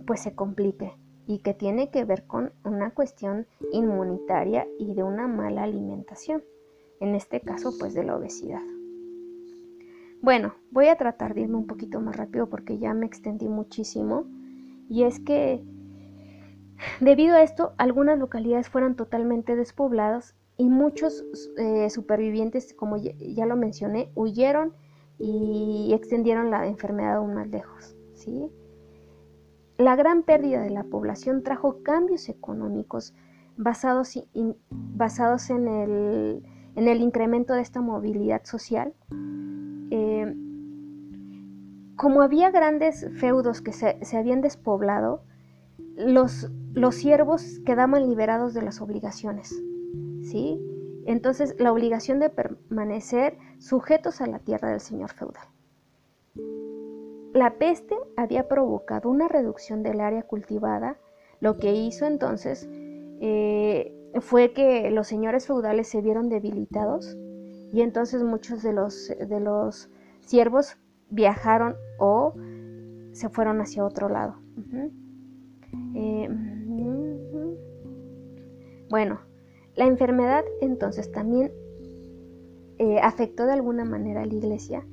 pues 0.07 0.21
se 0.21 0.35
complique 0.35 0.93
y 1.29 1.41
que 1.41 1.53
tiene 1.53 1.91
que 1.91 2.07
ver 2.07 2.27
con 2.27 2.53
una 2.65 2.91
cuestión 2.91 3.47
inmunitaria 3.71 4.67
y 4.79 4.95
de 4.95 5.03
una 5.03 5.29
mala 5.29 5.65
alimentación, 5.65 6.43
en 7.01 7.15
este 7.15 7.43
caso 7.43 7.77
pues 7.79 7.93
de 7.93 8.03
la 8.03 8.17
obesidad. 8.17 8.63
Bueno, 10.23 10.55
voy 10.71 10.89
a 10.89 10.97
tratar 10.97 11.35
de 11.35 11.43
irme 11.43 11.57
un 11.57 11.67
poquito 11.67 12.01
más 12.01 12.17
rápido 12.17 12.49
porque 12.49 12.79
ya 12.79 12.95
me 12.95 13.05
extendí 13.05 13.47
muchísimo 13.47 14.25
y 14.89 15.03
es 15.03 15.21
que 15.21 15.63
debido 17.01 17.37
a 17.37 17.43
esto 17.43 17.75
algunas 17.77 18.19
localidades 18.19 18.71
fueron 18.71 18.97
totalmente 18.97 19.55
despobladas 19.55 20.35
y 20.57 20.71
muchos 20.71 21.27
eh, 21.59 21.91
supervivientes, 21.91 22.73
como 22.73 22.97
ya 22.97 23.45
lo 23.45 23.55
mencioné, 23.55 24.11
huyeron 24.15 24.73
y 25.19 25.93
extendieron 25.93 26.51
la 26.51 26.67
enfermedad 26.67 27.17
aún 27.17 27.35
más 27.35 27.49
lejos. 27.49 27.95
¿sí? 28.15 28.51
La 29.79 29.97
gran 29.97 30.25
pérdida 30.25 30.61
de 30.61 30.71
la 30.71 30.85
población 30.85 31.43
trajo 31.43 31.83
cambios 31.83 32.29
económicos 32.29 33.15
basados, 33.57 34.17
en, 34.17 35.69
el, 35.69 36.43
en, 36.75 36.89
el, 36.89 37.01
incremento 37.01 37.55
de 37.55 37.63
esta 37.63 37.81
movilidad 37.81 38.45
social. 38.45 38.93
Eh, 39.91 40.35
como 41.97 42.23
había 42.23 42.51
grandes 42.51 43.09
feudos 43.19 43.61
que 43.63 43.73
se, 43.73 44.05
se 44.05 44.17
habían 44.17 44.41
despoblado, 44.41 45.23
los, 45.97 46.51
los 46.75 46.95
siervos 46.95 47.61
quedaban 47.65 48.09
liberados 48.09 48.55
de 48.55 48.63
las 48.63 48.81
obligaciones. 48.81 49.51
¿sí? 50.23 50.61
Entonces, 51.07 51.57
la 51.59 51.73
obligación 51.73 52.19
de 52.19 52.31
permanecer 52.31 53.39
sujetos 53.59 54.21
a 54.21 54.27
la 54.27 54.41
tierra 54.41 54.71
del 54.71 54.81
señor 54.81 55.11
feudal. 55.11 55.47
La 57.39 57.55
peste 57.55 57.95
había 58.17 58.49
provocado 58.49 59.09
una 59.09 59.29
reducción 59.29 59.85
del 59.85 60.01
área 60.01 60.25
cultivada, 60.25 60.99
lo 61.39 61.57
que 61.57 61.73
hizo 61.73 62.05
entonces 62.05 62.69
eh, 62.73 63.95
fue 64.21 64.53
que 64.53 64.91
los 64.91 65.07
señores 65.07 65.47
feudales 65.47 65.87
se 65.87 66.01
vieron 66.01 66.31
debilitados 66.31 67.17
y 67.73 67.83
entonces 67.83 68.25
muchos 68.25 68.65
de 68.65 68.73
los, 68.73 69.13
de 69.21 69.39
los 69.39 69.89
siervos 70.19 70.79
viajaron 71.11 71.77
o 72.01 72.35
se 73.13 73.29
fueron 73.29 73.61
hacia 73.61 73.85
otro 73.85 74.09
lado. 74.09 74.35
Eh, 75.95 76.29
bueno, 78.91 79.21
la 79.77 79.87
enfermedad 79.87 80.45
entonces 80.61 81.13
también 81.13 81.53
eh, 82.79 82.99
afectó 83.01 83.47
de 83.47 83.53
alguna 83.53 83.85
manera 83.85 84.23
a 84.23 84.27
la 84.27 84.35
iglesia. 84.35 84.85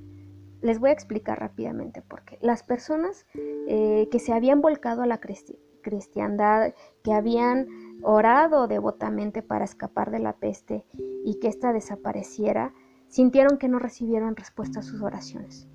Les 0.66 0.80
voy 0.80 0.90
a 0.90 0.94
explicar 0.94 1.40
rápidamente 1.40 2.02
por 2.02 2.24
qué. 2.24 2.40
Las 2.42 2.64
personas 2.64 3.28
eh, 3.36 4.08
que 4.10 4.18
se 4.18 4.34
habían 4.34 4.62
volcado 4.62 5.04
a 5.04 5.06
la 5.06 5.20
cristiandad, 5.20 6.74
que 7.04 7.14
habían 7.14 7.68
orado 8.02 8.68
devotamente 8.68 9.44
para 9.44 9.64
escapar 9.64 10.10
de 10.10 10.18
la 10.18 10.34
peste 10.38 10.84
y 11.24 11.36
que 11.36 11.50
ésta 11.50 11.72
desapareciera, 11.72 12.74
sintieron 13.10 13.60
que 13.60 13.68
no 13.68 13.78
recibieron 13.78 14.36
respuesta 14.36 14.80
a 14.80 14.82
sus 14.82 15.04
oraciones. 15.04 15.68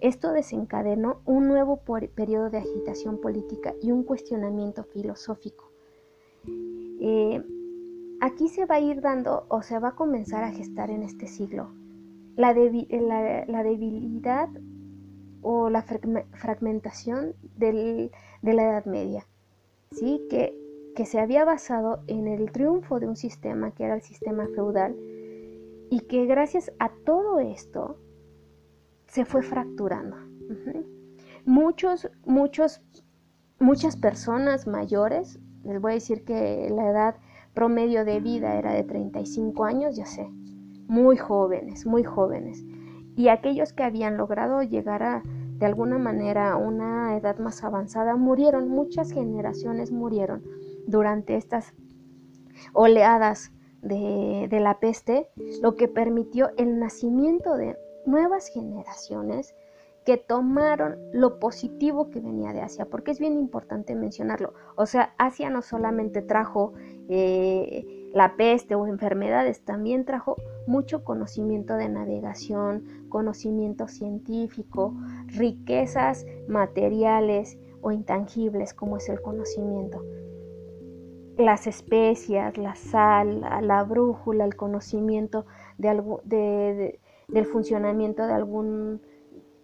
Esto 0.00 0.32
desencadenó 0.32 1.20
un 1.26 1.46
nuevo 1.46 1.82
periodo 2.14 2.48
de 2.48 2.56
agitación 2.56 3.20
política 3.20 3.74
y 3.82 3.92
un 3.92 4.04
cuestionamiento 4.04 4.84
filosófico. 4.84 5.70
Eh, 6.98 7.44
Aquí 8.22 8.48
se 8.48 8.66
va 8.66 8.76
a 8.76 8.80
ir 8.80 9.02
dando 9.02 9.46
o 9.48 9.62
se 9.62 9.78
va 9.78 9.88
a 9.88 9.96
comenzar 9.96 10.44
a 10.44 10.52
gestar 10.52 10.90
en 10.90 11.02
este 11.02 11.26
siglo 11.26 11.72
la, 12.40 12.54
debilidad 12.54 14.48
o 15.42 15.70
la 15.70 15.82
fragmentación 15.82 17.34
de 17.56 18.10
la 18.42 18.62
Edad 18.62 18.84
Media, 18.86 19.26
¿sí? 19.90 20.26
que, 20.30 20.54
que 20.96 21.06
se 21.06 21.20
había 21.20 21.44
basado 21.44 22.02
en 22.06 22.26
el 22.26 22.50
triunfo 22.50 22.98
de 22.98 23.08
un 23.08 23.16
sistema 23.16 23.72
que 23.72 23.84
era 23.84 23.94
el 23.94 24.02
sistema 24.02 24.48
feudal 24.54 24.96
y 25.90 26.00
que 26.00 26.26
gracias 26.26 26.72
a 26.78 26.90
todo 27.04 27.40
esto 27.40 27.98
se 29.06 29.24
fue 29.24 29.42
fracturando. 29.42 30.16
Muchos, 31.44 32.08
muchos, 32.24 32.80
muchas 33.58 33.96
personas 33.96 34.66
mayores, 34.66 35.38
les 35.64 35.80
voy 35.80 35.92
a 35.92 35.94
decir 35.94 36.24
que 36.24 36.70
la 36.70 36.90
edad 36.90 37.16
promedio 37.54 38.04
de 38.04 38.20
vida 38.20 38.56
era 38.56 38.72
de 38.72 38.84
35 38.84 39.64
años, 39.64 39.96
ya 39.96 40.06
sé, 40.06 40.30
muy 40.90 41.16
jóvenes, 41.16 41.86
muy 41.86 42.02
jóvenes. 42.02 42.64
Y 43.14 43.28
aquellos 43.28 43.72
que 43.72 43.84
habían 43.84 44.16
logrado 44.16 44.64
llegar 44.64 45.04
a, 45.04 45.22
de 45.24 45.64
alguna 45.64 45.98
manera, 45.98 46.56
una 46.56 47.16
edad 47.16 47.38
más 47.38 47.62
avanzada, 47.62 48.16
murieron, 48.16 48.68
muchas 48.68 49.12
generaciones 49.12 49.92
murieron 49.92 50.42
durante 50.88 51.36
estas 51.36 51.74
oleadas 52.72 53.52
de, 53.82 54.48
de 54.50 54.60
la 54.60 54.80
peste, 54.80 55.28
lo 55.62 55.76
que 55.76 55.86
permitió 55.86 56.50
el 56.56 56.80
nacimiento 56.80 57.56
de 57.56 57.78
nuevas 58.04 58.48
generaciones 58.48 59.54
que 60.04 60.16
tomaron 60.16 60.96
lo 61.12 61.38
positivo 61.38 62.10
que 62.10 62.20
venía 62.20 62.52
de 62.52 62.62
Asia, 62.62 62.86
porque 62.86 63.12
es 63.12 63.20
bien 63.20 63.38
importante 63.38 63.94
mencionarlo. 63.94 64.54
O 64.74 64.86
sea, 64.86 65.14
Asia 65.18 65.50
no 65.50 65.62
solamente 65.62 66.20
trajo 66.20 66.72
eh, 67.08 68.08
la 68.12 68.36
peste 68.36 68.74
o 68.74 68.86
enfermedades, 68.86 69.64
también 69.64 70.04
trajo 70.04 70.36
mucho 70.70 71.02
conocimiento 71.02 71.74
de 71.74 71.88
navegación, 71.88 72.84
conocimiento 73.08 73.88
científico, 73.88 74.94
riquezas 75.26 76.24
materiales 76.48 77.58
o 77.82 77.90
intangibles 77.90 78.72
como 78.72 78.96
es 78.96 79.08
el 79.08 79.20
conocimiento. 79.20 80.04
Las 81.36 81.66
especias, 81.66 82.56
la 82.56 82.76
sal, 82.76 83.40
la, 83.40 83.82
brújula, 83.82 84.44
el 84.44 84.54
conocimiento 84.54 85.44
de, 85.76 87.00
del 87.28 87.46
funcionamiento 87.46 88.26
de 88.26 88.32
algún 88.32 89.00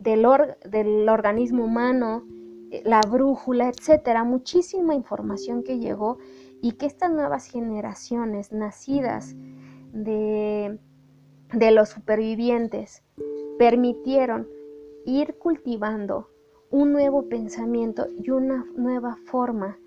del, 0.00 0.26
del 0.68 1.08
organismo 1.08 1.64
humano, 1.64 2.24
eh, 2.70 2.82
la 2.84 3.00
brújula, 3.00 3.68
etcétera, 3.68 4.24
muchísima 4.24 4.94
información 4.94 5.62
que 5.62 5.78
llegó 5.78 6.18
y 6.62 6.72
que 6.72 6.86
estas 6.86 7.12
nuevas 7.12 7.46
generaciones 7.46 8.50
nacidas 8.52 9.36
de, 9.92 10.78
de 11.56 11.70
los 11.70 11.88
supervivientes 11.88 13.02
permitieron 13.58 14.46
ir 15.06 15.38
cultivando 15.38 16.28
un 16.70 16.92
nuevo 16.92 17.30
pensamiento 17.30 18.08
y 18.14 18.28
una 18.28 18.66
nueva 18.76 19.16
forma 19.24 19.78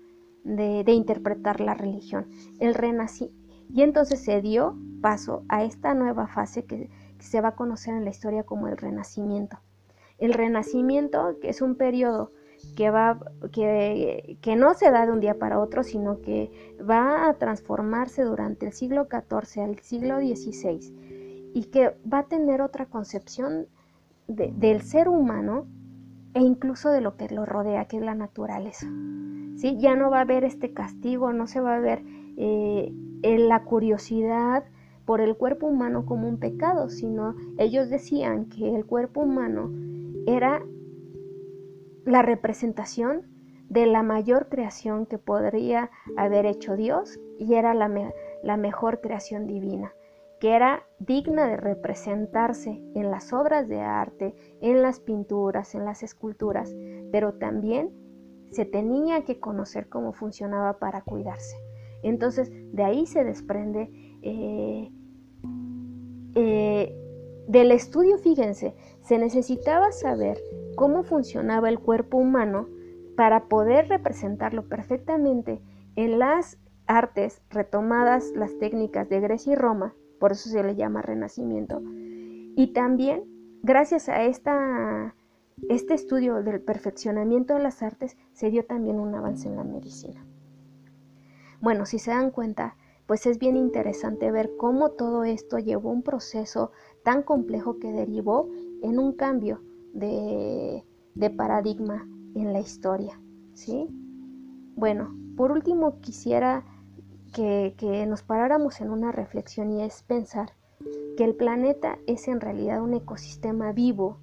de, 0.42 0.82
interpretar 0.88 1.60
la 1.60 1.74
religión. 1.74 2.26
El 2.58 2.74
renací 2.74 3.30
y 3.72 3.82
entonces 3.82 4.18
se 4.18 4.40
dio 4.40 4.76
paso 5.00 5.44
a 5.48 5.62
esta 5.62 5.94
nueva 5.94 6.26
fase 6.26 6.64
que, 6.64 6.90
se 7.20 7.42
va 7.42 7.48
a 7.48 7.54
conocer 7.54 7.94
en 7.94 8.04
la 8.04 8.10
historia 8.10 8.44
como 8.44 8.66
el 8.66 8.78
renacimiento. 8.78 9.58
El 10.18 10.32
renacimiento, 10.32 11.36
que 11.40 11.50
es 11.50 11.60
un 11.60 11.74
periodo 11.76 12.32
que, 12.76 12.90
va, 12.90 13.20
que, 13.52 14.38
que, 14.40 14.56
no 14.56 14.72
se 14.72 14.90
da 14.90 15.04
de 15.04 15.12
un 15.12 15.20
día 15.20 15.38
para 15.38 15.60
otro, 15.60 15.82
sino 15.82 16.22
que 16.22 16.50
va 16.80 17.28
a 17.28 17.34
transformarse 17.34 18.22
durante 18.22 18.64
el 18.64 18.72
siglo 18.72 19.06
XIV 19.10 19.62
al 19.62 19.78
siglo 19.80 20.18
XVI 20.18 21.09
y 21.54 21.64
que 21.64 21.96
va 22.12 22.20
a 22.20 22.28
tener 22.28 22.60
otra 22.62 22.86
concepción 22.86 23.66
del 24.28 24.82
ser 24.82 25.08
humano 25.08 25.66
e 26.34 26.40
incluso 26.40 26.90
de 26.90 27.00
lo 27.00 27.16
que 27.16 27.28
lo 27.28 27.44
rodea, 27.44 27.86
que 27.86 27.96
es 27.96 28.02
la 28.02 28.14
naturaleza. 28.14 28.86
¿Sí? 29.56 29.76
Ya 29.78 29.96
no 29.96 30.10
va 30.10 30.18
a 30.18 30.22
haber 30.22 30.44
este 30.44 30.72
castigo, 30.72 31.32
no 31.32 31.46
se 31.46 31.60
va 31.60 31.76
a 31.76 31.80
ver 31.80 32.02
eh, 32.36 32.92
la 33.22 33.64
curiosidad 33.64 34.64
por 35.04 35.20
el 35.20 35.36
cuerpo 35.36 35.66
humano 35.66 36.06
como 36.06 36.28
un 36.28 36.38
pecado, 36.38 36.88
sino 36.88 37.34
ellos 37.58 37.90
decían 37.90 38.46
que 38.46 38.74
el 38.74 38.86
cuerpo 38.86 39.20
humano 39.22 39.70
era 40.26 40.62
la 42.04 42.22
representación 42.22 43.22
de 43.68 43.86
la 43.86 44.02
mayor 44.02 44.48
creación 44.48 45.06
que 45.06 45.18
podría 45.18 45.90
haber 46.16 46.46
hecho 46.46 46.76
Dios 46.76 47.18
y 47.38 47.54
era 47.54 47.72
la, 47.74 48.12
la, 48.42 48.56
mejor 48.56 49.00
creación 49.00 49.46
divina, 49.46 49.92
que 50.40 50.54
era 50.54 50.82
digna 50.98 51.46
de 51.46 51.58
representarse 51.58 52.82
en 52.94 53.10
las 53.10 53.32
obras 53.32 53.68
de 53.68 53.80
arte, 53.80 54.34
en 54.60 54.82
las 54.82 54.98
pinturas, 54.98 55.74
en 55.74 55.84
las 55.84 56.02
esculturas, 56.02 56.74
pero 57.12 57.34
también 57.34 57.90
se 58.50 58.64
tenía 58.64 59.24
que 59.24 59.38
conocer 59.38 59.88
cómo 59.88 60.12
funcionaba 60.12 60.78
para 60.78 61.02
cuidarse. 61.02 61.56
Entonces, 62.02 62.50
de 62.72 62.82
ahí 62.82 63.06
se 63.06 63.22
desprende 63.22 63.90
eh, 64.22 64.90
eh, 66.34 66.96
del 67.46 67.70
estudio, 67.72 68.16
fíjense, 68.18 68.74
se 69.02 69.18
necesitaba 69.18 69.92
saber 69.92 70.38
cómo 70.74 71.02
funcionaba 71.02 71.68
el 71.68 71.78
cuerpo 71.78 72.16
humano 72.16 72.66
para 73.14 73.48
poder 73.48 73.88
representarlo 73.88 74.68
perfectamente 74.68 75.60
en 75.96 76.18
las 76.18 76.58
artes 76.86 77.42
retomadas 77.50 78.30
las 78.34 78.56
técnicas 78.58 79.08
de 79.08 79.20
Grecia 79.20 79.52
y 79.52 79.56
Roma, 79.56 79.94
por 80.20 80.30
eso 80.30 80.48
se 80.48 80.62
le 80.62 80.76
llama 80.76 81.02
renacimiento, 81.02 81.82
y 82.54 82.72
también 82.72 83.24
gracias 83.62 84.08
a 84.08 84.22
esta, 84.22 85.16
este 85.68 85.94
estudio 85.94 86.42
del 86.42 86.60
perfeccionamiento 86.60 87.54
de 87.54 87.62
las 87.62 87.82
artes 87.82 88.16
se 88.32 88.50
dio 88.50 88.64
también 88.64 89.00
un 89.00 89.14
avance 89.14 89.48
en 89.48 89.56
la 89.56 89.64
medicina. 89.64 90.24
Bueno, 91.60 91.84
si 91.86 91.98
se 91.98 92.12
dan 92.12 92.30
cuenta, 92.30 92.76
pues 93.06 93.26
es 93.26 93.38
bien 93.38 93.56
interesante 93.56 94.30
ver 94.30 94.52
cómo 94.56 94.90
todo 94.90 95.24
esto 95.24 95.58
llevó 95.58 95.90
un 95.90 96.02
proceso 96.02 96.70
tan 97.02 97.22
complejo 97.22 97.78
que 97.78 97.92
derivó 97.92 98.48
en 98.82 98.98
un 98.98 99.12
cambio 99.14 99.60
de, 99.92 100.84
de 101.14 101.30
paradigma 101.30 102.06
en 102.34 102.52
la 102.52 102.60
historia, 102.60 103.20
¿sí? 103.54 103.88
Bueno, 104.76 105.14
por 105.36 105.50
último 105.50 106.00
quisiera 106.00 106.64
que, 107.30 108.06
nos 108.08 108.22
paráramos 108.22 108.80
en 108.80 108.90
una 108.90 109.12
reflexión 109.12 109.70
y 109.70 109.82
es 109.82 110.02
pensar 110.02 110.52
que 111.16 111.24
el 111.24 111.34
planeta 111.34 111.98
es 112.06 112.28
en 112.28 112.40
realidad 112.40 112.82
un 112.82 112.94
ecosistema 112.94 113.72
vivo 113.72 114.18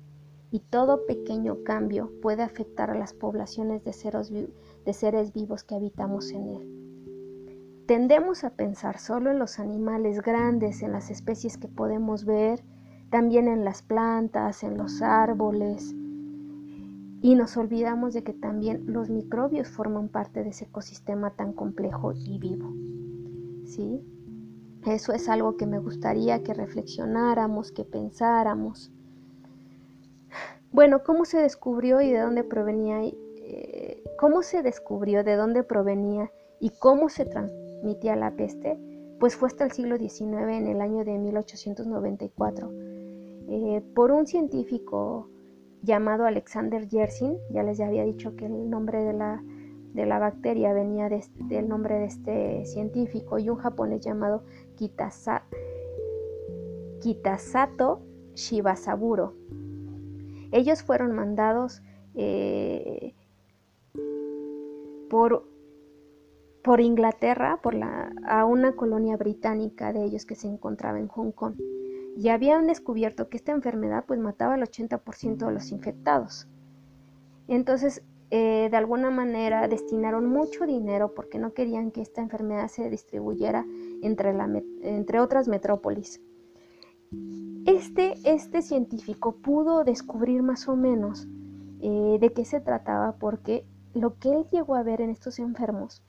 y 0.52 0.60
todo 0.60 1.06
pequeño 1.06 1.64
cambio 1.64 2.12
puede 2.22 2.44
afectar 2.44 2.90
a 2.90 2.98
las 2.98 3.14
poblaciones 3.14 3.84
de 3.84 3.94
seres 4.94 5.34
vivos 5.34 5.64
que 5.64 5.76
habitamos 5.76 6.32
en 6.32 6.48
él. 6.50 6.78
Tendemos 7.86 8.44
a 8.44 8.50
pensar 8.50 9.00
solo 9.00 9.32
en 9.32 9.40
los 9.40 9.60
animales 9.60 10.22
grandes, 10.22 10.82
en 10.82 10.92
las 10.92 11.10
especies 11.10 11.58
que 11.58 11.68
podemos 11.68 12.26
ver, 12.26 12.64
también 13.10 13.48
en 13.48 13.64
las 13.64 13.82
plantas, 13.82 14.64
en 14.64 14.78
los 14.78 15.02
árboles, 15.02 15.96
y 17.22 17.36
nos 17.36 17.58
olvidamos 17.58 18.14
de 18.14 18.24
que 18.24 18.34
también 18.34 18.84
los 18.88 19.10
microbios 19.10 19.70
forman 19.70 20.10
parte 20.10 20.44
de 20.44 20.50
ese 20.50 20.66
ecosistema 20.66 21.32
tan 21.32 21.54
complejo 21.54 22.14
y 22.14 22.38
vivo. 22.38 22.74
¿Sí? 23.68 24.02
Eso 24.86 25.12
es 25.12 25.28
algo 25.28 25.58
que 25.58 25.66
me 25.66 25.80
gustaría 25.80 26.42
que 26.44 26.54
reflexionáramos, 26.54 27.72
que 27.72 27.84
pensáramos. 27.84 28.92
Bueno, 30.72 31.04
¿cómo 31.04 31.26
se 31.26 31.40
descubrió 31.40 32.00
y 32.02 32.12
de 32.12 32.20
dónde 32.20 32.44
provenía? 32.44 33.04
Eh, 33.04 34.04
¿Cómo 34.18 34.44
se 34.44 34.64
descubrió 34.64 35.24
de 35.24 35.36
dónde 35.36 35.64
provenía 35.64 36.32
y 36.60 36.72
cómo 36.80 37.10
se 37.10 37.26
transmitía 37.26 38.16
la 38.16 38.32
peste? 38.32 38.80
Pues 39.20 39.36
fue 39.36 39.50
hasta 39.50 39.66
el 39.66 39.72
siglo 39.72 39.98
XIX, 39.98 40.22
en 40.50 40.68
el 40.68 40.80
año 40.80 41.04
de 41.04 41.18
1894, 41.18 42.72
eh, 43.50 43.82
por 43.94 44.12
un 44.12 44.28
científico 44.28 45.30
llamado 45.82 46.26
Alexander 46.26 46.88
Yersin, 46.88 47.38
ya 47.50 47.64
les 47.64 47.80
había 47.80 48.04
dicho 48.04 48.36
que 48.36 48.46
el 48.46 48.70
nombre 48.70 49.04
de 49.04 49.14
la, 49.14 49.44
de 49.98 50.06
la 50.06 50.20
bacteria 50.20 50.74
venía 50.74 51.10
del 51.10 51.68
nombre 51.68 51.96
de 51.96 52.06
este 52.06 52.66
científico, 52.66 53.40
y 53.40 53.50
un 53.50 53.58
japonés 53.58 54.02
llamado 54.06 54.44
Kitasa, 54.76 55.44
Kitasato 57.02 58.02
Shibasaburo. 58.36 59.34
Ellos 60.52 60.84
fueron 60.84 61.16
mandados 61.16 61.82
eh, 62.14 63.16
por, 65.10 65.48
por, 66.64 66.80
Inglaterra 66.80 67.60
por 67.64 67.76
a 67.82 68.46
una 68.46 68.76
colonia 68.76 69.18
británica 69.18 69.94
de 69.94 70.06
ellos 70.06 70.28
que 70.28 70.36
se 70.36 70.48
encontraba 70.48 71.00
en 71.00 71.08
Hong 71.08 71.32
Kong 71.32 71.56
y 72.16 72.30
habían 72.30 72.68
descubierto 72.68 73.30
que 73.30 73.38
esta 73.38 73.52
enfermedad 73.52 74.06
pues 74.08 74.20
mataba 74.20 74.54
al 74.54 74.62
80% 74.62 75.48
de 75.48 75.52
los 75.52 75.72
infectados. 75.72 76.48
Entonces, 77.48 78.04
eh, 78.30 78.68
de 78.70 78.78
alguna 78.78 79.10
manera 79.10 79.68
destinaron 79.68 80.28
mucho 80.28 80.66
dinero 80.66 81.14
porque 81.14 81.40
no 81.40 81.54
querían 81.54 81.92
que 81.92 82.02
esta 82.02 82.22
enfermedad 82.22 82.68
se 82.68 82.90
distribuyera 82.90 83.66
entre, 84.02 84.36
entre 84.82 85.20
otras 85.20 85.48
metrópolis. 85.48 86.22
Este, 87.66 88.16
este, 88.26 88.62
científico 88.62 89.38
pudo 89.38 89.84
descubrir 89.86 90.44
más 90.44 90.68
o 90.68 90.76
menos 90.76 91.28
eh, 91.80 92.18
de 92.20 92.34
qué 92.34 92.44
se 92.44 92.60
trataba 92.60 93.14
porque 93.14 93.66
lo 93.94 94.18
que 94.20 94.30
él 94.34 94.46
llegó 94.52 94.76
a 94.76 94.84
ver 94.84 95.00
en 95.00 95.10
estos 95.10 95.40
enfermos 95.40 96.04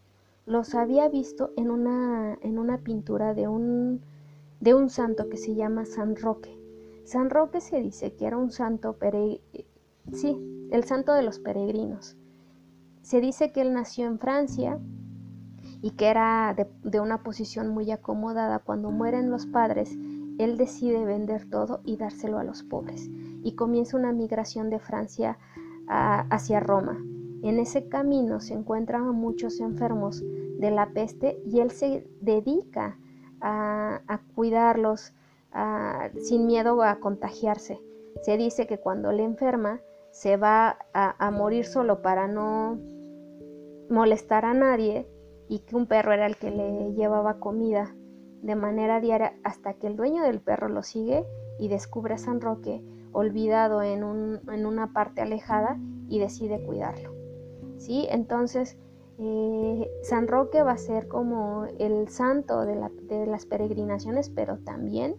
los 0.44 0.74
había 0.74 1.08
visto 1.08 1.52
en 1.56 1.70
una, 1.70 2.36
en 2.42 2.58
una 2.58 2.78
pintura 2.78 3.34
de 3.34 3.46
un, 3.48 4.00
de 4.60 4.74
un 4.74 4.88
santo 4.88 5.28
que 5.28 5.36
se 5.36 5.54
llama 5.54 5.84
San 5.84 6.16
Roque. 6.16 6.58
San 7.04 7.30
Roque 7.30 7.60
se 7.60 7.80
dice 7.80 8.14
que 8.14 8.26
era 8.26 8.36
un 8.36 8.50
santo, 8.50 8.96
sí, 10.12 10.36
el 10.70 10.84
santo 10.84 11.12
de 11.12 11.22
los 11.22 11.38
peregrinos. 11.38 12.16
Se 13.02 13.20
dice 13.20 13.52
que 13.52 13.62
él 13.62 13.72
nació 13.72 14.06
en 14.06 14.18
Francia 14.18 14.78
y 15.80 15.92
que 15.92 16.08
era 16.08 16.54
de, 16.82 17.00
una 17.00 17.22
posición 17.22 17.68
muy 17.68 17.90
acomodada. 17.90 18.58
Cuando 18.58 18.90
mueren 18.90 19.30
los 19.30 19.46
padres, 19.46 19.96
él 20.38 20.56
decide 20.56 21.04
vender 21.04 21.48
todo 21.48 21.80
y 21.84 21.96
dárselo 21.96 22.38
a 22.38 22.44
los 22.44 22.62
pobres. 22.62 23.08
Y 23.42 23.54
comienza 23.54 23.96
una 23.96 24.12
migración 24.12 24.70
de 24.70 24.78
Francia 24.78 25.38
hacia 25.88 26.60
Roma. 26.60 26.98
En 27.42 27.58
ese 27.58 27.88
camino 27.88 28.40
se 28.40 28.54
encuentran 28.54 29.08
muchos 29.14 29.60
enfermos 29.60 30.22
de 30.58 30.70
la 30.70 30.90
peste 30.90 31.40
y 31.46 31.60
él 31.60 31.70
se 31.70 32.06
dedica 32.20 32.98
a, 33.40 34.20
cuidarlos 34.34 35.14
sin 36.20 36.46
miedo 36.46 36.82
a 36.82 36.96
contagiarse. 36.96 37.80
Se 38.22 38.36
dice 38.36 38.66
que 38.66 38.78
cuando 38.78 39.12
le 39.12 39.22
enferma 39.22 39.80
se 40.18 40.36
va 40.36 40.78
a, 40.92 41.30
morir 41.30 41.64
solo 41.64 42.02
para 42.02 42.26
no 42.26 42.76
molestar 43.88 44.44
a 44.44 44.52
nadie 44.52 45.06
y 45.48 45.60
que 45.60 45.76
un 45.76 45.86
perro 45.86 46.12
era 46.12 46.26
el 46.26 46.36
que 46.36 46.50
le 46.50 46.92
llevaba 46.94 47.38
comida 47.38 47.94
de 48.42 48.56
manera 48.56 49.00
diaria 49.00 49.34
hasta 49.44 49.74
que 49.74 49.86
el 49.86 49.94
dueño 49.94 50.24
del 50.24 50.40
perro 50.40 50.68
lo 50.68 50.82
sigue 50.82 51.24
y 51.60 51.68
descubre 51.68 52.14
a 52.14 52.18
San 52.18 52.40
Roque 52.40 52.82
olvidado 53.12 53.80
en, 53.80 54.02
en 54.52 54.66
una 54.66 54.92
parte 54.92 55.20
alejada 55.20 55.78
y 56.08 56.18
decide 56.18 56.64
cuidarlo. 56.64 57.14
¿Sí? 57.76 58.08
Entonces, 58.10 58.76
eh, 59.20 59.88
San 60.02 60.26
Roque 60.26 60.62
va 60.62 60.72
a 60.72 60.78
ser 60.78 61.06
como 61.06 61.66
el 61.78 62.08
santo 62.08 62.66
de, 62.66 62.74
las 62.74 63.46
peregrinaciones, 63.46 64.30
pero 64.30 64.58
también 64.58 65.14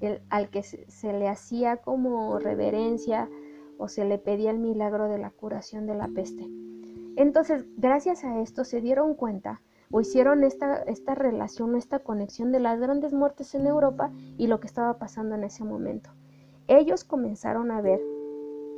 el, 0.00 0.20
al 0.28 0.50
que 0.50 0.62
se, 0.62 1.12
le 1.14 1.28
hacía 1.28 1.78
como 1.78 2.38
reverencia 2.38 3.30
o 3.78 3.88
se 3.88 4.04
le 4.04 4.18
pedía 4.18 4.50
el 4.50 4.58
milagro 4.58 5.08
de 5.08 5.18
la 5.18 5.30
curación 5.30 5.86
de 5.86 5.94
la 5.94 6.08
peste. 6.08 6.48
Entonces, 7.16 7.64
gracias 7.76 8.24
a 8.24 8.40
esto 8.40 8.64
se 8.64 8.80
dieron 8.80 9.14
cuenta 9.14 9.60
o 9.90 10.00
hicieron 10.00 10.42
esta, 10.42 10.82
esta 10.82 11.14
relación, 11.14 11.76
esta 11.76 12.00
conexión 12.00 12.50
de 12.50 12.60
las 12.60 12.80
grandes 12.80 13.12
muertes 13.12 13.54
en 13.54 13.66
Europa 13.66 14.10
y 14.36 14.48
lo 14.48 14.58
que 14.60 14.66
estaba 14.66 14.98
pasando 14.98 15.34
en 15.34 15.44
ese 15.44 15.64
momento. 15.64 16.10
Ellos 16.66 17.04
comenzaron 17.04 17.70
a 17.70 17.80
ver 17.80 18.00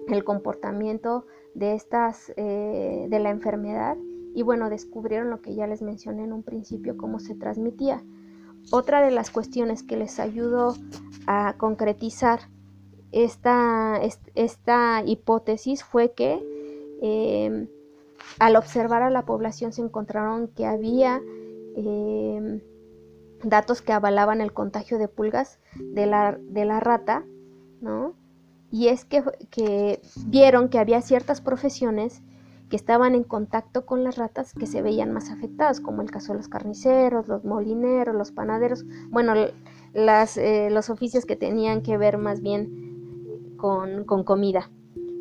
el 0.09 0.25
comportamiento 0.25 1.27
de 1.55 1.75
estas, 1.75 2.33
eh, 2.37 3.07
de 3.09 3.19
la 3.19 3.31
enfermedad 3.31 3.97
y 4.35 4.43
bueno, 4.43 4.69
descubrieron 4.69 5.31
lo 5.31 5.41
que 5.41 5.55
ya 5.55 5.67
les 5.67 5.81
mencioné 5.81 6.25
en 6.25 6.33
un 6.33 6.43
principio, 6.43 6.97
cómo 6.99 7.19
se 7.19 7.35
transmitía. 7.35 8.03
Otra 8.71 9.01
de 9.01 9.11
las 9.11 9.31
cuestiones 9.31 9.83
que 9.83 9.97
les 9.97 10.19
ayudó 10.21 10.75
a 11.27 11.55
concretizar 11.57 12.41
esta, 13.13 14.01
esta 14.35 15.03
hipótesis 15.05 15.85
fue 15.85 16.13
que 16.13 16.43
em, 17.01 17.69
al 18.39 18.57
observar 18.57 19.03
a 19.03 19.11
la 19.11 19.25
población 19.25 19.73
se 19.73 19.83
encontraron 19.83 20.49
que 20.49 20.67
había 20.67 21.23
em, 21.77 22.61
datos 23.43 23.83
que 23.83 23.93
avalaban 23.93 24.41
el 24.41 24.53
contagio 24.53 24.99
de 24.99 25.09
pulgas 25.09 25.59
de 25.75 26.07
la, 26.07 26.39
de 26.41 26.65
la 26.65 26.81
rata, 26.81 27.25
¿no? 27.81 28.15
Y 28.71 28.89
es 28.89 29.05
que, 29.05 29.23
que 29.51 30.01
vieron 30.27 30.69
que 30.69 30.79
había 30.79 31.01
ciertas 31.01 31.41
profesiones 31.41 32.23
que 32.69 32.77
estaban 32.77 33.15
en 33.15 33.23
contacto 33.23 33.87
con 33.87 34.03
las 34.03 34.17
ratas 34.17 34.53
que 34.53 34.67
se 34.67 34.83
veían 34.83 35.13
más 35.13 35.31
afectadas, 35.31 35.81
como 35.81 36.03
el 36.03 36.11
caso 36.11 36.33
de 36.33 36.39
los 36.39 36.49
carniceros, 36.49 37.29
los 37.29 37.45
molineros, 37.45 38.15
los 38.15 38.33
panaderos, 38.33 38.85
bueno, 39.09 39.35
las, 39.95 40.37
eh, 40.37 40.69
los 40.71 40.91
oficios 40.91 41.27
que 41.27 41.37
tenían 41.37 41.83
que 41.83 41.97
ver 41.97 42.19
más 42.19 42.43
bien 42.43 42.86
con, 43.57 44.05
con 44.05 44.25
comida, 44.25 44.71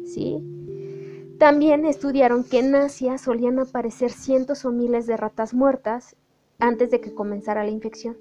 ¿sí? 0.06 0.44
También 1.40 1.86
estudiaron 1.86 2.44
que 2.44 2.60
en 2.60 2.76
Asia 2.76 3.18
solían 3.18 3.60
aparecer 3.60 4.12
cientos 4.12 4.64
o 4.66 4.72
miles 4.72 5.06
de 5.08 5.18
ratas 5.18 5.54
muertas 5.54 6.16
antes 6.60 6.92
de 6.92 7.02
que 7.02 7.14
comenzara 7.14 7.64
la 7.64 7.72
infección. 7.72 8.18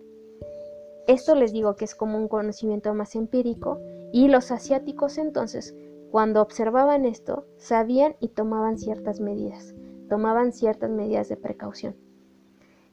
Esto 1.07 1.35
les 1.35 1.53
digo 1.53 1.77
que 1.77 1.85
es 1.85 1.95
como 1.95 2.19
un 2.19 2.29
conocimiento 2.29 2.93
más 2.95 3.15
empírico 3.15 3.79
y 4.13 4.29
los 4.29 4.51
asiáticos 4.51 5.19
entonces 5.19 5.75
Cuando 6.11 6.41
observaban 6.41 7.07
esto, 7.07 7.45
sabían 7.57 8.15
y 8.21 8.29
tomaban 8.29 8.79
ciertas 8.79 9.19
medidas, 9.19 9.75
tomaban 10.09 10.53
ciertas 10.53 10.89
medidas 10.89 11.29
de 11.29 11.37
precaución. 11.37 11.97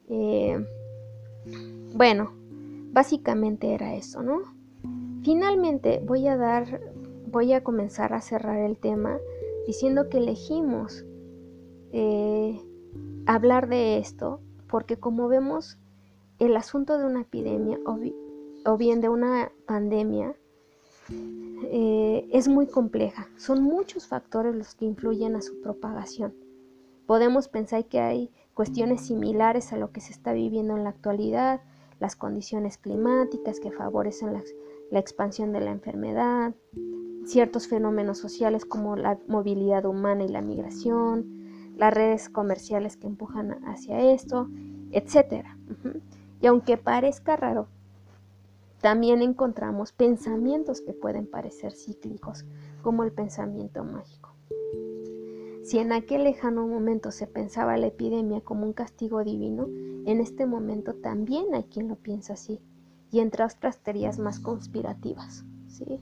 Eh, 0.08 0.58
bueno, 1.94 2.32
básicamente 2.90 3.74
era 3.74 3.94
eso, 3.94 4.24
¿no? 4.24 4.42
Finalmente 5.22 6.02
voy 6.04 6.26
a 6.26 6.36
dar, 6.36 6.80
voy 7.32 7.54
a 7.54 7.64
comenzar 7.64 8.12
a 8.12 8.20
cerrar 8.20 8.58
el 8.58 8.76
tema 8.76 9.18
diciendo 9.66 10.08
que 10.10 10.18
elegimos 10.18 11.04
eh, 11.92 12.60
hablar 13.26 13.68
de 13.68 13.98
esto 13.98 14.40
porque 14.68 14.98
como 14.98 15.28
vemos 15.28 15.78
el 16.38 16.56
asunto 16.56 16.98
de 16.98 17.06
una 17.06 17.22
epidemia 17.22 17.78
o, 18.64 18.76
bien 18.76 19.00
de 19.00 19.08
una 19.08 19.50
pandemia 19.66 20.36
eh, 21.10 22.28
es 22.32 22.48
muy 22.48 22.66
compleja. 22.66 23.28
Son 23.36 23.62
muchos 23.62 24.06
factores 24.06 24.54
los 24.54 24.74
que 24.74 24.84
influyen 24.84 25.34
a 25.34 25.42
su 25.42 25.60
propagación. 25.60 26.34
Podemos 27.06 27.48
pensar 27.48 27.86
que 27.86 28.00
hay 28.00 28.30
cuestiones 28.54 29.06
similares 29.06 29.72
a 29.72 29.76
lo 29.76 29.90
que 29.90 30.00
se 30.00 30.12
está 30.12 30.32
viviendo 30.32 30.76
en 30.76 30.84
la 30.84 30.90
actualidad, 30.90 31.62
las 31.98 32.14
condiciones 32.14 32.78
climáticas 32.78 33.58
que 33.58 33.70
favorecen 33.70 34.34
la, 34.34 34.42
la 34.90 34.98
expansión 34.98 35.52
de 35.52 35.60
la 35.60 35.70
enfermedad, 35.70 36.54
ciertos 37.24 37.68
fenómenos 37.68 38.18
sociales 38.18 38.64
como 38.64 38.96
la 38.96 39.18
movilidad 39.28 39.84
humana 39.84 40.24
y 40.24 40.28
la 40.28 40.42
migración, 40.42 41.42
las 41.76 41.94
redes 41.94 42.28
comerciales 42.28 42.96
que 42.96 43.06
empujan 43.06 43.64
hacia 43.66 44.00
esto, 44.12 44.48
etc. 44.90 45.46
Y 46.40 46.46
aunque 46.46 46.76
parezca 46.76 47.36
raro, 47.36 47.68
también 48.80 49.22
encontramos 49.22 49.92
pensamientos 49.92 50.80
que 50.80 50.92
pueden 50.92 51.26
parecer 51.26 51.72
cíclicos, 51.72 52.44
como 52.82 53.04
el 53.04 53.12
pensamiento 53.12 53.84
mágico. 53.84 54.34
Si 55.62 55.78
en 55.78 55.92
aquel 55.92 56.24
lejano 56.24 56.66
momento 56.66 57.12
se 57.12 57.28
pensaba 57.28 57.76
la 57.76 57.86
epidemia 57.86 58.40
como 58.40 58.66
un 58.66 58.72
castigo 58.72 59.22
divino, 59.22 59.68
en 60.04 60.20
este 60.20 60.46
momento 60.46 60.94
también 60.94 61.54
hay 61.54 61.62
quien 61.64 61.86
lo 61.86 61.94
piensa 61.94 62.32
así, 62.32 62.60
y 63.12 63.20
entre 63.20 63.44
otras 63.44 63.78
teorías 63.78 64.18
más 64.18 64.40
conspirativas. 64.40 65.44
¿sí? 65.68 66.00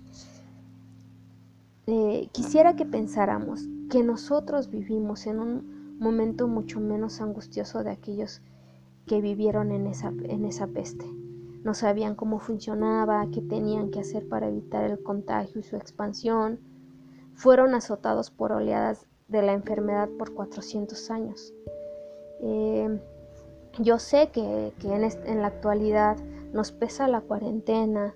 Eh, 1.92 2.28
quisiera 2.30 2.76
que 2.76 2.86
pensáramos 2.86 3.66
que 3.90 4.04
nosotros 4.04 4.70
vivimos 4.70 5.26
en 5.26 5.40
un 5.40 5.98
momento 5.98 6.46
mucho 6.46 6.78
menos 6.78 7.20
angustioso 7.20 7.82
de 7.82 7.90
aquellos 7.90 8.42
que 9.08 9.20
vivieron 9.20 9.72
en 9.72 9.88
esa, 9.88 10.12
en 10.22 10.44
esa 10.44 10.68
peste. 10.68 11.04
No 11.64 11.74
sabían 11.74 12.14
cómo 12.14 12.38
funcionaba, 12.38 13.26
qué 13.32 13.42
tenían 13.42 13.90
que 13.90 13.98
hacer 13.98 14.28
para 14.28 14.46
evitar 14.46 14.88
el 14.88 15.02
contagio 15.02 15.60
y 15.60 15.64
su 15.64 15.74
expansión. 15.74 16.60
Fueron 17.34 17.74
azotados 17.74 18.30
por 18.30 18.52
oleadas 18.52 19.08
de 19.26 19.42
la 19.42 19.52
enfermedad 19.52 20.08
por 20.16 20.32
400 20.32 21.10
años. 21.10 21.52
Eh, 22.40 23.00
yo 23.80 23.98
sé 23.98 24.30
que, 24.30 24.72
en, 24.84 25.02
en 25.02 25.42
la 25.42 25.48
actualidad 25.48 26.16
nos 26.52 26.70
pesa 26.70 27.08
la 27.08 27.20
cuarentena, 27.20 28.14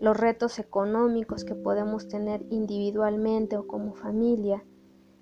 los 0.00 0.16
retos 0.16 0.58
económicos 0.58 1.44
que 1.44 1.54
podemos 1.54 2.08
tener 2.08 2.44
individualmente 2.50 3.56
o 3.56 3.66
como 3.66 3.94
familia, 3.94 4.64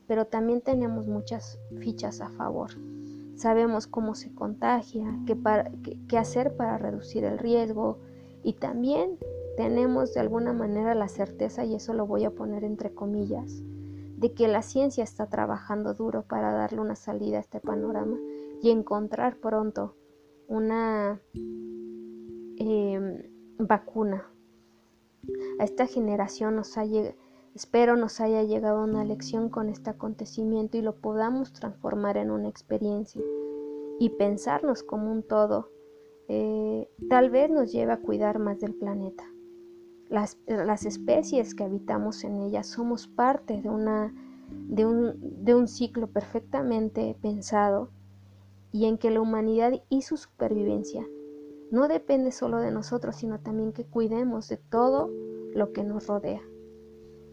pero 0.07 0.26
también 0.26 0.61
tenemos 0.61 1.07
muchas 1.07 1.59
fichas 1.81 2.20
a 2.20 2.31
favor. 2.31 2.70
Sabemos 3.35 3.87
cómo 3.87 4.14
se 4.14 4.33
contagia, 4.35 5.18
qué, 5.26 6.18
hacer 6.18 6.57
para 6.57 6.79
reducir 6.79 7.24
el 7.24 7.39
riesgo 7.39 7.99
y 8.43 8.55
también 8.55 9.18
tenemos 9.57 10.14
de 10.14 10.20
alguna 10.20 10.53
manera 10.53 10.95
la 10.95 11.09
certeza, 11.09 11.64
y 11.64 11.74
eso 11.74 11.93
lo 11.93 12.07
voy 12.07 12.24
a 12.24 12.31
poner 12.31 12.62
entre 12.62 12.95
comillas, 12.95 13.62
de 14.16 14.33
que 14.33 14.47
la 14.47 14.62
ciencia 14.62 15.03
está 15.03 15.26
trabajando 15.26 15.95
duro 15.95 16.22
para 16.22 16.53
darle 16.53 16.81
una 16.81 16.95
salida 16.95 17.39
a 17.39 17.41
este 17.41 17.61
panorama 17.61 18.16
y 18.62 18.70
encontrar 18.70 19.37
pronto 19.39 19.97
una 20.47 21.20
em, 22.57 23.22
vacuna. 23.59 24.24
A 25.58 25.64
esta 25.64 25.86
generación 25.86 26.56
nos 26.56 26.78
ha 26.78 26.84
espero 27.54 27.96
nos 27.96 28.20
haya 28.20 28.42
llegado 28.42 28.84
una 28.84 29.04
lección 29.04 29.48
con 29.48 29.68
este 29.68 29.90
acontecimiento 29.90 30.78
y 30.78 30.82
lo 30.82 30.96
podamos 30.96 31.52
transformar 31.52 32.16
en 32.16 32.30
una 32.30 32.48
experiencia 32.48 33.22
y 33.98 34.10
pensarnos 34.10 34.82
como 34.82 35.10
un 35.10 35.22
todo. 35.22 35.70
Eh, 36.28 36.88
tal 37.08 37.30
vez 37.30 37.50
nos 37.50 37.72
lleve 37.72 37.92
a 37.92 38.00
cuidar 38.00 38.38
más 38.38 38.60
del 38.60 38.74
planeta. 38.74 39.24
Las, 40.08 40.38
las 40.46 40.86
especies 40.86 41.54
que 41.54 41.64
habitamos 41.64 42.24
en 42.24 42.38
ella 42.38 42.62
somos 42.62 43.08
parte 43.08 43.60
de 43.60 43.68
una 43.68 44.14
de 44.50 45.54
un, 45.54 45.68
ciclo 45.68 46.06
perfectamente 46.06 47.16
pensado 47.20 47.90
y 48.72 48.86
en 48.86 48.98
que 48.98 49.10
la 49.10 49.20
humanidad 49.20 49.72
y 49.88 50.02
su 50.02 50.16
supervivencia 50.16 51.06
no 51.70 51.88
depende 51.88 52.32
solo 52.32 52.58
de 52.58 52.70
nosotros, 52.70 53.16
sino 53.16 53.40
también 53.40 53.72
que 53.72 53.84
cuidemos 53.84 54.48
de 54.48 54.56
todo 54.56 55.10
lo 55.54 55.72
que 55.72 55.84
nos 55.84 56.06
rodea. 56.06 56.42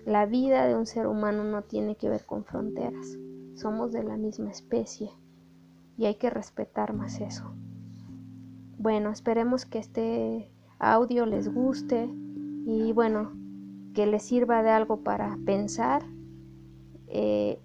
La 0.05 0.25
vida 0.25 0.67
de 0.67 0.75
un 0.75 0.85
ser 0.85 1.07
humano 1.07 1.43
no 1.43 1.63
tiene 1.63 1.95
que 1.95 2.09
ver 2.09 2.25
con 2.25 2.43
fronteras. 2.43 3.17
Somos 3.55 3.91
de 3.91 4.03
la 4.03 4.17
misma 4.17 4.51
especie 4.51 5.09
y 5.97 6.05
hay 6.05 6.15
que 6.15 6.29
respetar 6.29 6.93
más 6.93 7.21
eso. 7.21 7.53
Bueno, 8.77 9.09
esperemos 9.09 9.65
que 9.65 9.79
este 9.79 10.51
audio 10.77 11.25
les 11.25 11.51
guste 11.51 12.09
y 12.65 12.91
bueno, 12.91 13.31
que 13.93 14.05
les 14.05 14.23
sirva 14.23 14.61
de 14.61 14.69
algo 14.69 15.01
para 15.01 15.37
pensar 15.45 16.03
eh, 17.07 17.59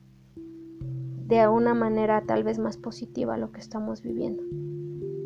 de 1.26 1.48
una 1.48 1.74
manera 1.74 2.22
tal 2.26 2.44
vez 2.44 2.58
más 2.58 2.76
positiva 2.76 3.36
lo 3.36 3.50
que 3.50 3.60
estamos 3.60 4.02
viviendo. 4.02 4.42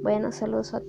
Bueno, 0.05 0.33
saludos 0.33 0.75
a, 0.75 0.81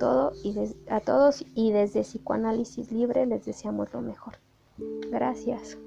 y 0.43 0.75
a 0.89 0.99
todos 0.99 1.45
y 1.55 1.71
desde 1.71 2.01
Psicoanálisis 2.01 2.91
Libre 2.91 3.25
les 3.25 3.45
deseamos 3.45 3.93
lo 3.93 4.01
mejor. 4.01 4.33
Gracias. 5.09 5.77